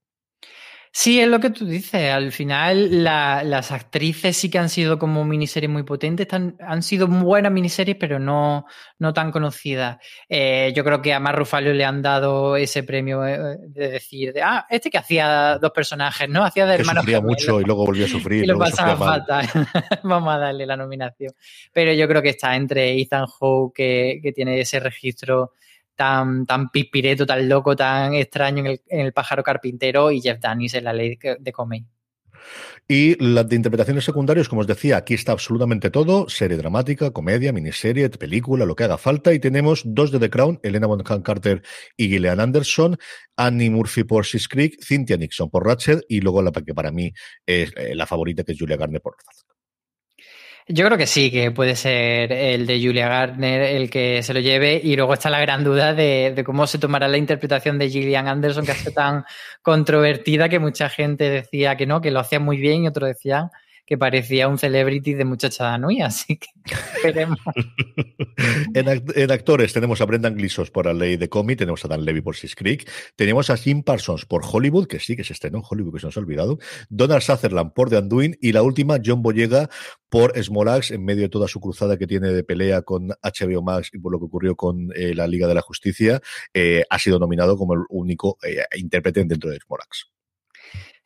Sí, 0.92 1.20
es 1.20 1.28
lo 1.28 1.38
que 1.38 1.50
tú 1.50 1.66
dices. 1.66 2.10
Al 2.10 2.32
final, 2.32 3.04
las 3.04 3.70
actrices 3.70 4.36
sí 4.36 4.50
que 4.50 4.58
han 4.58 4.68
sido 4.68 4.98
como 4.98 5.24
miniseries 5.24 5.70
muy 5.70 5.84
potentes. 5.84 6.26
han 6.32 6.82
sido 6.82 7.06
buenas 7.06 7.52
miniseries, 7.52 7.96
pero 7.96 8.18
no, 8.18 8.66
no 8.98 9.12
tan 9.12 9.30
conocidas. 9.30 9.98
Eh, 10.28 10.72
yo 10.74 10.82
creo 10.82 11.00
que 11.00 11.14
a 11.14 11.20
Mar 11.20 11.36
Rufalo 11.36 11.72
le 11.72 11.84
han 11.84 12.02
dado 12.02 12.56
ese 12.56 12.82
premio 12.82 13.24
eh, 13.24 13.56
de 13.68 13.88
decir, 13.88 14.32
de, 14.32 14.42
ah, 14.42 14.66
este 14.68 14.90
que 14.90 14.98
hacía 14.98 15.58
dos 15.58 15.70
personajes, 15.70 16.28
¿no? 16.28 16.44
Hacía 16.44 16.66
de 16.66 16.74
hermano. 16.74 17.00
Sufría 17.00 17.20
mucho 17.20 17.60
y 17.60 17.64
luego 17.64 17.86
volvió 17.86 18.06
a 18.06 18.08
sufrir. 18.08 18.44
Y 18.44 18.46
lo 18.46 18.58
pasaba 18.58 18.96
fatal. 18.96 19.48
Vamos 20.02 20.34
a 20.34 20.38
darle 20.38 20.66
la 20.66 20.76
nominación. 20.76 21.32
Pero 21.72 21.92
yo 21.92 22.08
creo 22.08 22.22
que 22.22 22.30
está 22.30 22.56
entre 22.56 23.00
Ethan 23.00 23.26
Hawke, 23.26 23.74
que, 23.74 24.20
que 24.22 24.32
tiene 24.32 24.60
ese 24.60 24.80
registro 24.80 25.52
tan, 26.00 26.46
tan 26.46 26.70
pipireto, 26.70 27.26
tan 27.26 27.46
loco, 27.46 27.76
tan 27.76 28.14
extraño 28.14 28.64
en 28.64 29.00
el, 29.00 29.12
pájaro 29.12 29.42
carpintero 29.42 30.10
y 30.10 30.22
Jeff 30.22 30.40
Daniels 30.40 30.72
en 30.72 30.84
la 30.84 30.94
ley 30.94 31.18
de 31.38 31.52
Comey. 31.52 31.84
Y 32.88 33.22
las 33.22 33.46
de 33.46 33.56
interpretaciones 33.56 34.02
secundarias, 34.02 34.48
como 34.48 34.62
os 34.62 34.66
decía, 34.66 34.96
aquí 34.96 35.12
está 35.12 35.32
absolutamente 35.32 35.90
todo, 35.90 36.26
serie 36.30 36.56
dramática, 36.56 37.10
comedia, 37.10 37.52
miniserie, 37.52 38.08
película, 38.08 38.64
lo 38.64 38.74
que 38.74 38.84
haga 38.84 38.96
falta. 38.96 39.34
Y 39.34 39.40
tenemos 39.40 39.82
dos 39.84 40.10
de 40.10 40.18
The 40.18 40.30
Crown, 40.30 40.58
Elena 40.62 40.86
Bonham 40.86 41.20
Carter 41.20 41.60
y 41.98 42.08
Gillian 42.08 42.40
Anderson, 42.40 42.96
Annie 43.36 43.68
Murphy 43.68 44.04
por 44.04 44.24
Sis 44.24 44.48
Creek, 44.48 44.82
Cynthia 44.82 45.18
Nixon 45.18 45.50
por 45.50 45.66
Ratchet 45.66 46.00
y 46.08 46.22
luego 46.22 46.40
la 46.40 46.50
que 46.50 46.74
para 46.74 46.90
mí 46.90 47.12
es 47.44 47.74
eh, 47.76 47.94
la 47.94 48.06
favorita, 48.06 48.42
que 48.42 48.52
es 48.52 48.58
Julia 48.58 48.78
Garner 48.78 49.02
por 49.02 49.16
Yo 50.72 50.86
creo 50.86 50.96
que 50.96 51.08
sí, 51.08 51.32
que 51.32 51.50
puede 51.50 51.74
ser 51.74 52.30
el 52.30 52.64
de 52.64 52.80
Julia 52.80 53.08
Gardner 53.08 53.62
el 53.62 53.90
que 53.90 54.22
se 54.22 54.32
lo 54.32 54.38
lleve 54.38 54.80
y 54.82 54.94
luego 54.94 55.14
está 55.14 55.28
la 55.28 55.40
gran 55.40 55.64
duda 55.64 55.94
de, 55.94 56.32
de 56.34 56.44
cómo 56.44 56.64
se 56.68 56.78
tomará 56.78 57.08
la 57.08 57.16
interpretación 57.16 57.76
de 57.76 57.90
Gillian 57.90 58.28
Anderson 58.28 58.64
que 58.64 58.70
ha 58.70 58.74
sido 58.76 58.92
tan 58.92 59.24
controvertida 59.62 60.48
que 60.48 60.60
mucha 60.60 60.88
gente 60.88 61.28
decía 61.28 61.76
que 61.76 61.86
no, 61.86 62.00
que 62.00 62.12
lo 62.12 62.20
hacía 62.20 62.38
muy 62.38 62.58
bien 62.58 62.84
y 62.84 62.86
otros 62.86 63.08
decían 63.08 63.50
que 63.90 63.98
parecía 63.98 64.46
un 64.46 64.56
celebrity 64.56 65.14
de 65.14 65.24
muchacha 65.24 65.64
Danui, 65.64 66.00
así 66.00 66.38
que 66.38 66.46
esperemos. 66.94 67.40
en, 68.74 69.30
actores 69.32 69.72
tenemos 69.72 70.00
a 70.00 70.04
Brendan 70.04 70.36
Gleeson 70.36 70.68
por 70.72 70.86
la 70.86 70.92
ley 70.92 71.16
de 71.16 71.28
cómic, 71.28 71.58
tenemos 71.58 71.84
a 71.84 71.88
Dan 71.88 72.04
Levy 72.04 72.20
por 72.20 72.36
Six 72.36 72.54
Creek, 72.54 72.88
tenemos 73.16 73.50
a 73.50 73.56
Jim 73.56 73.82
Parsons 73.82 74.26
por 74.26 74.42
Hollywood, 74.48 74.86
que 74.86 75.00
sí 75.00 75.16
que 75.16 75.24
se 75.24 75.32
estrenó 75.32 75.58
en 75.58 75.64
Hollywood, 75.68 75.94
que 75.94 75.98
se 75.98 76.06
nos 76.06 76.16
ha 76.16 76.20
olvidado, 76.20 76.60
Donald 76.88 77.22
Sutherland 77.22 77.72
por 77.72 77.90
The 77.90 77.98
Undoing 77.98 78.38
y 78.40 78.52
la 78.52 78.62
última, 78.62 78.98
John 79.04 79.22
Boyega 79.22 79.68
por 80.08 80.40
Smolax, 80.40 80.92
en 80.92 81.04
medio 81.04 81.22
de 81.22 81.28
toda 81.28 81.48
su 81.48 81.58
cruzada 81.58 81.98
que 81.98 82.06
tiene 82.06 82.28
de 82.28 82.44
pelea 82.44 82.82
con 82.82 83.08
HBO 83.08 83.60
Max 83.60 83.90
y 83.92 83.98
por 83.98 84.12
lo 84.12 84.20
que 84.20 84.26
ocurrió 84.26 84.54
con 84.54 84.90
eh, 84.94 85.16
la 85.16 85.26
Liga 85.26 85.48
de 85.48 85.54
la 85.54 85.62
Justicia, 85.62 86.20
eh, 86.54 86.84
ha 86.88 86.98
sido 87.00 87.18
nominado 87.18 87.56
como 87.56 87.74
el 87.74 87.80
único 87.88 88.38
eh, 88.44 88.62
intérprete 88.76 89.24
dentro 89.24 89.50
de 89.50 89.58
Smolax. 89.58 90.12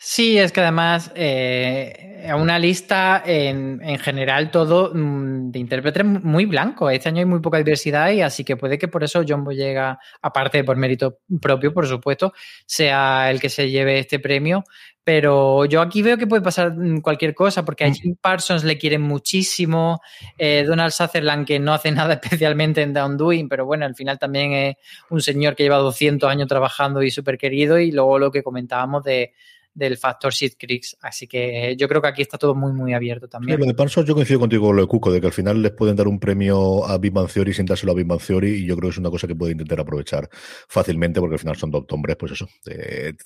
Sí, 0.07 0.37
es 0.37 0.53
que 0.53 0.61
además 0.61 1.11
eh, 1.15 2.31
una 2.37 2.59
lista 2.59 3.23
en, 3.25 3.81
en 3.83 3.99
general 3.99 4.51
todo 4.51 4.93
mm, 4.95 5.51
de 5.51 5.59
intérpretes 5.59 6.05
muy 6.05 6.45
blanco. 6.45 6.91
Este 6.91 7.09
año 7.09 7.21
hay 7.21 7.25
muy 7.25 7.41
poca 7.41 7.57
diversidad 7.57 8.11
y 8.11 8.21
así 8.21 8.45
que 8.45 8.59
puede 8.59 8.77
que 8.77 8.87
por 8.87 9.03
eso 9.03 9.25
John 9.27 9.45
Boyega, 9.45 9.99
aparte 10.21 10.63
por 10.63 10.77
mérito 10.77 11.21
propio, 11.41 11.73
por 11.73 11.87
supuesto, 11.87 12.35
sea 12.67 13.31
el 13.31 13.41
que 13.41 13.49
se 13.49 13.71
lleve 13.71 13.99
este 13.99 14.19
premio. 14.19 14.65
Pero 15.05 15.65
yo 15.65 15.81
aquí 15.81 16.03
veo 16.03 16.19
que 16.19 16.27
puede 16.27 16.43
pasar 16.43 16.77
mm, 16.77 17.01
cualquier 17.01 17.35
cosa, 17.35 17.65
porque 17.65 17.85
a 17.85 17.89
mm. 17.89 17.95
Jim 17.95 18.17
Parsons 18.21 18.63
le 18.63 18.77
quieren 18.77 19.01
muchísimo, 19.01 20.03
eh, 20.37 20.65
Donald 20.67 20.93
Sutherland 20.93 21.47
que 21.47 21.59
no 21.59 21.73
hace 21.73 21.91
nada 21.93 22.21
especialmente 22.23 22.83
en 22.83 22.93
Down 22.93 23.17
Doing, 23.17 23.49
pero 23.49 23.65
bueno, 23.65 23.87
al 23.87 23.95
final 23.95 24.19
también 24.19 24.53
es 24.53 24.75
un 25.09 25.23
señor 25.23 25.57
que 25.57 25.63
lleva 25.63 25.79
200 25.79 26.31
años 26.31 26.47
trabajando 26.47 27.03
y 27.03 27.11
súper 27.11 27.39
querido, 27.39 27.79
y 27.79 27.91
luego 27.91 28.19
lo 28.19 28.31
que 28.31 28.43
comentábamos 28.43 29.03
de, 29.03 29.33
del 29.75 29.99
factor 29.99 30.33
Seed 30.33 30.53
Creeks. 30.59 30.97
Así 31.01 31.27
que 31.27 31.77
yo 31.79 31.89
creo 31.89 32.01
que 32.01 32.09
aquí 32.09 32.23
está 32.23 32.39
todo 32.39 32.55
muy, 32.55 32.73
muy 32.73 32.95
abierto 32.95 33.29
también. 33.29 33.59
lo 33.59 33.67
de 33.67 33.75
Parsons, 33.75 34.07
yo 34.07 34.15
coincido 34.15 34.41
contigo 34.41 34.67
con 34.67 34.77
lo 34.77 34.83
de 34.83 34.89
Cuco, 34.89 35.13
de 35.13 35.21
que 35.21 35.27
al 35.27 35.33
final 35.33 35.61
les 35.61 35.73
pueden 35.73 35.97
dar 35.97 36.09
un 36.09 36.19
premio 36.19 36.87
a 36.87 36.97
Big 36.99 37.13
Bang 37.13 37.29
Theory 37.29 37.53
sin 37.53 37.67
dárselo 37.67 37.93
a 37.93 37.95
Big 37.95 38.07
Bang 38.07 38.21
Theory, 38.21 38.63
y 38.63 38.67
yo 38.67 38.77
creo 38.77 38.89
que 38.91 38.95
es 38.95 38.99
una 38.99 39.11
cosa 39.11 39.27
que 39.27 39.35
puede 39.35 39.53
intentar 39.53 39.81
aprovechar 39.81 40.29
fácilmente, 40.69 41.21
porque 41.21 41.35
al 41.35 41.41
final 41.41 41.57
son 41.57 41.71
dos 41.71 41.85
hombres, 41.91 42.17
pues 42.17 42.33
eso, 42.33 42.49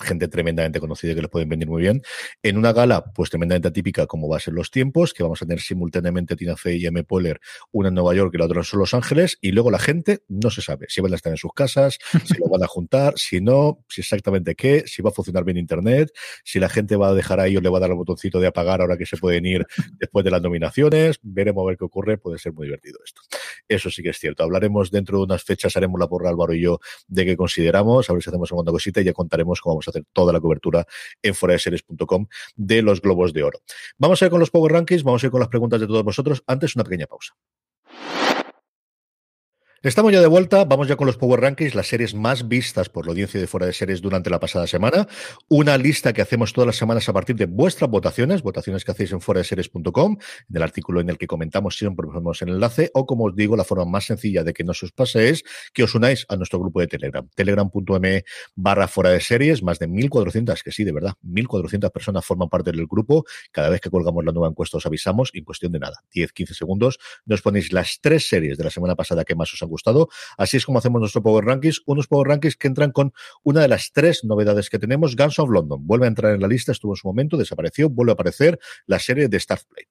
gente 0.00 0.28
tremendamente 0.28 0.80
conocida 0.80 1.14
que 1.14 1.20
les 1.20 1.30
pueden 1.30 1.48
venir 1.48 1.68
muy 1.68 1.82
bien. 1.82 2.02
En 2.42 2.56
una 2.56 2.72
gala, 2.72 3.04
pues 3.04 3.30
tremendamente 3.30 3.68
atípica, 3.68 4.06
como 4.06 4.28
va 4.28 4.38
a 4.38 4.40
ser 4.40 4.54
los 4.54 4.70
tiempos, 4.70 5.12
que 5.12 5.22
vamos 5.22 5.42
a 5.42 5.46
tener 5.46 5.60
simultáneamente 5.60 6.36
Tina 6.36 6.56
Fey 6.56 6.82
y 6.82 6.86
M. 6.86 7.04
Poehler, 7.04 7.40
una 7.72 7.88
en 7.88 7.94
Nueva 7.94 8.14
York 8.14 8.32
y 8.34 8.38
la 8.38 8.46
otra 8.46 8.62
en 8.62 8.78
Los 8.78 8.94
Ángeles, 8.94 9.38
y 9.40 9.52
luego 9.52 9.70
la 9.70 9.78
gente 9.78 10.20
no 10.28 10.50
se 10.50 10.62
sabe 10.62 10.86
si 10.88 11.00
van 11.00 11.12
a 11.12 11.16
estar 11.16 11.32
en 11.32 11.36
sus 11.36 11.52
casas, 11.52 11.98
si 12.24 12.34
lo 12.38 12.48
van 12.48 12.62
a 12.62 12.66
juntar, 12.66 13.14
si 13.16 13.40
no, 13.40 13.84
si 13.88 14.00
exactamente 14.00 14.54
qué, 14.54 14.84
si 14.86 15.02
va 15.02 15.10
a 15.10 15.12
funcionar 15.12 15.44
bien 15.44 15.58
Internet, 15.58 16.10
si 16.44 16.60
la 16.60 16.68
gente 16.68 16.96
va 16.96 17.08
a 17.08 17.14
dejar 17.14 17.40
ahí 17.40 17.56
o 17.56 17.60
le 17.60 17.68
va 17.68 17.78
a 17.78 17.80
dar 17.80 17.90
el 17.90 17.96
botoncito 17.96 18.40
de 18.40 18.46
apagar 18.46 18.80
ahora 18.80 18.96
que 18.96 19.06
se 19.06 19.16
pueden 19.16 19.46
ir 19.46 19.66
después 19.98 20.24
de 20.24 20.30
las 20.30 20.42
nominaciones. 20.42 21.18
Veremos 21.22 21.62
a 21.64 21.68
ver 21.68 21.78
qué 21.78 21.84
ocurre. 21.84 22.18
Puede 22.18 22.38
ser 22.38 22.52
muy 22.52 22.66
divertido 22.66 22.98
esto. 23.04 23.22
Eso 23.68 23.90
sí 23.90 24.02
que 24.02 24.10
es 24.10 24.18
cierto. 24.18 24.42
Hablaremos 24.42 24.90
dentro 24.90 25.18
de 25.18 25.24
unas 25.24 25.44
fechas, 25.44 25.76
haremos 25.76 25.98
la 26.00 26.08
porra 26.08 26.30
Álvaro 26.30 26.54
y 26.54 26.60
yo 26.62 26.80
de 27.06 27.24
qué 27.24 27.36
consideramos, 27.36 28.08
a 28.08 28.12
ver 28.12 28.22
si 28.22 28.30
hacemos 28.30 28.50
alguna 28.50 28.72
cosita 28.72 29.00
y 29.00 29.04
ya 29.04 29.12
contaremos 29.12 29.60
cómo 29.60 29.74
vamos 29.74 29.88
a 29.88 29.90
hacer 29.90 30.04
toda 30.12 30.32
la 30.32 30.40
cobertura 30.40 30.86
en 31.22 31.34
foraseries.com 31.34 32.26
de 32.56 32.82
los 32.82 33.00
globos 33.00 33.32
de 33.32 33.42
oro. 33.42 33.60
Vamos 33.98 34.22
a 34.22 34.26
ir 34.26 34.30
con 34.30 34.40
los 34.40 34.50
Power 34.50 34.72
Rankings, 34.72 35.02
vamos 35.02 35.22
a 35.22 35.26
ir 35.26 35.30
con 35.30 35.40
las 35.40 35.48
preguntas 35.48 35.80
de 35.80 35.86
todos 35.86 36.04
vosotros. 36.04 36.42
Antes, 36.46 36.76
una 36.76 36.84
pequeña 36.84 37.06
pausa. 37.06 37.34
Estamos 39.80 40.12
ya 40.12 40.20
de 40.20 40.26
vuelta, 40.26 40.64
vamos 40.64 40.88
ya 40.88 40.96
con 40.96 41.06
los 41.06 41.16
Power 41.18 41.40
Rankings, 41.40 41.76
las 41.76 41.86
series 41.86 42.12
más 42.12 42.48
vistas 42.48 42.88
por 42.88 43.06
la 43.06 43.12
audiencia 43.12 43.38
de 43.38 43.46
fuera 43.46 43.64
de 43.64 43.72
series 43.72 44.00
durante 44.00 44.28
la 44.28 44.40
pasada 44.40 44.66
semana. 44.66 45.06
Una 45.48 45.78
lista 45.78 46.12
que 46.12 46.20
hacemos 46.20 46.52
todas 46.52 46.66
las 46.66 46.74
semanas 46.74 47.08
a 47.08 47.12
partir 47.12 47.36
de 47.36 47.46
vuestras 47.46 47.88
votaciones, 47.88 48.42
votaciones 48.42 48.84
que 48.84 48.90
hacéis 48.90 49.12
en 49.12 49.20
fuera 49.20 49.38
de 49.38 49.44
series.com, 49.44 50.16
en 50.50 50.56
el 50.56 50.62
artículo 50.64 51.00
en 51.00 51.10
el 51.10 51.16
que 51.16 51.28
comentamos 51.28 51.78
siempre 51.78 52.08
ponemos 52.08 52.42
el 52.42 52.48
enlace, 52.48 52.90
o 52.92 53.06
como 53.06 53.26
os 53.26 53.36
digo, 53.36 53.56
la 53.56 53.62
forma 53.62 53.84
más 53.84 54.06
sencilla 54.06 54.42
de 54.42 54.52
que 54.52 54.64
no 54.64 54.74
se 54.74 54.86
os 54.86 54.90
pase 54.90 55.28
es 55.28 55.44
que 55.72 55.84
os 55.84 55.94
unáis 55.94 56.26
a 56.28 56.34
nuestro 56.34 56.58
grupo 56.58 56.80
de 56.80 56.88
Telegram, 56.88 57.28
telegram.me 57.36 58.24
barra 58.56 58.88
fuera 58.88 59.10
de 59.10 59.20
series, 59.20 59.62
más 59.62 59.78
de 59.78 59.88
1.400, 59.88 60.60
que 60.60 60.72
sí, 60.72 60.82
de 60.82 60.90
verdad, 60.90 61.12
1.400 61.24 61.92
personas 61.92 62.26
forman 62.26 62.48
parte 62.48 62.72
del 62.72 62.88
grupo. 62.88 63.24
Cada 63.52 63.68
vez 63.68 63.80
que 63.80 63.90
colgamos 63.90 64.24
la 64.24 64.32
nueva 64.32 64.48
encuesta 64.48 64.78
os 64.78 64.86
avisamos, 64.86 65.30
en 65.34 65.44
cuestión 65.44 65.70
de 65.70 65.78
nada, 65.78 66.02
10, 66.10 66.32
15 66.32 66.54
segundos, 66.54 66.98
nos 67.26 67.42
ponéis 67.42 67.72
las 67.72 68.00
tres 68.00 68.26
series 68.26 68.58
de 68.58 68.64
la 68.64 68.70
semana 68.70 68.96
pasada 68.96 69.24
que 69.24 69.36
más 69.36 69.54
os 69.54 69.67
gustado. 69.68 70.08
Así 70.36 70.56
es 70.56 70.64
como 70.64 70.78
hacemos 70.78 71.00
nuestro 71.00 71.22
Power 71.22 71.44
Rankings, 71.44 71.82
unos 71.86 72.06
Power 72.06 72.28
Rankings 72.28 72.56
que 72.56 72.68
entran 72.68 72.92
con 72.92 73.12
una 73.42 73.60
de 73.60 73.68
las 73.68 73.92
tres 73.92 74.24
novedades 74.24 74.70
que 74.70 74.78
tenemos. 74.78 75.16
Guns 75.16 75.38
of 75.38 75.50
London 75.50 75.86
vuelve 75.86 76.06
a 76.06 76.08
entrar 76.08 76.34
en 76.34 76.40
la 76.40 76.48
lista, 76.48 76.72
estuvo 76.72 76.92
en 76.92 76.96
su 76.96 77.08
momento, 77.08 77.36
desapareció, 77.36 77.88
vuelve 77.88 78.12
a 78.12 78.14
aparecer 78.14 78.58
la 78.86 78.98
serie 78.98 79.28
de 79.28 79.38
Starfleet. 79.38 79.88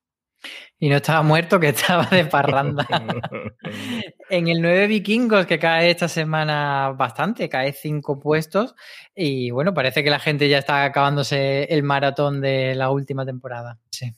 Y 0.80 0.90
no 0.90 0.98
estaba 0.98 1.24
muerto, 1.24 1.60
que 1.60 1.70
estaba 1.70 2.06
de 2.06 2.26
parranda. 2.26 2.86
en 4.30 4.48
el 4.48 4.62
9 4.62 4.88
Vikingos, 4.88 5.48
que 5.48 5.58
cae 5.58 5.90
esta 5.90 6.08
semana 6.08 6.94
bastante, 6.96 7.50
cae 7.50 7.74
cinco 7.74 8.20
puestos. 8.20 8.76
Y 9.16 9.50
bueno, 9.50 9.74
parece 9.74 10.04
que 10.04 10.12
la 10.12 10.20
gente 10.20 10.48
ya 10.48 10.60
está 10.60 10.84
acabándose 10.84 11.64
el 11.64 11.82
maratón 11.82 12.42
de 12.42 12.76
la 12.76 12.92
última 12.92 13.26
temporada. 13.26 13.80
Sí. 13.90 14.12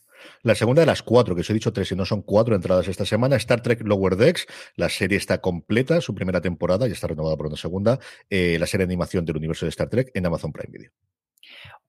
La 0.43 0.55
segunda 0.55 0.81
de 0.81 0.85
las 0.85 1.03
cuatro, 1.03 1.35
que 1.35 1.41
os 1.41 1.49
he 1.49 1.53
dicho 1.53 1.73
tres 1.73 1.91
y 1.91 1.95
no 1.95 2.05
son 2.05 2.21
cuatro 2.21 2.55
entradas 2.55 2.87
esta 2.87 3.05
semana, 3.05 3.35
Star 3.35 3.61
Trek 3.61 3.81
Lower 3.83 4.15
Decks. 4.15 4.45
La 4.75 4.89
serie 4.89 5.17
está 5.17 5.39
completa, 5.39 6.01
su 6.01 6.15
primera 6.15 6.41
temporada, 6.41 6.87
ya 6.87 6.93
está 6.93 7.07
renovada 7.07 7.37
por 7.37 7.47
una 7.47 7.57
segunda. 7.57 7.99
Eh, 8.29 8.57
la 8.59 8.67
serie 8.67 8.85
de 8.85 8.91
animación 8.93 9.25
del 9.25 9.37
universo 9.37 9.65
de 9.65 9.69
Star 9.69 9.89
Trek 9.89 10.11
en 10.13 10.25
Amazon 10.25 10.51
Prime 10.51 10.71
Video. 10.71 10.91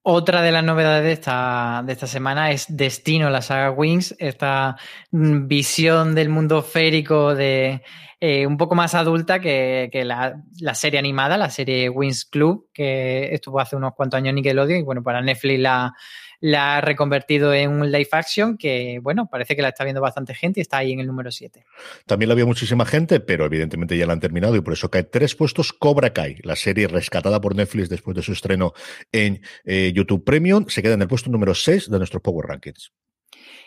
Otra 0.02 0.40
de 0.40 0.50
las 0.50 0.64
novedades 0.64 1.04
de 1.04 1.12
esta, 1.12 1.82
de 1.84 1.92
esta 1.92 2.06
semana 2.06 2.50
es 2.52 2.64
Destino, 2.74 3.28
la 3.28 3.42
saga 3.42 3.70
Wings, 3.70 4.16
esta 4.18 4.76
mm, 5.10 5.46
visión 5.46 6.14
del 6.14 6.30
mundo 6.30 6.62
férico 6.62 7.34
de 7.34 7.82
eh, 8.18 8.46
un 8.46 8.56
poco 8.56 8.74
más 8.74 8.94
adulta 8.94 9.40
que, 9.40 9.90
la, 9.92 10.42
la, 10.58 10.74
serie 10.74 10.98
animada, 10.98 11.36
la 11.36 11.50
serie 11.50 11.90
Wings 11.90 12.24
Club, 12.24 12.68
que 12.72 13.34
estuvo 13.34 13.60
hace 13.60 13.76
unos 13.76 13.92
cuantos 13.94 14.16
años 14.16 14.32
Nickelodeon 14.34 14.80
y 14.80 14.82
bueno, 14.82 15.02
para 15.02 15.20
Netflix 15.20 15.60
la, 15.60 15.92
la 16.40 16.76
ha 16.76 16.80
reconvertido 16.80 17.52
en 17.52 17.70
un 17.70 17.92
live 17.92 18.08
action 18.12 18.56
que, 18.56 18.98
bueno, 19.02 19.28
parece 19.30 19.54
que 19.54 19.62
la 19.62 19.68
está 19.68 19.84
viendo 19.84 20.00
bastante 20.00 20.34
gente 20.34 20.60
y 20.60 20.62
está 20.62 20.78
ahí 20.78 20.92
en 20.92 21.00
el 21.00 21.06
número 21.06 21.30
7. 21.30 21.64
También 22.06 22.28
la 22.28 22.34
vio 22.34 22.46
muchísima 22.46 22.86
gente, 22.86 23.20
pero 23.20 23.44
evidentemente 23.44 23.96
ya 23.96 24.06
la 24.06 24.14
han 24.14 24.20
terminado 24.20 24.56
y 24.56 24.60
por 24.60 24.72
eso 24.72 24.90
cae 24.90 25.04
tres 25.04 25.34
puestos 25.34 25.72
Cobra 25.72 26.12
Kai, 26.12 26.36
la 26.42 26.56
serie 26.56 26.88
rescatada 26.88 27.40
por 27.40 27.54
Netflix 27.54 27.88
después 27.88 28.16
de 28.16 28.22
su 28.22 28.32
estreno 28.32 28.72
en 29.12 29.42
eh, 29.64 29.92
YouTube 29.94 30.24
Premium, 30.24 30.66
se 30.68 30.82
queda 30.82 30.94
en 30.94 31.02
el 31.02 31.08
puesto 31.08 31.30
número 31.30 31.54
6 31.54 31.90
de 31.90 31.98
nuestros 31.98 32.22
Power 32.22 32.48
Rankings. 32.48 32.92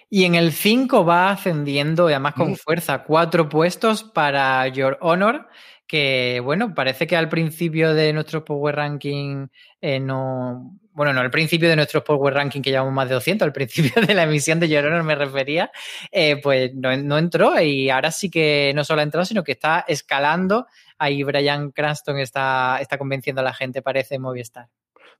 Y 0.10 0.26
en 0.26 0.36
el 0.36 0.52
5 0.52 1.06
va 1.06 1.32
ascendiendo, 1.32 2.10
y 2.10 2.14
además 2.14 2.36
con 2.36 2.52
mm. 2.52 2.56
fuerza, 2.56 3.04
cuatro 3.04 3.50
puestos 3.50 4.04
para 4.04 4.68
Your 4.68 4.98
Honor, 5.02 5.48
que 5.88 6.40
bueno, 6.44 6.74
parece 6.76 7.08
que 7.08 7.16
al 7.16 7.30
principio 7.30 7.94
de 7.94 8.14
nuestro 8.14 8.46
Power 8.46 8.76
Ranking 8.76 9.48
eh, 9.82 10.00
no, 10.00 10.80
bueno, 10.94 11.14
no 11.14 11.22
al 11.22 11.32
principio 11.32 11.70
de 11.70 11.76
nuestro 11.76 12.04
Power 12.04 12.34
Ranking 12.34 12.62
que 12.62 12.70
llevamos 12.70 12.94
más 12.94 13.08
de 13.08 13.16
200, 13.16 13.46
al 13.46 13.54
principio 13.54 14.02
de 14.02 14.14
la 14.14 14.24
emisión 14.24 14.60
de 14.60 14.70
Your 14.70 15.04
me 15.04 15.16
refería, 15.16 15.72
eh, 16.12 16.38
pues 16.42 16.74
no, 16.76 16.96
no, 16.98 17.18
entró 17.18 17.60
y 17.60 17.90
ahora 17.90 18.12
sí 18.12 18.30
que 18.30 18.72
no 18.76 18.84
solo 18.84 19.02
ha 19.02 19.04
entrado, 19.04 19.26
sino 19.26 19.44
que 19.44 19.54
está 19.54 19.86
escalando. 19.88 20.68
Ahí 20.98 21.24
Brian 21.24 21.72
Cranston 21.72 22.20
está, 22.20 22.78
está 22.80 22.98
convenciendo 22.98 23.42
a 23.42 23.44
la 23.44 23.54
gente, 23.54 23.82
parece, 23.82 24.20
Movistar 24.20 24.68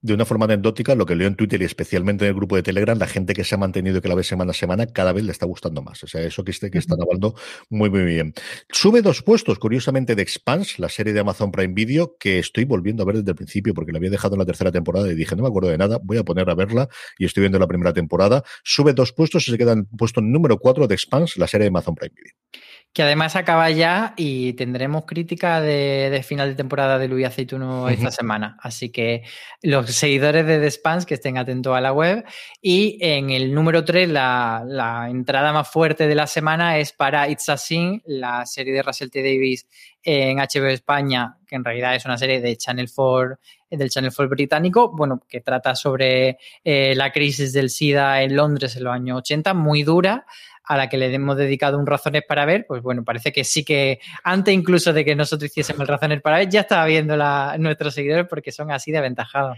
de 0.04 0.14
una 0.14 0.26
forma 0.26 0.46
anecdótica, 0.46 0.96
lo 0.96 1.06
que 1.06 1.16
leo 1.16 1.30
en 1.30 1.36
Twitter 1.36 1.62
y 1.62 1.66
especialmente 1.66 2.26
en 2.26 2.30
el 2.30 2.36
grupo 2.36 2.58
de 2.58 2.62
Telegram, 2.62 2.98
la 3.00 3.08
gente 3.08 3.34
que 3.34 3.46
se 3.46 3.56
ha 3.56 3.58
mantenido 3.58 3.98
y 3.98 4.02
que 4.02 4.10
la 4.10 4.16
ve 4.16 4.24
semana 4.24 4.52
a 4.52 4.54
semana, 4.54 4.86
cada 4.86 5.14
vez 5.14 5.24
le 5.24 5.32
está 5.32 5.46
gustando 5.46 5.82
más. 5.82 6.04
O 6.04 6.08
sea, 6.08 6.22
eso 6.22 6.44
que, 6.44 6.52
esté, 6.52 6.70
que 6.70 6.78
están 6.78 7.02
hablando 7.02 7.36
muy, 7.70 7.90
muy 7.90 8.04
bien. 8.04 8.34
Sube 8.70 9.02
dos 9.02 9.24
puestos, 9.24 9.60
curiosamente, 9.60 10.16
de 10.16 10.22
Expanse, 10.22 10.82
la 10.82 10.90
serie 10.90 11.14
de 11.14 11.22
Amazon 11.22 11.52
Prime 11.54 11.74
Video, 11.74 12.18
que 12.20 12.38
estoy 12.38 12.66
volviendo 12.66 13.04
a 13.04 13.06
ver 13.06 13.16
desde 13.16 13.32
el 13.32 13.38
principio 13.38 13.74
porque 13.74 13.94
la 13.94 14.00
había 14.00 14.10
dejado 14.10 14.36
en 14.36 14.40
la 14.40 14.46
tercera 14.46 14.74
temporada 14.74 15.10
y 15.10 15.16
dije, 15.16 15.38
no 15.38 15.44
me 15.44 15.48
acuerdo 15.48 15.70
de 15.70 15.78
nada, 15.78 16.00
voy 16.04 16.18
a 16.18 16.24
poner 16.24 16.50
a 16.50 16.54
verla 16.54 16.90
y 17.18 17.24
estoy 17.24 17.42
viendo 17.42 17.58
la 17.58 17.68
primera 17.68 17.94
temporada. 17.94 18.44
Sube 18.66 18.92
dos 18.94 19.14
puestos 19.14 19.48
y 19.48 19.52
se 19.52 19.58
queda 19.58 19.72
en 19.72 19.86
puesto 19.86 20.20
número 20.20 20.60
cuatro 20.60 20.86
de 20.86 20.96
Expanse, 20.96 21.40
la 21.40 21.48
serie 21.48 21.64
de 21.64 21.70
Amazon 21.70 21.96
Prime 21.96 22.14
Video 22.14 22.34
que 22.94 23.02
además 23.02 23.36
acaba 23.36 23.72
ya 23.72 24.14
y 24.18 24.54
tendremos 24.54 25.06
crítica 25.06 25.60
de, 25.60 26.24
final 26.24 26.50
de 26.50 26.56
temporada 26.56 27.00
de 27.00 27.08
Luis 27.08 27.26
Aceituno 27.26 27.90
esta 27.90 28.12
semana. 28.12 28.56
Así 28.62 28.90
que 28.90 29.24
los 29.64 29.90
seguidores 29.90 30.46
de 30.46 30.60
The 30.60 30.70
Spans 30.70 31.08
que 31.08 31.16
estén 31.16 31.40
atentos 31.40 31.76
a 31.76 31.82
la 31.82 31.92
web. 31.92 32.24
Y 32.62 33.00
en 33.02 33.32
el 33.32 33.52
número 33.52 33.84
3, 33.84 34.10
la, 34.10 34.64
la 34.68 35.10
entrada 35.10 35.52
más 35.52 35.68
fuerte 35.70 36.08
de 36.08 36.14
la 36.14 36.28
semana 36.28 36.78
es 36.78 36.94
para 36.94 37.28
It's 37.28 37.50
a 37.50 37.58
Sin, 37.58 38.04
la 38.06 38.46
serie 38.46 38.74
de 38.74 38.84
Russell 38.84 39.10
T. 39.10 39.24
Davis 39.24 39.68
en 40.04 40.38
HBO 40.38 40.68
España, 40.68 41.38
que 41.48 41.56
en 41.56 41.64
realidad 41.64 41.96
es 41.96 42.06
una 42.06 42.18
serie 42.18 42.42
de 42.42 42.58
Channel 42.58 42.90
4, 42.94 43.40
del 43.72 43.90
Channel 43.90 44.12
4 44.16 44.30
británico, 44.30 44.92
bueno, 44.96 45.22
que 45.28 45.42
trata 45.42 45.76
sobre 45.76 46.38
eh, 46.64 46.94
la 46.96 47.12
crisis 47.12 47.54
del 47.54 47.70
SIDA 47.70 48.22
en 48.22 48.36
Londres 48.36 48.76
en 48.76 48.84
los 48.84 48.94
años 48.94 49.18
80, 49.20 49.54
muy 49.56 49.82
dura 49.82 50.26
a 50.66 50.78
la 50.78 50.90
que 50.90 50.98
le 50.98 51.14
hemos 51.14 51.38
dedicado 51.38 51.78
un 51.78 51.86
razones 51.86 52.24
para 52.28 52.46
ver, 52.46 52.66
pues 52.68 52.82
bueno, 52.82 53.04
parece 53.04 53.32
que 53.32 53.44
sí 53.44 53.64
que 53.64 54.00
antes 54.24 54.54
incluso 54.54 54.94
de 54.94 55.04
que 55.04 55.16
nosotros 55.16 55.52
hiciésemos 55.52 55.82
el 55.82 55.88
razones 55.88 56.22
para 56.22 56.38
ver, 56.38 56.50
ya 56.50 56.62
estaba 56.62 56.86
viendo 56.86 57.16
la, 57.18 57.56
nuestros 57.60 57.94
seguidores 57.94 58.28
porque 58.30 58.52
son 58.52 58.72
así 58.72 58.92
de 58.92 59.00
aventajados. 59.00 59.58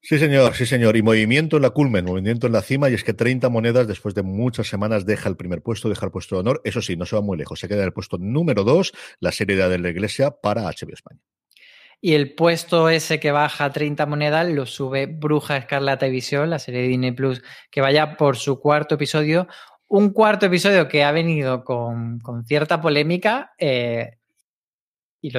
Sí, 0.00 0.18
señor, 0.18 0.54
sí, 0.54 0.66
señor. 0.66 0.96
Y 0.96 1.02
movimiento 1.02 1.56
en 1.56 1.62
la 1.62 1.70
culmen, 1.70 2.04
movimiento 2.04 2.46
en 2.46 2.52
la 2.52 2.62
cima, 2.62 2.88
y 2.88 2.94
es 2.94 3.04
que 3.04 3.12
30 3.12 3.48
monedas 3.48 3.86
después 3.88 4.14
de 4.14 4.22
muchas 4.22 4.68
semanas 4.68 5.04
deja 5.04 5.28
el 5.28 5.36
primer 5.36 5.62
puesto, 5.62 5.88
deja 5.88 6.06
el 6.06 6.12
puesto 6.12 6.36
de 6.36 6.40
honor. 6.40 6.60
Eso 6.64 6.80
sí, 6.80 6.96
no 6.96 7.06
se 7.06 7.16
va 7.16 7.22
muy 7.22 7.36
lejos, 7.36 7.58
se 7.58 7.68
queda 7.68 7.78
en 7.78 7.86
el 7.86 7.92
puesto 7.92 8.18
número 8.18 8.64
2, 8.64 8.92
la 9.20 9.32
serie 9.32 9.56
de 9.56 9.78
la 9.78 9.88
Iglesia 9.88 10.30
para 10.30 10.62
HBO 10.62 10.92
España. 10.92 11.20
Y 12.00 12.12
el 12.12 12.34
puesto 12.34 12.90
ese 12.90 13.18
que 13.18 13.32
baja 13.32 13.72
30 13.72 14.04
monedas 14.06 14.46
lo 14.48 14.66
sube 14.66 15.06
Bruja 15.06 15.56
Escarlata 15.56 16.06
y 16.06 16.10
Visión, 16.10 16.50
la 16.50 16.58
serie 16.58 16.82
de 16.82 16.88
Disney 16.88 17.12
Plus, 17.12 17.42
que 17.70 17.80
vaya 17.80 18.16
por 18.16 18.36
su 18.36 18.60
cuarto 18.60 18.96
episodio. 18.96 19.48
Un 19.88 20.10
cuarto 20.10 20.46
episodio 20.46 20.88
que 20.88 21.04
ha 21.04 21.12
venido 21.12 21.64
con, 21.64 22.18
con 22.20 22.44
cierta 22.44 22.80
polémica 22.80 23.54
eh, 23.58 24.18
y 25.20 25.32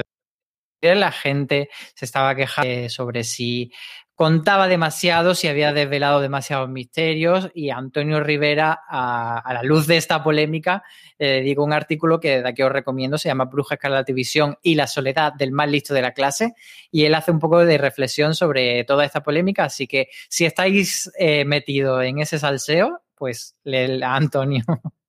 la 0.80 1.12
gente 1.12 1.68
se 1.94 2.04
estaba 2.04 2.34
quejando 2.34 2.88
sobre 2.88 3.24
si 3.24 3.72
contaba 4.18 4.66
demasiado, 4.66 5.36
si 5.36 5.46
había 5.46 5.72
desvelado 5.72 6.20
demasiados 6.20 6.68
misterios 6.68 7.50
y 7.54 7.70
Antonio 7.70 8.18
Rivera, 8.18 8.80
a, 8.88 9.48
la 9.54 9.62
luz 9.62 9.86
de 9.86 9.96
esta 9.96 10.24
polémica, 10.24 10.82
le 11.18 11.40
digo 11.42 11.64
un 11.64 11.72
artículo 11.72 12.18
que 12.18 12.42
de 12.42 12.48
aquí 12.48 12.64
os 12.64 12.72
recomiendo, 12.72 13.16
se 13.16 13.28
llama 13.28 13.44
Bruja 13.44 13.76
Escarlata 13.76 14.12
Visión 14.12 14.56
y 14.60 14.74
la 14.74 14.88
soledad 14.88 15.34
del 15.34 15.52
más 15.52 15.70
listo 15.70 15.94
de 15.94 16.02
la 16.02 16.14
clase 16.14 16.54
y 16.90 17.04
él 17.04 17.14
hace 17.14 17.30
un 17.30 17.38
poco 17.38 17.64
de 17.64 17.78
reflexión 17.78 18.34
sobre 18.34 18.82
toda 18.82 19.04
esta 19.04 19.22
polémica, 19.22 19.62
así 19.62 19.86
que 19.86 20.08
si 20.28 20.46
estáis 20.46 21.12
eh, 21.16 21.44
metidos 21.44 22.02
en 22.02 22.18
ese 22.18 22.40
salseo, 22.40 23.00
pues 23.18 23.56
le 23.64 24.02
a 24.04 24.14
Antonio. 24.14 24.62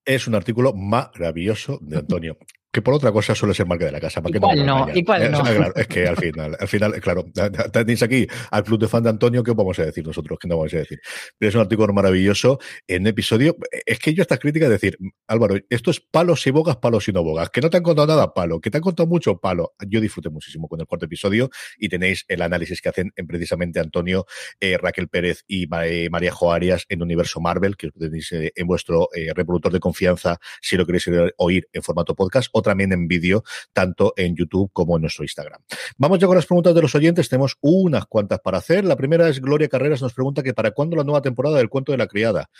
Es 0.04 0.26
un 0.26 0.34
artículo 0.34 0.72
maravilloso 0.72 1.78
de 1.82 1.98
Antonio 1.98 2.38
que 2.72 2.82
por 2.82 2.94
otra 2.94 3.12
cosa 3.12 3.34
suele 3.34 3.54
ser 3.54 3.66
marca 3.66 3.84
de 3.84 3.92
la 3.92 4.00
casa. 4.00 4.22
¿Para 4.22 4.36
¿Y, 4.36 4.40
cuál 4.40 4.66
no? 4.66 4.86
¿Y 4.94 5.04
cuál 5.04 5.30
no? 5.30 5.42
Claro, 5.42 5.72
es 5.74 5.86
que 5.86 6.06
al 6.06 6.16
final, 6.16 6.56
al 6.58 6.68
final, 6.68 7.00
claro, 7.00 7.24
tenéis 7.72 8.02
aquí 8.02 8.26
al 8.50 8.62
club 8.62 8.80
de 8.80 8.88
fan 8.88 9.02
de 9.02 9.10
Antonio, 9.10 9.42
¿qué 9.42 9.52
vamos 9.52 9.78
a 9.78 9.84
decir 9.84 10.06
nosotros? 10.06 10.38
¿Qué 10.40 10.48
no 10.48 10.56
vamos 10.56 10.74
a 10.74 10.78
decir? 10.78 11.00
Pero 11.38 11.48
es 11.48 11.54
un 11.54 11.62
artículo 11.62 11.92
maravilloso 11.92 12.58
en 12.86 13.06
episodio. 13.06 13.56
Es 13.86 13.98
que 13.98 14.14
yo 14.14 14.22
esta 14.22 14.38
crítica 14.38 14.66
es 14.66 14.70
decir, 14.70 14.96
Álvaro, 15.26 15.56
esto 15.68 15.90
es 15.90 16.00
palos 16.00 16.46
y 16.46 16.50
bogas, 16.50 16.76
palos 16.76 17.08
y 17.08 17.12
no 17.12 17.22
bogas. 17.22 17.50
Que 17.50 17.60
no 17.60 17.70
te 17.70 17.76
han 17.76 17.82
contado 17.82 18.06
nada, 18.06 18.32
palo. 18.32 18.60
Que 18.60 18.70
te 18.70 18.78
han 18.78 18.82
contado 18.82 19.08
mucho, 19.08 19.38
palo. 19.38 19.74
Yo 19.86 20.00
disfruté 20.00 20.30
muchísimo 20.30 20.68
con 20.68 20.80
el 20.80 20.86
cuarto 20.86 21.06
episodio 21.06 21.50
y 21.78 21.88
tenéis 21.88 22.24
el 22.28 22.42
análisis 22.42 22.80
que 22.80 22.88
hacen 22.88 23.12
en 23.16 23.26
precisamente 23.26 23.80
Antonio, 23.80 24.26
eh, 24.60 24.78
Raquel 24.78 25.08
Pérez 25.08 25.44
y 25.46 25.68
eh, 25.84 26.08
María 26.10 26.32
Joarias 26.32 26.86
en 26.88 27.02
Universo 27.02 27.40
Marvel, 27.40 27.76
que 27.76 27.90
tenéis 27.90 28.32
eh, 28.32 28.52
en 28.54 28.66
vuestro 28.66 29.08
reproductor 29.34 29.72
de 29.72 29.80
confianza 29.80 30.38
si 30.60 30.76
lo 30.76 30.86
queréis 30.86 31.08
oír 31.36 31.68
en 31.72 31.82
formato 31.82 32.14
podcast, 32.14 32.48
también 32.62 32.92
en 32.92 33.08
vídeo 33.08 33.44
tanto 33.72 34.12
en 34.16 34.36
YouTube 34.36 34.70
como 34.72 34.96
en 34.96 35.02
nuestro 35.02 35.24
Instagram. 35.24 35.60
Vamos 35.96 36.18
ya 36.18 36.26
con 36.26 36.36
las 36.36 36.46
preguntas 36.46 36.74
de 36.74 36.82
los 36.82 36.94
oyentes. 36.94 37.28
Tenemos 37.28 37.56
unas 37.60 38.06
cuantas 38.06 38.40
para 38.40 38.58
hacer. 38.58 38.84
La 38.84 38.96
primera 38.96 39.28
es 39.28 39.40
Gloria 39.40 39.68
Carreras, 39.68 40.02
nos 40.02 40.14
pregunta 40.14 40.42
que 40.42 40.54
para 40.54 40.70
cuándo 40.70 40.96
la 40.96 41.04
nueva 41.04 41.22
temporada 41.22 41.58
del 41.58 41.68
cuento 41.68 41.92
de 41.92 41.98
la 41.98 42.06
criada. 42.06 42.50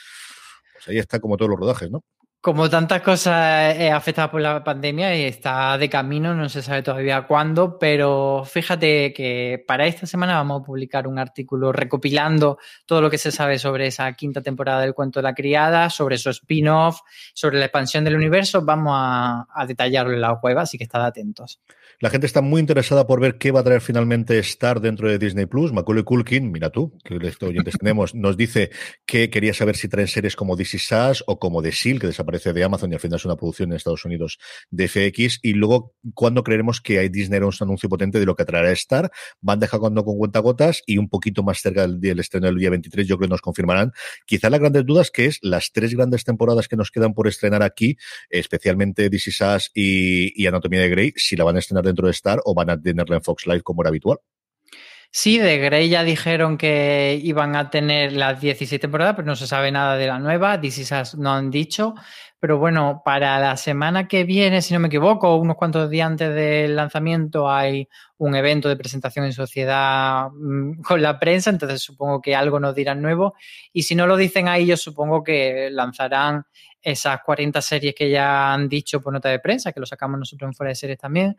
Pues 0.75 0.89
ahí 0.89 0.99
está 0.99 1.21
como 1.21 1.37
todos 1.37 1.51
los 1.51 1.59
rodajes, 1.59 1.91
¿no? 1.91 2.05
Como 2.43 2.71
tantas 2.71 3.03
cosas 3.03 3.77
afectadas 3.93 4.31
por 4.31 4.41
la 4.41 4.65
pandemia, 4.65 5.13
está 5.13 5.77
de 5.77 5.91
camino, 5.91 6.35
no 6.35 6.49
se 6.49 6.63
sabe 6.63 6.83
todavía 6.83 7.27
cuándo, 7.27 7.79
pero 7.79 8.45
fíjate 8.47 9.13
que 9.13 9.63
para 9.67 9.85
esta 9.85 10.07
semana 10.07 10.37
vamos 10.37 10.63
a 10.63 10.65
publicar 10.65 11.07
un 11.07 11.19
artículo 11.19 11.71
recopilando 11.71 12.57
todo 12.87 13.03
lo 13.03 13.11
que 13.11 13.19
se 13.19 13.31
sabe 13.31 13.59
sobre 13.59 13.89
esa 13.89 14.11
quinta 14.15 14.41
temporada 14.41 14.81
del 14.81 14.95
cuento 14.95 15.19
de 15.19 15.25
la 15.25 15.35
criada, 15.35 15.91
sobre 15.91 16.17
su 16.17 16.31
spin-off, 16.31 17.01
sobre 17.35 17.59
la 17.59 17.67
expansión 17.67 18.05
del 18.05 18.17
universo. 18.17 18.65
Vamos 18.65 18.95
a, 18.97 19.47
a 19.55 19.67
detallarlo 19.67 20.15
en 20.15 20.23
la 20.23 20.33
web, 20.33 20.57
así 20.61 20.79
que 20.79 20.85
estad 20.85 21.05
atentos. 21.05 21.61
La 22.03 22.09
gente 22.09 22.27
está 22.27 22.41
muy 22.41 22.61
interesada 22.61 23.07
por 23.07 23.21
ver 23.21 23.37
qué 23.37 23.51
va 23.51 23.61
a 23.61 23.63
traer 23.63 23.83
finalmente 23.83 24.39
Star 24.39 24.81
dentro 24.81 25.07
de 25.07 25.19
Disney 25.19 25.45
Plus. 25.45 25.71
Macaulay 25.71 26.03
Culkin, 26.03 26.51
mira 26.51 26.71
tú, 26.71 26.97
que 27.05 27.15
oyentes 27.15 27.77
tenemos, 27.79 28.15
nos 28.15 28.39
dice 28.39 28.71
que 29.05 29.29
quería 29.29 29.53
saber 29.53 29.77
si 29.77 29.87
traen 29.87 30.09
series 30.09 30.35
como 30.35 30.57
This 30.57 30.73
Is 30.77 30.95
o 31.27 31.39
como 31.39 31.61
The 31.61 31.73
Seal, 31.73 32.01
que 32.01 32.07
desaparece 32.07 32.55
de 32.55 32.65
Amazon 32.65 32.91
y 32.91 32.95
al 32.95 33.01
final 33.01 33.19
es 33.19 33.27
una 33.27 33.37
producción 33.37 33.71
en 33.71 33.77
Estados 33.77 34.03
Unidos 34.07 34.39
de 34.71 34.89
FX. 34.89 35.41
Y 35.43 35.53
luego, 35.53 35.95
¿cuándo 36.15 36.43
creeremos 36.43 36.81
que 36.81 36.99
hay 36.99 37.11
Disney 37.11 37.39
un 37.39 37.53
anuncio 37.61 37.91
potente 37.91 38.19
de 38.19 38.25
lo 38.25 38.35
que 38.35 38.47
traerá 38.47 38.71
Star? 38.71 39.11
Van 39.43 39.61
dejando 39.61 40.03
con 40.03 40.17
cuentagotas 40.17 40.83
y 40.87 40.97
un 40.97 41.11
poquito 41.11 41.43
más 41.43 41.61
cerca 41.61 41.83
del, 41.83 42.01
del 42.01 42.19
estreno 42.19 42.47
del 42.47 42.57
día 42.57 42.71
23, 42.71 43.07
yo 43.07 43.19
creo 43.19 43.29
que 43.29 43.33
nos 43.33 43.43
confirmarán. 43.43 43.93
Quizá 44.25 44.49
las 44.49 44.61
grandes 44.61 44.87
dudas 44.87 45.11
que 45.11 45.27
es 45.27 45.39
las 45.43 45.71
tres 45.71 45.95
grandes 45.95 46.25
temporadas 46.25 46.67
que 46.67 46.77
nos 46.77 46.91
quedan 46.91 47.13
por 47.13 47.29
estrenar 47.29 47.63
aquí, 47.63 47.99
especialmente 48.31 49.11
This 49.11 49.27
Is 49.27 49.71
y, 49.75 50.43
y 50.43 50.47
Anatomía 50.47 50.81
de 50.81 50.89
Grey, 50.89 51.13
si 51.17 51.37
la 51.37 51.45
van 51.45 51.57
a 51.57 51.59
estrenar 51.59 51.90
dentro 51.91 52.07
de 52.07 52.13
Star 52.13 52.41
o 52.45 52.55
van 52.55 52.71
a 52.71 52.81
tenerla 52.81 53.17
en 53.17 53.23
Fox 53.23 53.47
Live 53.47 53.63
como 53.63 53.83
era 53.83 53.89
habitual. 53.89 54.19
Sí, 55.13 55.39
de 55.39 55.59
Grey 55.59 55.89
ya 55.89 56.05
dijeron 56.05 56.57
que 56.57 57.19
iban 57.21 57.57
a 57.57 57.69
tener 57.69 58.13
las 58.13 58.41
17 58.41 58.79
temporadas, 58.81 59.17
pero 59.17 59.27
no 59.27 59.35
se 59.35 59.49
sabe 59.49 59.73
nada 59.73 59.97
de 59.97 60.07
la 60.07 60.21
nueva. 60.21 60.57
DC 60.57 60.85
no 61.19 61.33
han 61.33 61.51
dicho. 61.51 61.95
Pero 62.39 62.59
bueno, 62.59 63.03
para 63.05 63.41
la 63.41 63.57
semana 63.57 64.07
que 64.07 64.23
viene, 64.25 64.63
si 64.63 64.73
no 64.73 64.79
me 64.79 64.87
equivoco, 64.87 65.35
unos 65.37 65.57
cuantos 65.57 65.91
días 65.91 66.07
antes 66.07 66.33
del 66.35 66.77
lanzamiento, 66.77 67.51
hay 67.51 67.89
un 68.19 68.37
evento 68.37 68.69
de 68.69 68.77
presentación 68.77 69.25
en 69.27 69.33
sociedad 69.33 70.29
mm, 70.33 70.81
con 70.83 71.03
la 71.03 71.19
prensa, 71.19 71.51
entonces 71.51 71.83
supongo 71.83 72.23
que 72.23 72.37
algo 72.37 72.61
nos 72.61 72.75
dirán 72.75 73.03
nuevo. 73.03 73.35
Y 73.73 73.83
si 73.83 73.97
no 73.97 74.07
lo 74.07 74.17
dicen 74.17 74.47
ahí, 74.47 74.65
yo 74.65 74.77
supongo 74.77 75.25
que 75.25 75.71
lanzarán 75.73 76.45
esas 76.81 77.21
40 77.23 77.61
series 77.61 77.95
que 77.95 78.09
ya 78.11 78.55
han 78.55 78.69
dicho 78.69 79.01
por 79.03 79.13
nota 79.13 79.29
de 79.29 79.41
prensa, 79.41 79.73
que 79.73 79.81
lo 79.81 79.87
sacamos 79.87 80.19
nosotros 80.19 80.49
en 80.49 80.55
fuera 80.55 80.69
de 80.71 80.77
series 80.77 80.99
también, 80.99 81.37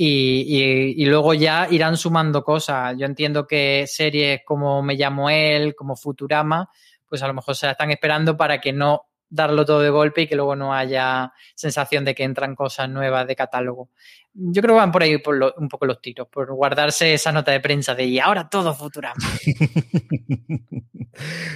y, 0.00 1.04
luego 1.06 1.34
ya 1.34 1.66
irán 1.68 1.96
sumando 1.96 2.44
cosas. 2.44 2.94
Yo 2.96 3.04
entiendo 3.04 3.46
que 3.48 3.84
series 3.88 4.42
como 4.44 4.80
Me 4.80 4.94
llamo 4.94 5.28
él, 5.28 5.74
como 5.74 5.96
Futurama, 5.96 6.70
pues 7.08 7.20
a 7.22 7.26
lo 7.26 7.34
mejor 7.34 7.56
se 7.56 7.66
la 7.66 7.72
están 7.72 7.90
esperando 7.90 8.36
para 8.36 8.60
que 8.60 8.72
no 8.72 9.07
darlo 9.30 9.64
todo 9.64 9.80
de 9.80 9.90
golpe 9.90 10.22
y 10.22 10.26
que 10.26 10.36
luego 10.36 10.56
no 10.56 10.74
haya 10.74 11.32
sensación 11.54 12.04
de 12.04 12.14
que 12.14 12.24
entran 12.24 12.54
cosas 12.54 12.88
nuevas 12.88 13.26
de 13.26 13.36
catálogo. 13.36 13.90
Yo 14.32 14.62
creo 14.62 14.74
que 14.74 14.80
van 14.80 14.92
por 14.92 15.02
ahí 15.02 15.18
por 15.18 15.54
un 15.56 15.68
poco 15.68 15.86
los 15.86 16.00
tiros, 16.00 16.28
por 16.28 16.52
guardarse 16.54 17.14
esa 17.14 17.32
nota 17.32 17.50
de 17.50 17.60
prensa 17.60 17.94
de 17.94 18.04
y 18.04 18.18
ahora 18.20 18.48
todo 18.48 18.74
Futurama. 18.74 19.16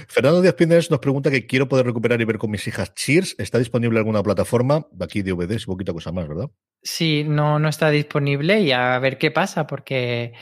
Fernando 0.07 0.41
Díaz 0.41 0.55
Pines 0.55 0.91
nos 0.91 0.99
pregunta 0.99 1.31
que 1.31 1.47
quiero 1.47 1.69
poder 1.69 1.85
recuperar 1.85 2.19
y 2.21 2.25
ver 2.25 2.37
con 2.37 2.51
mis 2.51 2.67
hijas 2.67 2.93
Cheers. 2.93 3.35
¿Está 3.37 3.59
disponible 3.59 3.99
alguna 3.99 4.21
plataforma? 4.21 4.85
Aquí 4.99 5.21
de 5.21 5.31
DVDs 5.31 5.63
y 5.63 5.65
poquita 5.67 5.93
cosa 5.93 6.11
más, 6.11 6.27
¿verdad? 6.27 6.49
Sí, 6.81 7.23
no, 7.23 7.59
no 7.59 7.69
está 7.69 7.89
disponible 7.89 8.59
y 8.59 8.73
a 8.73 8.99
ver 8.99 9.17
qué 9.17 9.31
pasa, 9.31 9.65
porque, 9.65 10.33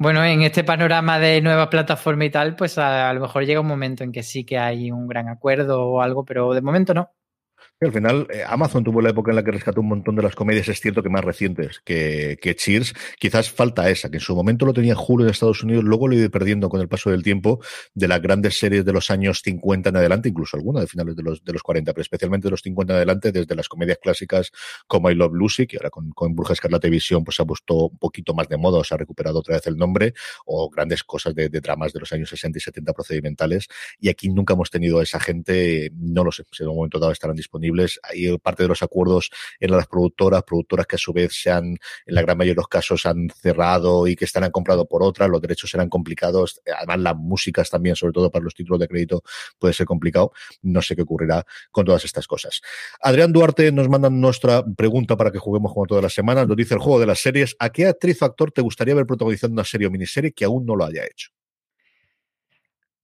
bueno, 0.00 0.24
en 0.24 0.40
este 0.40 0.64
panorama 0.64 1.18
de 1.18 1.42
nueva 1.42 1.68
plataforma 1.68 2.24
y 2.24 2.30
tal, 2.30 2.56
pues 2.56 2.78
a 2.78 3.12
lo 3.12 3.20
mejor 3.20 3.44
llega 3.44 3.60
un 3.60 3.66
momento 3.66 4.02
en 4.02 4.12
que 4.12 4.22
sí 4.22 4.44
que 4.44 4.58
hay 4.58 4.90
un 4.90 5.06
gran 5.06 5.28
acuerdo 5.28 5.82
o 5.82 6.00
algo, 6.00 6.24
pero 6.24 6.54
de 6.54 6.62
momento 6.62 6.94
no 6.94 7.10
al 7.82 7.92
final, 7.94 8.26
eh, 8.30 8.42
Amazon 8.46 8.84
tuvo 8.84 9.00
la 9.00 9.08
época 9.08 9.30
en 9.30 9.36
la 9.36 9.42
que 9.42 9.52
rescató 9.52 9.80
un 9.80 9.88
montón 9.88 10.14
de 10.14 10.22
las 10.22 10.34
comedias, 10.34 10.68
es 10.68 10.80
cierto 10.80 11.02
que 11.02 11.08
más 11.08 11.24
recientes 11.24 11.80
que, 11.82 12.38
que, 12.38 12.54
Cheers. 12.54 12.92
Quizás 13.18 13.50
falta 13.50 13.88
esa, 13.88 14.10
que 14.10 14.18
en 14.18 14.20
su 14.20 14.36
momento 14.36 14.66
lo 14.66 14.74
tenía 14.74 14.94
Hulu 14.94 15.24
en 15.24 15.30
Estados 15.30 15.62
Unidos, 15.62 15.82
luego 15.84 16.06
lo 16.06 16.14
he 16.14 16.18
ido 16.18 16.30
perdiendo 16.30 16.68
con 16.68 16.82
el 16.82 16.88
paso 16.88 17.08
del 17.10 17.22
tiempo 17.22 17.60
de 17.94 18.06
las 18.06 18.20
grandes 18.20 18.58
series 18.58 18.84
de 18.84 18.92
los 18.92 19.10
años 19.10 19.40
50 19.42 19.88
en 19.88 19.96
adelante, 19.96 20.28
incluso 20.28 20.58
alguna 20.58 20.80
de 20.80 20.88
finales 20.88 21.16
de 21.16 21.22
los, 21.22 21.42
de 21.42 21.54
los 21.54 21.62
40, 21.62 21.94
pero 21.94 22.02
especialmente 22.02 22.48
de 22.48 22.50
los 22.50 22.60
50 22.60 22.92
en 22.92 22.96
adelante, 22.98 23.32
desde 23.32 23.54
las 23.54 23.66
comedias 23.66 23.96
clásicas 23.96 24.52
como 24.86 25.10
I 25.10 25.14
Love 25.14 25.32
Lucy, 25.32 25.66
que 25.66 25.78
ahora 25.78 25.88
con, 25.88 26.10
con 26.10 26.36
Bruja 26.36 26.52
Escarlata 26.52 26.86
pues 26.86 27.36
se 27.36 27.42
ha 27.42 27.46
puesto 27.46 27.86
un 27.86 27.96
poquito 27.96 28.34
más 28.34 28.46
de 28.48 28.58
moda, 28.58 28.84
se 28.84 28.94
ha 28.94 28.98
recuperado 28.98 29.38
otra 29.38 29.54
vez 29.54 29.66
el 29.68 29.78
nombre, 29.78 30.12
o 30.44 30.68
grandes 30.68 31.02
cosas 31.02 31.34
de, 31.34 31.48
de 31.48 31.60
dramas 31.60 31.94
de 31.94 32.00
los 32.00 32.12
años 32.12 32.28
60 32.28 32.58
y 32.58 32.60
70 32.60 32.92
procedimentales. 32.92 33.68
Y 33.98 34.10
aquí 34.10 34.28
nunca 34.28 34.52
hemos 34.52 34.68
tenido 34.68 34.98
a 34.98 35.02
esa 35.02 35.18
gente, 35.18 35.90
no 35.94 36.24
lo 36.24 36.30
sé, 36.30 36.44
si 36.52 36.62
en 36.62 36.68
un 36.68 36.76
momento 36.76 36.98
dado 36.98 37.12
estarán 37.12 37.36
disponibles. 37.36 37.69
Hay 38.02 38.36
parte 38.38 38.64
de 38.64 38.68
los 38.68 38.82
acuerdos 38.82 39.30
en 39.60 39.70
las 39.70 39.86
productoras, 39.86 40.42
productoras 40.42 40.86
que 40.86 40.96
a 40.96 40.98
su 40.98 41.12
vez 41.12 41.32
se 41.34 41.50
han, 41.50 41.64
en 41.66 42.14
la 42.14 42.22
gran 42.22 42.36
mayoría 42.36 42.54
de 42.54 42.56
los 42.56 42.68
casos, 42.68 43.06
han 43.06 43.30
cerrado 43.30 44.06
y 44.06 44.16
que 44.16 44.24
están 44.24 44.40
han 44.44 44.50
comprado 44.50 44.86
por 44.86 45.02
otras, 45.02 45.28
los 45.28 45.40
derechos 45.40 45.70
serán 45.70 45.88
complicados, 45.88 46.60
además 46.76 46.98
las 47.00 47.16
músicas 47.16 47.70
también, 47.70 47.96
sobre 47.96 48.12
todo 48.12 48.30
para 48.30 48.44
los 48.44 48.54
títulos 48.54 48.80
de 48.80 48.88
crédito, 48.88 49.22
puede 49.58 49.74
ser 49.74 49.86
complicado. 49.86 50.32
No 50.62 50.82
sé 50.82 50.96
qué 50.96 51.02
ocurrirá 51.02 51.44
con 51.70 51.84
todas 51.84 52.04
estas 52.04 52.26
cosas. 52.26 52.60
Adrián 53.00 53.32
Duarte 53.32 53.70
nos 53.72 53.88
manda 53.88 54.10
nuestra 54.10 54.64
pregunta 54.76 55.16
para 55.16 55.30
que 55.30 55.38
juguemos 55.38 55.72
como 55.72 55.86
todas 55.86 56.02
las 56.02 56.14
semanas. 56.14 56.46
Nos 56.46 56.56
dice 56.56 56.74
el 56.74 56.80
juego 56.80 57.00
de 57.00 57.06
las 57.06 57.20
series. 57.20 57.56
¿A 57.58 57.70
qué 57.70 57.86
actriz 57.86 58.22
o 58.22 58.24
actor 58.24 58.50
te 58.52 58.62
gustaría 58.62 58.94
ver 58.94 59.06
protagonizando 59.06 59.54
una 59.54 59.64
serie 59.64 59.86
o 59.86 59.90
miniserie 59.90 60.32
que 60.32 60.44
aún 60.44 60.66
no 60.66 60.76
lo 60.76 60.84
haya 60.84 61.04
hecho? 61.04 61.30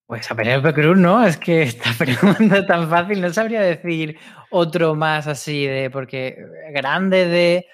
Pues 0.07 0.31
a 0.31 0.37
Penélope 0.37 0.73
Cruz, 0.73 0.97
¿no? 0.97 1.27
Es 1.27 1.37
que 1.37 1.63
esta 1.63 1.91
pregunta 1.99 2.65
tan 2.65 2.89
fácil, 2.89 3.21
no 3.21 3.33
sabría 3.33 3.61
decir 3.61 4.17
otro 4.51 4.95
más 4.95 5.27
así 5.27 5.67
de, 5.67 5.91
porque 5.91 6.37
grande 6.73 7.27
de, 7.27 7.67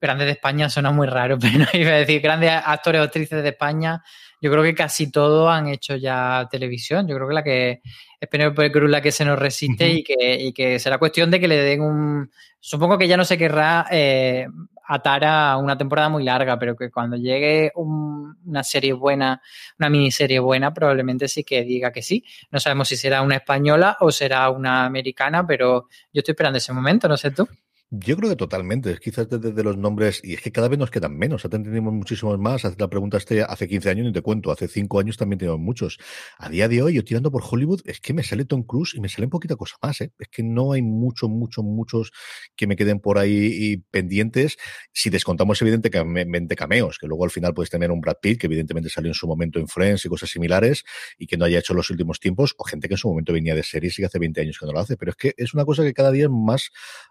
grandes 0.00 0.26
de 0.26 0.32
España 0.32 0.70
suena 0.70 0.92
muy 0.92 1.06
raro, 1.06 1.38
pero 1.40 1.64
iba 1.74 1.90
a 1.90 1.96
decir 1.96 2.22
grandes 2.22 2.50
actores 2.50 3.00
o 3.00 3.04
actrices 3.04 3.42
de 3.42 3.50
España, 3.50 4.02
yo 4.40 4.50
creo 4.50 4.62
que 4.62 4.74
casi 4.74 5.10
todos 5.10 5.50
han 5.50 5.68
hecho 5.68 5.96
ya 5.96 6.48
televisión. 6.50 7.06
Yo 7.06 7.16
creo 7.16 7.28
que 7.28 7.34
la 7.34 7.44
que 7.44 7.80
es 8.18 8.28
Penélope 8.28 8.72
Cruz 8.72 8.90
la 8.90 9.02
que 9.02 9.12
se 9.12 9.26
nos 9.26 9.38
resiste 9.38 9.90
y, 9.90 10.02
que, 10.02 10.52
que, 10.54 10.78
será 10.78 10.96
cuestión 10.96 11.30
de 11.30 11.38
que 11.38 11.48
le 11.48 11.56
den 11.56 11.82
un... 11.82 12.30
Supongo 12.58 12.96
que 12.96 13.08
ya 13.08 13.18
no 13.18 13.26
se 13.26 13.36
querrá 13.36 13.86
eh, 13.90 14.46
atar 14.92 15.24
a 15.24 15.56
una 15.56 15.78
temporada 15.78 16.08
muy 16.08 16.24
larga, 16.24 16.58
pero 16.58 16.74
que 16.74 16.90
cuando 16.90 17.16
llegue 17.16 17.70
una 17.76 18.64
serie 18.64 18.92
buena, 18.92 19.40
una 19.78 19.88
miniserie 19.88 20.40
buena, 20.40 20.74
probablemente 20.74 21.28
sí 21.28 21.44
que 21.44 21.62
diga 21.62 21.92
que 21.92 22.02
sí. 22.02 22.24
No 22.50 22.58
sabemos 22.58 22.88
si 22.88 22.96
será 22.96 23.22
una 23.22 23.36
española 23.36 23.96
o 24.00 24.10
será 24.10 24.50
una 24.50 24.84
americana, 24.84 25.46
pero 25.46 25.86
yo 26.12 26.18
estoy 26.18 26.32
esperando 26.32 26.58
ese 26.58 26.72
momento, 26.72 27.06
no 27.06 27.16
sé 27.16 27.30
tú. 27.30 27.48
Yo 27.92 28.16
creo 28.16 28.30
que 28.30 28.36
totalmente. 28.36 28.96
Quizás 29.02 29.28
desde 29.28 29.64
los 29.64 29.76
nombres, 29.76 30.20
y 30.22 30.34
es 30.34 30.40
que 30.40 30.52
cada 30.52 30.68
vez 30.68 30.78
nos 30.78 30.92
quedan 30.92 31.16
menos. 31.18 31.44
Antes 31.44 31.64
teníamos 31.64 31.92
muchísimos 31.92 32.38
más. 32.38 32.64
Hace 32.64 32.76
la 32.78 32.88
pregunta 32.88 33.16
este 33.16 33.42
hace 33.42 33.66
15 33.66 33.90
años, 33.90 34.06
y 34.08 34.12
te 34.12 34.22
cuento. 34.22 34.52
Hace 34.52 34.68
5 34.68 35.00
años 35.00 35.16
también 35.16 35.40
teníamos 35.40 35.60
muchos. 35.60 35.98
A 36.38 36.48
día 36.48 36.68
de 36.68 36.82
hoy, 36.82 36.94
yo 36.94 37.02
tirando 37.04 37.32
por 37.32 37.42
Hollywood, 37.44 37.80
es 37.84 38.00
que 38.00 38.14
me 38.14 38.22
sale 38.22 38.44
Tom 38.44 38.62
Cruise 38.62 38.94
y 38.94 39.00
me 39.00 39.08
sale 39.08 39.24
un 39.24 39.30
poquita 39.30 39.56
cosa 39.56 39.74
más. 39.82 40.00
¿eh? 40.02 40.12
Es 40.20 40.28
que 40.28 40.44
no 40.44 40.70
hay 40.70 40.82
muchos, 40.82 41.28
muchos, 41.30 41.64
muchos 41.64 42.12
que 42.54 42.68
me 42.68 42.76
queden 42.76 43.00
por 43.00 43.18
ahí 43.18 43.78
pendientes. 43.90 44.56
Si 44.92 45.10
descontamos, 45.10 45.60
evidentemente, 45.60 46.54
cameos, 46.54 46.96
que 46.96 47.08
luego 47.08 47.24
al 47.24 47.30
final 47.30 47.54
puedes 47.54 47.70
tener 47.70 47.90
un 47.90 48.00
Brad 48.00 48.18
Pitt, 48.22 48.40
que 48.40 48.46
evidentemente 48.46 48.88
salió 48.88 49.10
en 49.10 49.14
su 49.14 49.26
momento 49.26 49.58
en 49.58 49.66
Friends 49.66 50.04
y 50.04 50.08
cosas 50.08 50.30
similares, 50.30 50.84
y 51.18 51.26
que 51.26 51.36
no 51.36 51.44
haya 51.44 51.58
hecho 51.58 51.74
los 51.74 51.90
últimos 51.90 52.20
tiempos, 52.20 52.54
o 52.56 52.62
gente 52.62 52.86
que 52.86 52.94
en 52.94 52.98
su 52.98 53.08
momento 53.08 53.32
venía 53.32 53.56
de 53.56 53.64
series 53.64 53.98
y 53.98 54.02
que 54.02 54.06
hace 54.06 54.20
20 54.20 54.42
años 54.42 54.58
que 54.60 54.66
no 54.66 54.72
lo 54.72 54.78
hace. 54.78 54.96
Pero 54.96 55.10
es 55.10 55.16
que 55.16 55.34
es 55.36 55.54
una 55.54 55.64
cosa 55.64 55.82
que 55.82 55.92
cada 55.92 56.12
día 56.12 56.26
es 56.26 56.30
más 56.30 56.70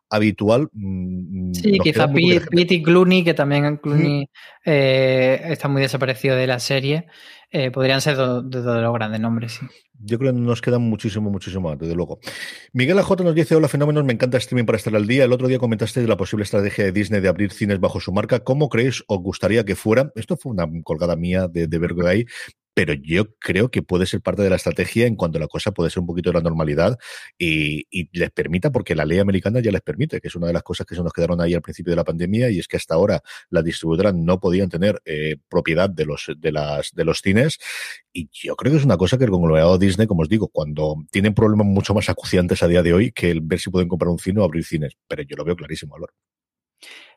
habitual. 0.09 0.68
Mm, 0.73 1.53
sí, 1.53 1.77
quizá 1.79 2.07
Pete 2.07 2.75
y 2.75 2.83
Clooney, 2.83 3.23
que 3.23 3.33
también 3.33 3.77
Clooney 3.77 4.29
eh, 4.65 5.41
está 5.45 5.67
muy 5.67 5.81
desaparecido 5.81 6.35
de 6.35 6.47
la 6.47 6.59
serie, 6.59 7.07
eh, 7.51 7.71
podrían 7.71 8.01
ser 8.01 8.15
dos 8.15 8.49
de 8.49 8.81
los 8.81 8.93
grandes 8.93 9.19
nombres. 9.19 9.53
Sí. 9.53 9.65
Yo 10.01 10.17
creo 10.17 10.33
que 10.33 10.39
nos 10.39 10.61
quedan 10.61 10.81
muchísimo, 10.83 11.29
muchísimo 11.29 11.69
más, 11.69 11.77
desde 11.77 11.93
luego. 11.93 12.19
Miguel 12.71 12.99
AJ 12.99 13.21
nos 13.23 13.35
dice, 13.35 13.55
hola 13.55 13.67
fenómenos, 13.67 14.05
me 14.05 14.13
encanta 14.13 14.37
streaming 14.37 14.65
para 14.65 14.77
estar 14.77 14.95
al 14.95 15.05
día. 15.05 15.25
El 15.25 15.33
otro 15.33 15.47
día 15.49 15.59
comentaste 15.59 15.99
de 15.99 16.07
la 16.07 16.15
posible 16.15 16.43
estrategia 16.43 16.85
de 16.85 16.93
Disney 16.93 17.19
de 17.19 17.27
abrir 17.27 17.51
cines 17.51 17.81
bajo 17.81 17.99
su 17.99 18.13
marca. 18.13 18.39
¿Cómo 18.39 18.69
creéis 18.69 19.03
os 19.07 19.19
gustaría 19.19 19.65
que 19.65 19.75
fuera? 19.75 20.09
Esto 20.15 20.37
fue 20.37 20.53
una 20.53 20.65
colgada 20.83 21.17
mía 21.17 21.49
de, 21.49 21.67
de 21.67 22.07
ahí 22.07 22.25
pero 22.73 22.93
yo 22.93 23.35
creo 23.39 23.69
que 23.69 23.81
puede 23.81 24.05
ser 24.05 24.21
parte 24.21 24.41
de 24.41 24.49
la 24.49 24.55
estrategia 24.55 25.05
en 25.05 25.15
cuanto 25.15 25.39
la 25.39 25.47
cosa 25.47 25.71
puede 25.71 25.89
ser 25.89 26.01
un 26.01 26.07
poquito 26.07 26.29
de 26.29 26.35
la 26.35 26.41
normalidad 26.41 26.97
y, 27.37 27.87
les 28.17 28.31
permita, 28.31 28.71
porque 28.71 28.95
la 28.95 29.05
ley 29.05 29.19
americana 29.19 29.59
ya 29.59 29.71
les 29.71 29.81
permite, 29.81 30.21
que 30.21 30.27
es 30.27 30.35
una 30.35 30.47
de 30.47 30.53
las 30.53 30.63
cosas 30.63 30.85
que 30.85 30.95
se 30.95 31.03
nos 31.03 31.13
quedaron 31.13 31.41
ahí 31.41 31.53
al 31.53 31.61
principio 31.61 31.91
de 31.91 31.97
la 31.97 32.03
pandemia, 32.03 32.49
y 32.49 32.59
es 32.59 32.67
que 32.67 32.77
hasta 32.77 32.95
ahora 32.95 33.21
las 33.49 33.63
distribuidoras 33.63 34.13
no 34.13 34.39
podían 34.39 34.69
tener 34.69 35.01
eh, 35.05 35.37
propiedad 35.49 35.89
de 35.89 36.05
los, 36.05 36.31
de, 36.37 36.51
las, 36.51 36.91
de 36.93 37.05
los 37.05 37.21
cines, 37.21 37.59
y 38.13 38.29
yo 38.31 38.55
creo 38.55 38.71
que 38.71 38.79
es 38.79 38.85
una 38.85 38.97
cosa 38.97 39.17
que 39.17 39.25
el 39.25 39.31
conglomerado 39.31 39.77
Disney, 39.77 40.07
como 40.07 40.21
os 40.21 40.29
digo, 40.29 40.47
cuando 40.47 40.95
tienen 41.11 41.33
problemas 41.33 41.67
mucho 41.67 41.93
más 41.93 42.09
acuciantes 42.09 42.63
a 42.63 42.67
día 42.67 42.83
de 42.83 42.93
hoy 42.93 43.11
que 43.11 43.31
el 43.31 43.41
ver 43.41 43.59
si 43.59 43.69
pueden 43.69 43.87
comprar 43.87 44.09
un 44.09 44.19
cine 44.19 44.41
o 44.41 44.43
abrir 44.43 44.63
cines, 44.63 44.93
pero 45.07 45.23
yo 45.23 45.35
lo 45.35 45.43
veo 45.43 45.55
clarísimo, 45.55 45.95
Álvaro. 45.95 46.13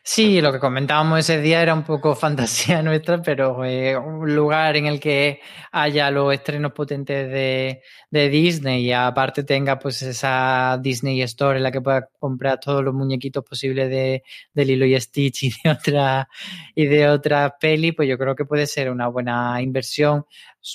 Sí, 0.05 0.41
lo 0.41 0.53
que 0.53 0.59
comentábamos 0.59 1.21
ese 1.21 1.41
día 1.41 1.63
era 1.63 1.75
un 1.75 1.85
poco 1.85 2.15
fantasía 2.17 2.83
nuestra, 2.83 3.23
pero 3.23 3.65
eh, 3.65 3.97
un 3.97 4.35
lugar 4.35 4.77
en 4.77 4.87
el 4.87 4.99
que 4.99 5.41
haya 5.71 6.11
los 6.11 6.35
estrenos 6.35 6.73
potentes 6.73 7.31
de, 7.31 7.83
de, 8.11 8.29
Disney 8.29 8.85
y 8.85 8.93
aparte 8.93 9.45
tenga 9.45 9.79
pues 9.79 10.03
esa 10.03 10.77
Disney 10.83 11.23
Store 11.23 11.57
en 11.57 11.63
la 11.63 11.71
que 11.71 11.81
pueda 11.81 12.09
comprar 12.19 12.59
todos 12.59 12.83
los 12.83 12.93
muñequitos 12.93 13.45
posibles 13.45 13.89
de, 13.91 14.25
de 14.53 14.65
Lilo 14.65 14.87
y 14.87 15.01
Stitch 15.01 15.45
y 15.45 15.51
de 15.63 15.71
otra 15.71 16.29
y 16.75 16.87
de 16.87 17.09
otra 17.09 17.57
peli, 17.59 17.93
pues 17.93 18.09
yo 18.09 18.19
creo 18.19 18.35
que 18.35 18.45
puede 18.45 18.67
ser 18.67 18.91
una 18.91 19.07
buena 19.07 19.63
inversión. 19.63 20.27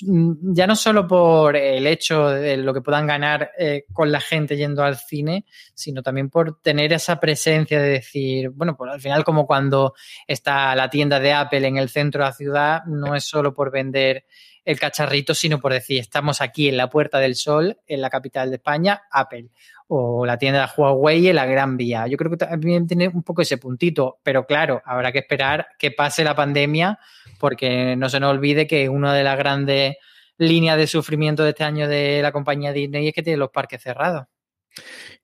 Mm, 0.02 0.52
ya 0.54 0.66
no 0.66 0.76
solo 0.76 1.06
por 1.06 1.56
el 1.56 1.86
hecho 1.86 2.28
de 2.28 2.58
lo 2.58 2.74
que 2.74 2.82
puedan 2.82 3.06
ganar 3.06 3.52
eh, 3.58 3.84
con 3.92 4.12
la 4.12 4.20
gente 4.20 4.56
yendo 4.56 4.82
al 4.84 4.96
cine, 4.96 5.46
sino 5.74 6.02
también 6.02 6.28
por 6.28 6.60
tener 6.60 6.92
esa 6.92 7.18
presencia 7.18 7.80
de 7.80 7.88
decir, 7.88 8.50
bueno, 8.50 8.76
pues 8.76 8.92
al 8.92 9.00
final 9.00 9.17
como 9.24 9.46
cuando 9.46 9.94
está 10.26 10.74
la 10.74 10.90
tienda 10.90 11.20
de 11.20 11.32
Apple 11.32 11.66
en 11.66 11.76
el 11.76 11.88
centro 11.88 12.22
de 12.22 12.30
la 12.30 12.34
ciudad, 12.34 12.84
no 12.86 13.14
es 13.14 13.24
solo 13.24 13.54
por 13.54 13.70
vender 13.70 14.26
el 14.64 14.78
cacharrito, 14.78 15.34
sino 15.34 15.60
por 15.60 15.72
decir, 15.72 15.98
estamos 16.00 16.42
aquí 16.42 16.68
en 16.68 16.76
la 16.76 16.90
Puerta 16.90 17.18
del 17.18 17.36
Sol, 17.36 17.78
en 17.86 18.00
la 18.02 18.10
capital 18.10 18.50
de 18.50 18.56
España, 18.56 19.02
Apple 19.10 19.48
o 19.88 20.26
la 20.26 20.36
tienda 20.36 20.60
de 20.60 20.72
Huawei 20.76 21.28
en 21.28 21.36
la 21.36 21.46
Gran 21.46 21.76
Vía. 21.76 22.06
Yo 22.06 22.18
creo 22.18 22.30
que 22.30 22.36
también 22.36 22.86
tiene 22.86 23.08
un 23.08 23.22
poco 23.22 23.42
ese 23.42 23.56
puntito, 23.56 24.18
pero 24.22 24.46
claro, 24.46 24.82
habrá 24.84 25.10
que 25.10 25.20
esperar 25.20 25.68
que 25.78 25.90
pase 25.90 26.22
la 26.22 26.34
pandemia 26.34 26.98
porque 27.38 27.96
no 27.96 28.10
se 28.10 28.20
nos 28.20 28.30
olvide 28.30 28.66
que 28.66 28.88
una 28.90 29.14
de 29.14 29.24
las 29.24 29.38
grandes 29.38 29.96
líneas 30.36 30.76
de 30.76 30.86
sufrimiento 30.86 31.42
de 31.42 31.50
este 31.50 31.64
año 31.64 31.88
de 31.88 32.20
la 32.22 32.32
compañía 32.32 32.72
Disney 32.72 33.08
es 33.08 33.14
que 33.14 33.22
tiene 33.22 33.38
los 33.38 33.50
parques 33.50 33.82
cerrados. 33.82 34.26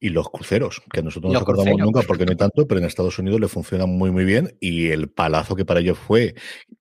Y 0.00 0.10
los 0.10 0.28
cruceros, 0.28 0.82
que 0.92 1.02
nosotros 1.02 1.30
no 1.30 1.34
nos 1.34 1.42
acordamos 1.42 1.78
nunca 1.78 2.02
porque 2.02 2.24
no 2.24 2.30
hay 2.30 2.36
tanto, 2.36 2.66
pero 2.66 2.80
en 2.80 2.86
Estados 2.86 3.18
Unidos 3.18 3.40
le 3.40 3.48
funcionan 3.48 3.88
muy, 3.88 4.10
muy 4.10 4.24
bien. 4.24 4.56
Y 4.60 4.88
el 4.88 5.08
palazo 5.08 5.56
que 5.56 5.64
para 5.64 5.80
ellos 5.80 5.98
fue, 5.98 6.34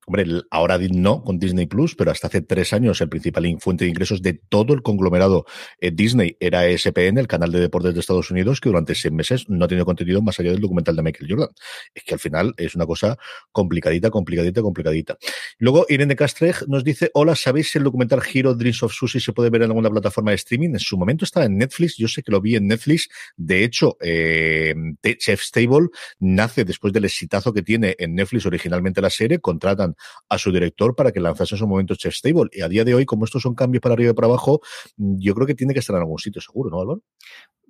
hombre, 0.05 0.25
ahora 0.51 0.77
no 0.91 1.23
con 1.23 1.39
Disney 1.39 1.65
Plus, 1.65 1.95
pero 1.95 2.11
hasta 2.11 2.27
hace 2.27 2.41
tres 2.41 2.73
años 2.73 2.99
el 3.01 3.09
principal 3.09 3.43
fuente 3.59 3.85
de 3.85 3.89
ingresos 3.89 4.21
de 4.21 4.33
todo 4.33 4.73
el 4.73 4.81
conglomerado 4.81 5.45
eh, 5.79 5.91
Disney 5.91 6.37
era 6.39 6.67
ESPN, 6.67 7.17
el 7.17 7.27
canal 7.27 7.51
de 7.51 7.59
deportes 7.59 7.93
de 7.93 7.99
Estados 7.99 8.31
Unidos, 8.31 8.59
que 8.59 8.69
durante 8.69 8.95
seis 8.95 9.13
meses 9.13 9.49
no 9.49 9.65
ha 9.65 9.67
tenido 9.67 9.85
contenido 9.85 10.21
más 10.21 10.39
allá 10.39 10.51
del 10.51 10.61
documental 10.61 10.95
de 10.95 11.03
Michael 11.03 11.29
Jordan. 11.29 11.49
Es 11.93 12.03
que 12.03 12.13
al 12.13 12.19
final 12.19 12.53
es 12.57 12.75
una 12.75 12.85
cosa 12.85 13.17
complicadita, 13.51 14.09
complicadita, 14.09 14.61
complicadita. 14.61 15.17
Luego 15.57 15.85
Irene 15.89 16.15
Castrej 16.15 16.67
nos 16.67 16.83
dice, 16.83 17.11
hola, 17.13 17.35
¿sabéis 17.35 17.71
si 17.71 17.77
el 17.77 17.83
documental 17.83 18.21
Hero 18.33 18.55
Dreams 18.55 18.83
of 18.83 18.93
Sushi 18.93 19.19
se 19.19 19.33
puede 19.33 19.49
ver 19.49 19.63
en 19.63 19.69
alguna 19.69 19.89
plataforma 19.89 20.31
de 20.31 20.35
streaming? 20.35 20.69
En 20.69 20.79
su 20.79 20.97
momento 20.97 21.25
estaba 21.25 21.45
en 21.45 21.57
Netflix, 21.57 21.97
yo 21.97 22.07
sé 22.07 22.23
que 22.23 22.31
lo 22.31 22.41
vi 22.41 22.55
en 22.55 22.67
Netflix 22.67 23.09
de 23.37 23.63
hecho, 23.63 23.97
eh, 24.01 24.73
Chef 25.17 25.41
Stable 25.41 25.89
nace 26.19 26.65
después 26.65 26.93
del 26.93 27.05
exitazo 27.05 27.53
que 27.53 27.61
tiene 27.61 27.95
en 27.97 28.15
Netflix 28.15 28.45
originalmente 28.45 29.01
la 29.01 29.09
serie, 29.09 29.39
contratan 29.39 29.92
a 30.29 30.37
su 30.37 30.51
director 30.51 30.95
para 30.95 31.11
que 31.11 31.19
lanzase 31.19 31.55
en 31.55 31.59
su 31.59 31.67
momento 31.67 31.95
Chef 31.95 32.15
Stable. 32.15 32.49
Y 32.51 32.61
a 32.61 32.67
día 32.67 32.83
de 32.83 32.95
hoy, 32.95 33.05
como 33.05 33.25
estos 33.25 33.41
son 33.41 33.55
cambios 33.55 33.81
para 33.81 33.93
arriba 33.93 34.11
y 34.11 34.13
para 34.13 34.27
abajo, 34.27 34.61
yo 34.97 35.33
creo 35.35 35.47
que 35.47 35.55
tiene 35.55 35.73
que 35.73 35.79
estar 35.79 35.95
en 35.95 36.01
algún 36.01 36.19
sitio 36.19 36.41
seguro, 36.41 36.69
¿no, 36.69 36.81
Álvaro? 36.81 37.01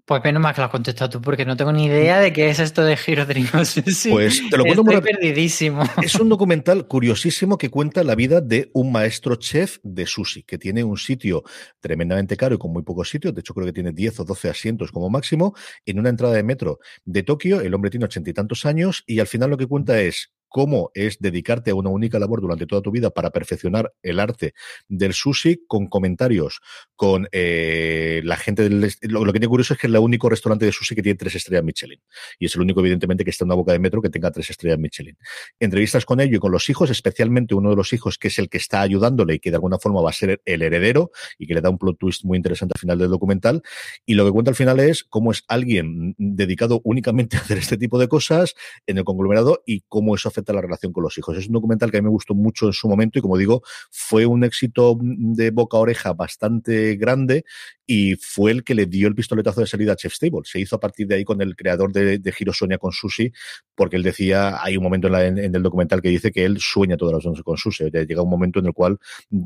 Pues 0.06 0.22
menos 0.22 0.44
mal 0.44 0.54
que 0.54 0.60
lo 0.60 0.66
has 0.66 0.72
contestado 0.72 1.10
tú, 1.12 1.22
porque 1.22 1.46
no 1.46 1.56
tengo 1.56 1.72
ni 1.72 1.86
idea 1.86 2.20
de 2.20 2.34
qué 2.34 2.50
es 2.50 2.60
esto 2.60 2.84
de 2.84 2.98
Giro 2.98 3.26
Sí, 3.64 4.10
pues 4.10 4.42
te 4.50 4.58
lo 4.58 4.66
cuento 4.66 4.82
Estoy 4.82 5.14
perdidísimo. 5.14 5.82
Es 6.02 6.16
un 6.16 6.28
documental 6.28 6.88
curiosísimo 6.88 7.58
que 7.58 7.70
cuenta 7.70 8.04
la 8.04 8.14
vida 8.14 8.42
de 8.42 8.70
un 8.74 8.92
maestro 8.92 9.38
chef 9.38 9.78
de 9.82 10.06
sushi, 10.06 10.44
que 10.44 10.58
tiene 10.58 10.84
un 10.84 10.98
sitio 10.98 11.44
tremendamente 11.80 12.36
caro 12.36 12.56
y 12.56 12.58
con 12.58 12.74
muy 12.74 12.84
pocos 12.84 13.10
sitios. 13.10 13.34
De 13.34 13.40
hecho, 13.40 13.54
creo 13.54 13.66
que 13.66 13.72
tiene 13.72 13.94
10 13.94 14.20
o 14.20 14.26
12 14.26 14.50
asientos 14.50 14.92
como 14.92 15.10
máximo. 15.10 15.56
En 15.86 16.00
una 16.00 16.10
entrada 16.10 16.34
de 16.34 16.44
metro 16.44 16.80
de 17.06 17.24
Tokio, 17.24 17.62
el 17.62 17.74
hombre 17.74 17.90
tiene 17.90 18.04
ochenta 18.04 18.30
y 18.30 18.34
tantos 18.34 18.66
años 18.66 19.06
y 19.08 19.22
al 19.22 19.28
final 19.28 19.52
lo 19.52 19.58
que 19.58 19.68
cuenta 19.68 20.02
es 20.02 20.34
cómo 20.54 20.91
es 20.93 21.18
dedicarte 21.20 21.72
a 21.72 21.76
una 21.76 21.89
única 21.89 22.20
labor 22.20 22.39
durante 22.39 22.68
toda 22.68 22.84
tu 22.84 22.91
vida 22.91 23.10
para 23.10 23.32
perfeccionar 23.32 23.91
el 24.04 24.20
arte 24.20 24.54
del 24.88 25.16
sushi 25.16 25.64
con 25.66 25.88
comentarios 25.88 26.62
con 26.95 27.28
eh, 27.32 28.22
la 28.24 28.38
gente 28.38 28.62
del... 28.62 28.93
Lo, 29.01 29.26
que 29.26 29.32
tiene 29.32 29.47
curioso 29.47 29.74
es 29.74 29.80
que 29.80 29.88
es 29.88 29.93
el 29.93 29.97
único 29.97 30.30
restaurante 30.30 30.66
de 30.66 30.72
sushi 30.72 30.93
que 30.93 31.01
tiene 31.01 31.18
tres 31.18 31.34
estrellas 31.34 31.64
Michelin. 31.64 31.99
Y 32.38 32.45
es 32.45 32.54
el 32.54 32.62
único, 32.62 32.82
evidentemente, 32.82 33.24
que 33.24 33.32
está 33.32 33.45
en 33.45 33.47
una 33.47 33.56
boca 33.56 33.72
de 33.72 33.80
metro 33.80 33.99
que 33.99 34.10
tenga 34.10 34.30
tres 34.30 34.51
estrellas 34.51 34.78
Michelin. 34.78 35.18
Entrevistas 35.60 36.06
con 36.06 36.20
ello 36.20 36.38
y 36.38 36.39
con 36.39 36.51
los 36.51 36.70
hijos, 36.70 36.91
especialmente 36.91 37.56
uno 37.56 37.72
de 37.72 37.76
los 37.76 37.91
hijos 37.91 38.20
que 38.20 38.28
es 38.28 38.38
el 38.38 38.47
que 38.47 38.60
está 38.60 38.82
ayudándole 38.82 39.34
y 39.34 39.39
que 39.39 39.49
de 39.49 39.56
alguna 39.56 39.80
forma 39.80 40.04
va 40.04 40.12
a 40.12 40.14
ser 40.14 40.39
el 40.45 40.62
heredero 40.62 41.10
y 41.39 41.47
que 41.47 41.56
le 41.56 41.62
da 41.62 41.72
un 41.72 41.80
plot 41.80 41.97
twist 41.97 42.26
muy 42.26 42.38
interesante 42.38 42.74
al 42.76 42.80
final 42.80 42.99
del 42.99 43.10
documental. 43.10 43.64
Y 44.06 44.14
lo 44.14 44.24
que 44.24 44.32
cuenta 44.32 44.51
al 44.51 44.56
final 44.56 44.80
es 44.80 45.04
cómo 45.04 45.32
es 45.32 45.43
alguien 45.47 46.14
dedicado 46.20 46.80
únicamente 46.84 47.38
a 47.38 47.39
hacer 47.39 47.58
este 47.58 47.78
tipo 47.78 47.97
de 47.97 48.08
cosas 48.08 48.54
en 48.86 48.99
el 48.99 49.04
conglomerado 49.04 49.64
y 49.66 49.82
cómo 49.89 50.14
eso 50.14 50.30
afecta 50.30 50.43
la 50.52 50.62
relación 50.62 50.91
con 50.91 51.04
los 51.04 51.18
hijos. 51.18 51.38
Es 51.38 51.48
un 51.48 51.54
documental 51.54 51.91
que 51.91 51.98
a 51.98 52.02
mí 52.02 52.06
me 52.06 52.10
gustó 52.10 52.36
mucho 52.36 52.66
en 52.68 52.74
su 52.74 52.89
momento 52.89 53.20
y 53.20 53.22
como 53.22 53.38
digo, 53.38 53.62
fue 53.91 54.26
un 54.26 54.44
éxito 54.44 54.98
de 55.00 55.52
boca 55.52 55.78
a 55.78 55.82
oreja 55.82 56.14
bastante 56.14 56.96
grande 56.98 57.46
y 57.86 58.16
fue 58.16 58.52
el 58.52 58.64
que 58.64 58.76
le 58.76 58.86
dio 58.86 59.08
el 59.08 59.16
pistoletazo 59.16 59.62
de 59.62 59.68
salida 59.68 59.94
a 59.94 59.96
Chef 59.96 60.14
Stable. 60.14 60.41
Se 60.46 60.60
hizo 60.60 60.76
a 60.76 60.80
partir 60.80 61.08
de 61.08 61.16
ahí 61.16 61.24
con 61.24 61.41
el 61.41 61.56
creador 61.56 61.91
de, 61.91 62.18
de 62.18 62.32
Giro 62.32 62.54
Sonia 62.54 62.78
con 62.78 62.91
Sushi, 62.91 63.32
porque 63.76 63.98
él 63.98 64.04
decía, 64.04 64.64
hay 64.64 64.78
un 64.78 64.84
momento 64.84 65.08
en, 65.08 65.38
el 65.38 65.64
documental 65.64 66.02
que 66.02 66.10
dice 66.10 66.32
que 66.32 66.46
él 66.46 66.58
sueña 66.60 66.98
todas 66.98 67.16
las 67.16 67.26
noches 67.26 67.44
con 67.44 67.58
Sushi. 67.58 67.89
Llega 67.91 68.22
un 68.22 68.30
momento 68.30 68.60
en 68.60 68.68
el 68.68 68.74
cual 68.74 68.98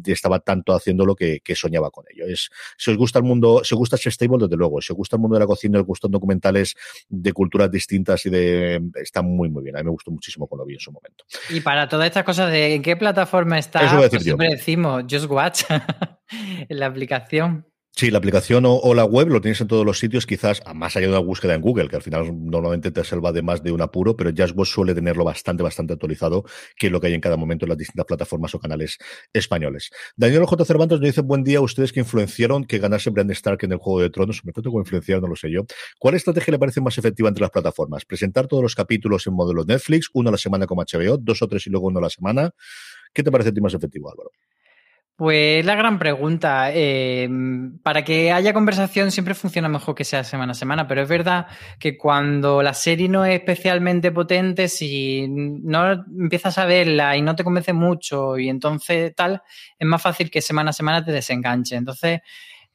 estaba 0.05 0.39
tanto 0.39 0.73
haciendo 0.73 1.05
lo 1.05 1.15
que, 1.15 1.41
soñaba 1.55 1.89
con 1.89 2.05
ello. 2.13 2.25
Es, 2.27 2.49
si 2.77 2.91
os 2.91 2.97
gusta 2.97 3.19
el 3.19 3.25
mundo, 3.25 3.61
si 3.63 3.75
gusta 3.75 3.97
Chef 3.97 4.13
Stable, 4.13 4.37
desde 4.39 4.55
luego. 4.55 4.81
Si 4.81 4.93
os 4.93 4.97
gusta 4.97 5.15
el 5.15 5.21
mundo 5.21 5.35
de 5.35 5.39
la 5.39 5.47
cocina, 5.47 5.79
os 5.79 5.85
gustan 5.85 6.11
documentales 6.11 6.75
de 7.09 7.33
culturas 7.33 7.71
distintas 7.71 8.25
y 8.25 8.29
de... 8.29 8.81
Está 8.95 9.21
muy, 9.21 9.49
muy 9.49 9.63
bien. 9.63 9.75
A 9.75 9.79
mí 9.79 9.85
me 9.85 9.91
gustó 9.91 10.11
muchísimo 10.11 10.47
cuando 10.47 10.63
lo 10.63 10.67
vi 10.67 10.75
en 10.75 10.79
su 10.87 10.91
momento. 10.91 11.25
Y 11.49 11.59
para 11.61 11.87
todas 11.87 12.07
estas 12.07 12.23
cosas 12.23 12.51
de 12.51 12.75
en 12.75 12.81
qué 12.81 12.95
plataforma 12.95 13.59
está, 13.59 13.81
Eso 13.85 14.09
pues 14.09 14.23
siempre 14.23 14.49
decimos 14.49 15.03
Just 15.09 15.29
Watch 15.29 15.63
en 15.69 15.81
la 16.79 16.85
aplicación. 16.85 17.67
Sí, 17.99 18.11
la 18.11 18.19
aplicación 18.19 18.63
o, 18.67 18.93
la 18.93 19.05
web 19.05 19.29
lo 19.29 19.41
tienes 19.41 19.59
en 19.59 19.67
todos 19.67 19.83
los 19.83 19.97
sitios, 19.97 20.27
quizás 20.27 20.61
a 20.67 20.75
más 20.75 20.95
allá 20.95 21.07
de 21.07 21.13
una 21.13 21.19
búsqueda 21.19 21.55
en 21.55 21.61
Google, 21.61 21.89
que 21.89 21.95
al 21.95 22.03
final 22.03 22.27
normalmente 22.31 22.91
te 22.91 23.03
salva 23.03 23.31
de 23.31 23.41
más 23.41 23.63
de 23.63 23.71
un 23.71 23.81
apuro, 23.81 24.15
pero 24.15 24.29
Jazzbox 24.29 24.69
suele 24.69 24.93
tenerlo 24.93 25.23
bastante, 25.23 25.63
bastante 25.63 25.93
actualizado, 25.93 26.43
que 26.77 26.85
es 26.85 26.91
lo 26.91 27.01
que 27.01 27.07
hay 27.07 27.15
en 27.15 27.21
cada 27.21 27.37
momento 27.37 27.65
en 27.65 27.69
las 27.69 27.77
distintas 27.79 28.05
plataformas 28.05 28.53
o 28.53 28.59
canales 28.59 28.99
españoles. 29.33 29.89
Daniel 30.15 30.45
J. 30.45 30.63
Cervantes 30.63 30.99
nos 30.99 31.07
dice, 31.07 31.21
buen 31.21 31.43
día 31.43 31.57
a 31.57 31.61
ustedes 31.61 31.91
que 31.91 32.01
influenciaron 32.01 32.65
que 32.65 32.77
ganase 32.77 33.09
Brand 33.09 33.31
Stark 33.31 33.63
en 33.63 33.71
el 33.71 33.79
Juego 33.79 34.01
de 34.01 34.11
Tronos, 34.11 34.45
me 34.45 34.51
tanto 34.51 34.69
como 34.69 34.81
influenciar, 34.81 35.19
no 35.19 35.27
lo 35.27 35.35
sé 35.35 35.49
yo. 35.49 35.65
¿Cuál 35.97 36.13
estrategia 36.13 36.51
le 36.51 36.59
parece 36.59 36.79
más 36.81 36.99
efectiva 36.99 37.29
entre 37.29 37.41
las 37.41 37.49
plataformas? 37.49 38.05
¿Presentar 38.05 38.45
todos 38.45 38.61
los 38.61 38.75
capítulos 38.75 39.25
en 39.25 39.33
modelo 39.33 39.65
Netflix, 39.65 40.11
uno 40.13 40.29
a 40.29 40.33
la 40.33 40.37
semana 40.37 40.67
como 40.67 40.83
HBO, 40.83 41.17
dos 41.17 41.41
o 41.41 41.47
tres 41.47 41.65
y 41.65 41.71
luego 41.71 41.87
uno 41.87 41.97
a 41.97 42.03
la 42.03 42.11
semana? 42.11 42.51
¿Qué 43.11 43.23
te 43.23 43.31
parece 43.31 43.49
a 43.49 43.53
ti 43.53 43.59
más 43.59 43.73
efectivo, 43.73 44.11
Álvaro? 44.11 44.29
Pues 45.17 45.65
la 45.65 45.73
gran 45.73 45.97
pregunta. 45.97 46.69
Eh, 46.71 47.27
para 47.81 48.03
que 48.03 48.31
haya 48.31 48.53
conversación 48.53 49.11
siempre 49.11 49.33
funciona 49.33 49.67
mejor 49.67 49.95
que 49.95 50.03
sea 50.03 50.23
semana 50.23 50.51
a 50.51 50.55
semana, 50.55 50.87
pero 50.87 51.01
es 51.01 51.09
verdad 51.09 51.47
que 51.79 51.97
cuando 51.97 52.61
la 52.61 52.75
serie 52.75 53.09
no 53.09 53.25
es 53.25 53.33
especialmente 53.33 54.11
potente, 54.11 54.67
si 54.67 55.25
no 55.27 55.91
empiezas 55.91 56.59
a 56.59 56.65
verla 56.65 57.17
y 57.17 57.23
no 57.23 57.35
te 57.35 57.43
convence 57.43 57.73
mucho 57.73 58.37
y 58.37 58.47
entonces 58.47 59.15
tal, 59.15 59.41
es 59.79 59.87
más 59.87 60.03
fácil 60.03 60.29
que 60.29 60.39
semana 60.39 60.69
a 60.69 60.73
semana 60.73 61.03
te 61.03 61.11
desenganche. 61.11 61.75
Entonces, 61.77 62.21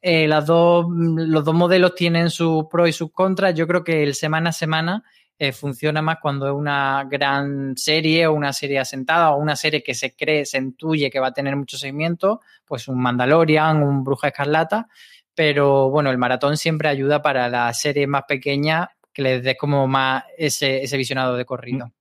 eh, 0.01 0.27
las 0.27 0.45
dos, 0.45 0.87
los 0.91 1.45
dos 1.45 1.55
modelos 1.55 1.95
tienen 1.95 2.29
sus 2.29 2.65
pros 2.69 2.89
y 2.89 2.93
sus 2.93 3.13
contras. 3.13 3.55
Yo 3.55 3.69
creo 3.69 3.85
que 3.85 4.03
el 4.03 4.17
semana 4.17 4.51
a 4.51 4.53
semana 4.53 5.05
eh, 5.39 5.53
funciona 5.53 6.03
más 6.03 6.19
cuando 6.21 6.47
es 6.47 6.53
una 6.53 7.05
gran 7.11 7.77
serie 7.77 8.27
o 8.27 8.33
una 8.33 8.53
serie 8.53 8.79
asentada 8.79 9.33
o 9.33 9.39
una 9.39 9.57
serie 9.57 9.83
que 9.83 9.95
se 9.95 10.15
cree, 10.15 10.45
se 10.45 10.59
intuye 10.59 11.11
que 11.11 11.21
va 11.21 11.29
a 11.29 11.33
tener 11.33 11.57
mucho 11.57 11.77
seguimiento, 11.77 12.41
pues 12.65 12.89
un 12.89 13.01
Mandalorian, 13.01 13.83
un 13.83 14.05
Bruja 14.05 14.29
Escarlata, 14.29 14.89
pero 15.35 15.91
bueno, 15.91 16.11
el 16.11 16.19
maratón 16.19 16.57
siempre 16.57 16.89
ayuda 16.89 17.23
para 17.23 17.49
la 17.49 17.73
serie 17.73 18.07
más 18.07 18.25
pequeña 18.29 18.91
que 19.13 19.23
les 19.23 19.43
dé 19.43 19.57
como 19.57 19.87
más 19.87 20.25
ese, 20.37 20.83
ese 20.83 20.97
visionado 20.97 21.37
de 21.37 21.45
corrido. 21.45 21.93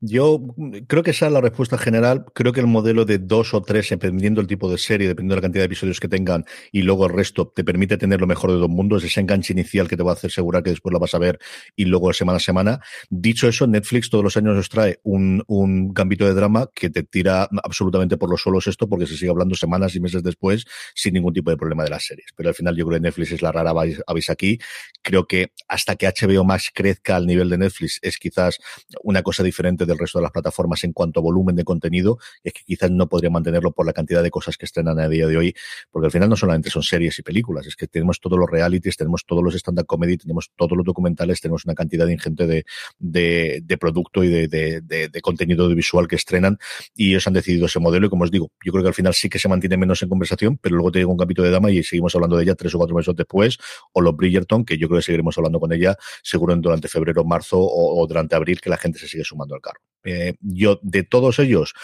Yo 0.00 0.40
creo 0.86 1.02
que 1.02 1.10
esa 1.10 1.26
es 1.26 1.32
la 1.32 1.40
respuesta 1.40 1.78
general. 1.78 2.24
Creo 2.34 2.52
que 2.52 2.60
el 2.60 2.66
modelo 2.66 3.04
de 3.04 3.18
dos 3.18 3.54
o 3.54 3.62
tres, 3.62 3.88
dependiendo 3.88 4.40
del 4.40 4.48
tipo 4.48 4.70
de 4.70 4.78
serie, 4.78 5.08
dependiendo 5.08 5.34
de 5.34 5.40
la 5.40 5.42
cantidad 5.42 5.62
de 5.62 5.66
episodios 5.66 6.00
que 6.00 6.08
tengan, 6.08 6.44
y 6.72 6.82
luego 6.82 7.06
el 7.06 7.12
resto, 7.12 7.48
te 7.54 7.64
permite 7.64 7.96
tener 7.96 8.20
lo 8.20 8.26
mejor 8.26 8.50
de 8.50 8.58
dos 8.58 8.68
mundos, 8.68 9.04
ese 9.04 9.20
enganche 9.20 9.52
inicial 9.52 9.88
que 9.88 9.96
te 9.96 10.02
va 10.02 10.12
a 10.12 10.14
hacer 10.14 10.30
asegurar 10.30 10.62
que 10.62 10.70
después 10.70 10.92
la 10.92 10.98
vas 10.98 11.14
a 11.14 11.18
ver 11.18 11.38
y 11.76 11.84
luego 11.84 12.12
semana 12.12 12.36
a 12.36 12.40
semana. 12.40 12.80
Dicho 13.10 13.48
eso, 13.48 13.66
Netflix 13.66 14.10
todos 14.10 14.24
los 14.24 14.36
años 14.36 14.56
nos 14.56 14.68
trae 14.68 14.98
un, 15.02 15.42
un 15.46 15.92
gambito 15.92 16.26
de 16.26 16.34
drama 16.34 16.68
que 16.74 16.90
te 16.90 17.02
tira 17.02 17.48
absolutamente 17.62 18.16
por 18.16 18.30
los 18.30 18.40
suelos 18.40 18.66
esto, 18.66 18.88
porque 18.88 19.06
se 19.06 19.16
sigue 19.16 19.30
hablando 19.30 19.54
semanas 19.54 19.94
y 19.94 20.00
meses 20.00 20.22
después 20.22 20.64
sin 20.94 21.14
ningún 21.14 21.32
tipo 21.32 21.50
de 21.50 21.56
problema 21.56 21.84
de 21.84 21.90
las 21.90 22.04
series. 22.04 22.30
Pero 22.36 22.48
al 22.48 22.54
final 22.54 22.76
yo 22.76 22.86
creo 22.86 22.98
que 22.98 23.02
Netflix 23.02 23.32
es 23.32 23.42
la 23.42 23.52
rara 23.52 23.72
avis 24.06 24.30
aquí. 24.30 24.58
Creo 25.02 25.26
que 25.26 25.52
hasta 25.68 25.96
que 25.96 26.06
HBO 26.06 26.44
Max 26.44 26.70
crezca 26.74 27.16
al 27.16 27.26
nivel 27.26 27.48
de 27.48 27.58
Netflix 27.58 27.98
es 28.02 28.18
quizás 28.18 28.58
una 29.02 29.22
cosa 29.22 29.43
diferente 29.44 29.86
del 29.86 29.98
resto 29.98 30.18
de 30.18 30.22
las 30.22 30.32
plataformas 30.32 30.82
en 30.84 30.92
cuanto 30.92 31.20
a 31.20 31.22
volumen 31.22 31.56
de 31.56 31.64
contenido, 31.64 32.18
es 32.42 32.52
que 32.52 32.62
quizás 32.64 32.90
no 32.90 33.08
podría 33.08 33.30
mantenerlo 33.30 33.72
por 33.72 33.86
la 33.86 33.92
cantidad 33.92 34.22
de 34.22 34.30
cosas 34.30 34.56
que 34.56 34.64
estrenan 34.64 34.98
a 34.98 35.08
día 35.08 35.26
de 35.26 35.36
hoy, 35.36 35.54
porque 35.90 36.06
al 36.06 36.12
final 36.12 36.28
no 36.28 36.36
solamente 36.36 36.70
son 36.70 36.82
series 36.82 37.18
y 37.18 37.22
películas, 37.22 37.66
es 37.66 37.76
que 37.76 37.86
tenemos 37.86 38.20
todos 38.20 38.38
los 38.38 38.50
realities, 38.50 38.96
tenemos 38.96 39.24
todos 39.26 39.42
los 39.44 39.54
stand-up 39.54 39.86
comedy, 39.86 40.16
tenemos 40.16 40.50
todos 40.56 40.76
los 40.76 40.84
documentales, 40.84 41.40
tenemos 41.40 41.64
una 41.64 41.74
cantidad 41.74 42.06
ingente 42.08 42.46
de, 42.46 42.64
de, 42.98 43.60
de 43.62 43.78
producto 43.78 44.24
y 44.24 44.28
de, 44.28 44.48
de, 44.48 44.80
de, 44.80 45.20
contenido 45.20 45.64
audiovisual 45.64 46.08
que 46.08 46.16
estrenan 46.16 46.58
y 46.94 47.10
ellos 47.10 47.26
han 47.26 47.32
decidido 47.34 47.66
ese 47.66 47.80
modelo 47.80 48.06
y 48.06 48.10
como 48.10 48.24
os 48.24 48.30
digo, 48.30 48.50
yo 48.64 48.72
creo 48.72 48.82
que 48.82 48.88
al 48.88 48.94
final 48.94 49.14
sí 49.14 49.28
que 49.28 49.38
se 49.38 49.48
mantiene 49.48 49.76
menos 49.76 50.02
en 50.02 50.08
conversación, 50.08 50.58
pero 50.58 50.76
luego 50.76 50.92
te 50.92 50.98
digo 50.98 51.10
un 51.10 51.18
capítulo 51.18 51.46
de 51.46 51.52
dama 51.52 51.70
y 51.70 51.82
seguimos 51.82 52.14
hablando 52.14 52.36
de 52.36 52.44
ella 52.44 52.54
tres 52.54 52.74
o 52.74 52.78
cuatro 52.78 52.96
meses 52.96 53.14
después, 53.14 53.58
o 53.92 54.00
los 54.00 54.16
Bridgerton, 54.16 54.64
que 54.64 54.78
yo 54.78 54.88
creo 54.88 54.98
que 55.00 55.04
seguiremos 55.04 55.36
hablando 55.38 55.60
con 55.60 55.72
ella 55.72 55.96
seguro 56.22 56.54
durante 56.56 56.88
febrero, 56.88 57.24
marzo 57.24 57.58
o, 57.58 58.02
o 58.02 58.06
durante 58.06 58.34
abril, 58.34 58.60
que 58.60 58.70
la 58.70 58.76
gente 58.76 58.98
se 58.98 59.08
sigue 59.08 59.24
sumando 59.24 59.33
al 59.40 59.60
carro. 59.60 59.80
Eh, 60.04 60.34
yo, 60.40 60.78
de 60.82 61.02
todos 61.02 61.38
ellos, 61.38 61.74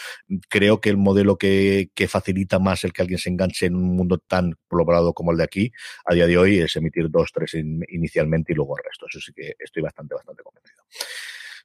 creo 0.47 0.79
que 0.79 0.89
el 0.89 0.97
modelo 0.97 1.37
que, 1.37 1.89
que, 1.95 2.07
facilita 2.07 2.59
más 2.59 2.83
el 2.83 2.93
que 2.93 3.01
alguien 3.01 3.17
se 3.17 3.29
enganche 3.29 3.65
en 3.65 3.75
un 3.75 3.95
mundo 3.95 4.19
tan 4.19 4.53
poblado 4.67 5.13
como 5.13 5.31
el 5.31 5.37
de 5.37 5.43
aquí, 5.43 5.71
a 6.05 6.13
día 6.13 6.27
de 6.27 6.37
hoy, 6.37 6.59
es 6.59 6.75
emitir 6.75 7.09
dos, 7.09 7.31
tres 7.33 7.55
inicialmente 7.55 8.53
y 8.53 8.55
luego 8.55 8.77
el 8.77 8.83
resto. 8.83 9.07
Eso 9.09 9.19
sí 9.19 9.33
que 9.33 9.55
estoy 9.57 9.81
bastante, 9.81 10.13
bastante 10.13 10.43
convencido. 10.43 10.83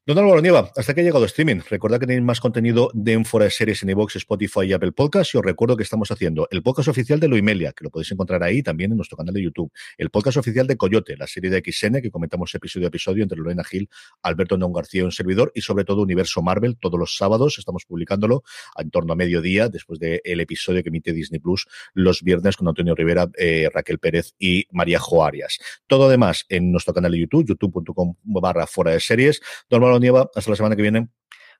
Don 0.09 0.19
Álvaro 0.19 0.41
Nieva, 0.41 0.71
hasta 0.77 0.95
que 0.95 1.01
ha 1.01 1.03
llegado 1.03 1.25
streaming. 1.25 1.63
Recuerda 1.69 1.99
que 1.99 2.07
tenéis 2.07 2.25
más 2.25 2.39
contenido 2.39 2.93
de 2.95 3.15
Enfora 3.15 3.47
de 3.47 3.51
Series 3.51 3.83
en 3.83 3.91
iVoox, 3.91 4.15
Spotify 4.15 4.61
y 4.67 4.73
Apple 4.73 4.93
Podcast. 4.93 5.35
Y 5.35 5.39
os 5.39 5.45
recuerdo 5.45 5.77
que 5.77 5.83
estamos 5.83 6.13
haciendo 6.13 6.47
el 6.53 6.63
podcast 6.63 6.87
oficial 6.87 7.19
de 7.19 7.27
Loimelia, 7.27 7.73
que 7.73 7.83
lo 7.83 7.91
podéis 7.91 8.13
encontrar 8.13 8.45
ahí 8.45 8.63
también 8.63 8.93
en 8.93 8.99
nuestro 8.99 9.17
canal 9.17 9.35
de 9.35 9.43
YouTube. 9.43 9.73
El 9.99 10.11
podcast 10.11 10.37
oficial 10.37 10.69
de 10.69 10.77
Coyote, 10.77 11.17
la 11.17 11.27
serie 11.27 11.51
de 11.51 11.59
XN, 11.59 12.01
que 12.01 12.13
comentamos 12.13 12.55
episodio 12.55 12.87
a 12.87 12.91
episodio 12.91 13.25
entre 13.25 13.37
Lorena 13.37 13.65
Gil, 13.65 13.91
Alberto 14.23 14.57
Don 14.57 14.73
García 14.73 15.05
un 15.05 15.11
servidor. 15.11 15.51
Y 15.57 15.63
sobre 15.63 15.85
todo 15.85 16.03
Universo 16.03 16.41
Marvel, 16.41 16.77
todos 16.77 17.01
los 17.01 17.17
sábados 17.17 17.59
estamos 17.59 17.85
publicándolo 17.85 18.45
en 18.79 18.91
torno 18.93 19.13
a 19.13 19.17
mediodía, 19.17 19.69
después 19.69 19.99
del 19.99 20.21
episodio 20.41 20.85
que 20.85 20.91
emite 20.91 21.13
Disney 21.13 21.41
Plus 21.41 21.67
los 21.95 22.23
viernes 22.23 22.57
con 22.57 22.69
Antonio 22.69 22.95
Rivera, 22.95 23.29
eh, 23.37 23.69
Raquel 23.75 23.99
Pérez 23.99 24.35
y 24.39 24.69
María 24.71 25.01
Joarias. 25.01 25.59
Todo 25.89 26.07
además 26.07 26.47
en 26.49 26.71
nuestro 26.71 26.95
canal 26.95 27.11
de 27.11 27.19
YouTube, 27.19 27.45
youtube.com 27.49 28.15
barra 28.23 28.69
fuera 28.69 28.93
de 28.93 29.01
series. 29.01 29.41
Don 29.69 29.96
Nieva, 29.99 30.31
hasta 30.35 30.51
la 30.51 30.57
semana 30.57 30.77
que 30.77 30.83
viene. 30.83 31.09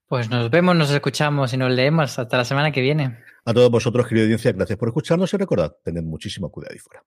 Pues 0.07 0.31
nos 0.31 0.51
vemos, 0.51 0.77
nos 0.77 0.91
escuchamos 0.91 1.53
y 1.53 1.57
nos 1.57 1.71
leemos 1.73 2.19
hasta 2.19 2.37
la 2.37 2.45
semana 2.45 2.71
que 2.71 2.81
viene. 2.81 3.19
A 3.45 3.53
todos 3.53 3.71
vosotros, 3.71 4.07
querida 4.07 4.25
audiencia, 4.25 4.53
gracias 4.53 4.79
por 4.79 4.89
escucharnos 4.89 5.33
y 5.35 5.37
recordad, 5.37 5.77
tened 5.83 6.03
muchísimo 6.03 6.51
cuidado 6.51 6.75
y 6.75 6.79
fuera. 6.79 7.03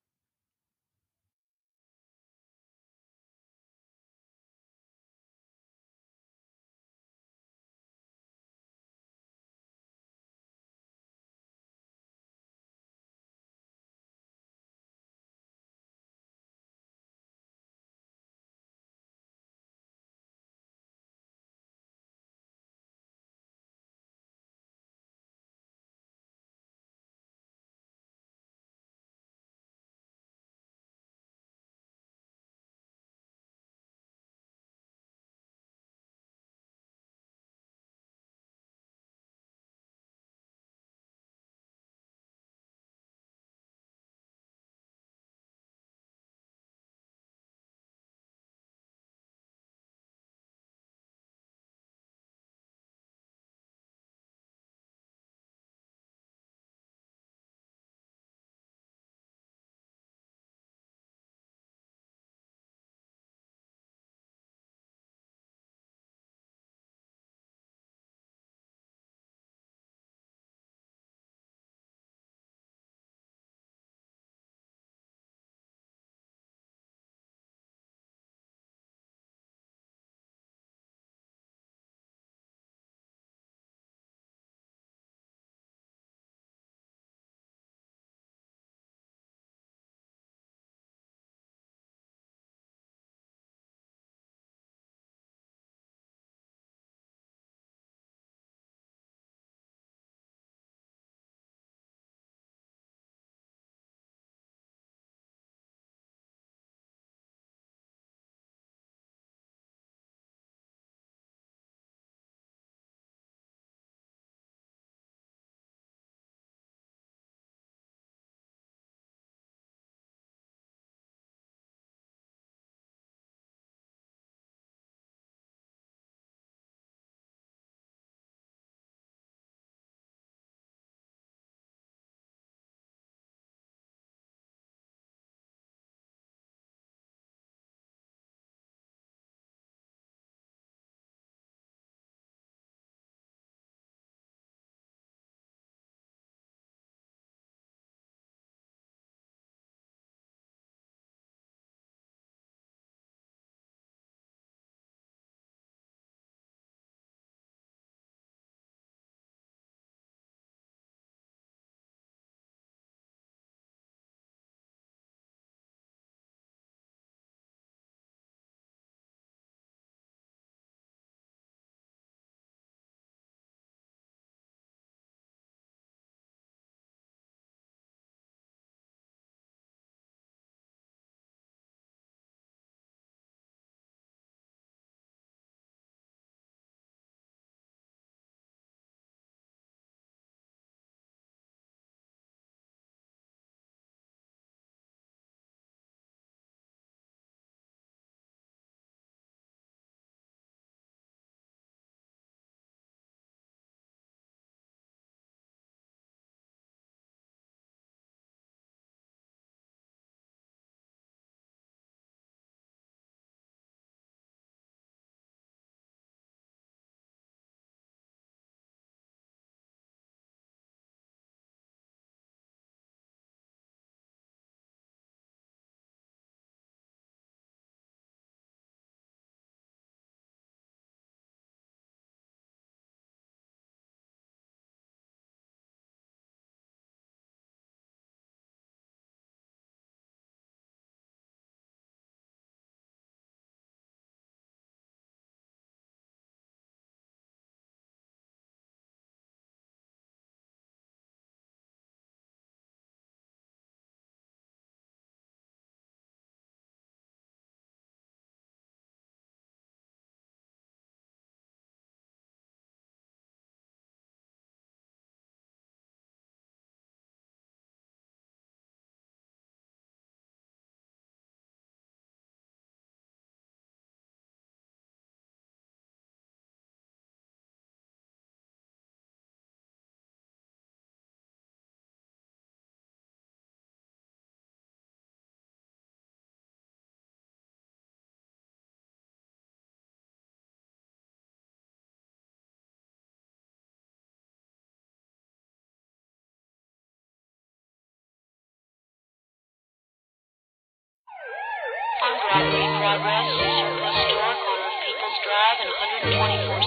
Rod 302.79 303.03
Rush, 303.03 303.35
a 303.35 304.15
Rock 304.15 304.39
on 304.39 304.59
People's 304.87 305.17
Drive 305.27 305.59
and 305.59 305.71
124th. 306.15 306.58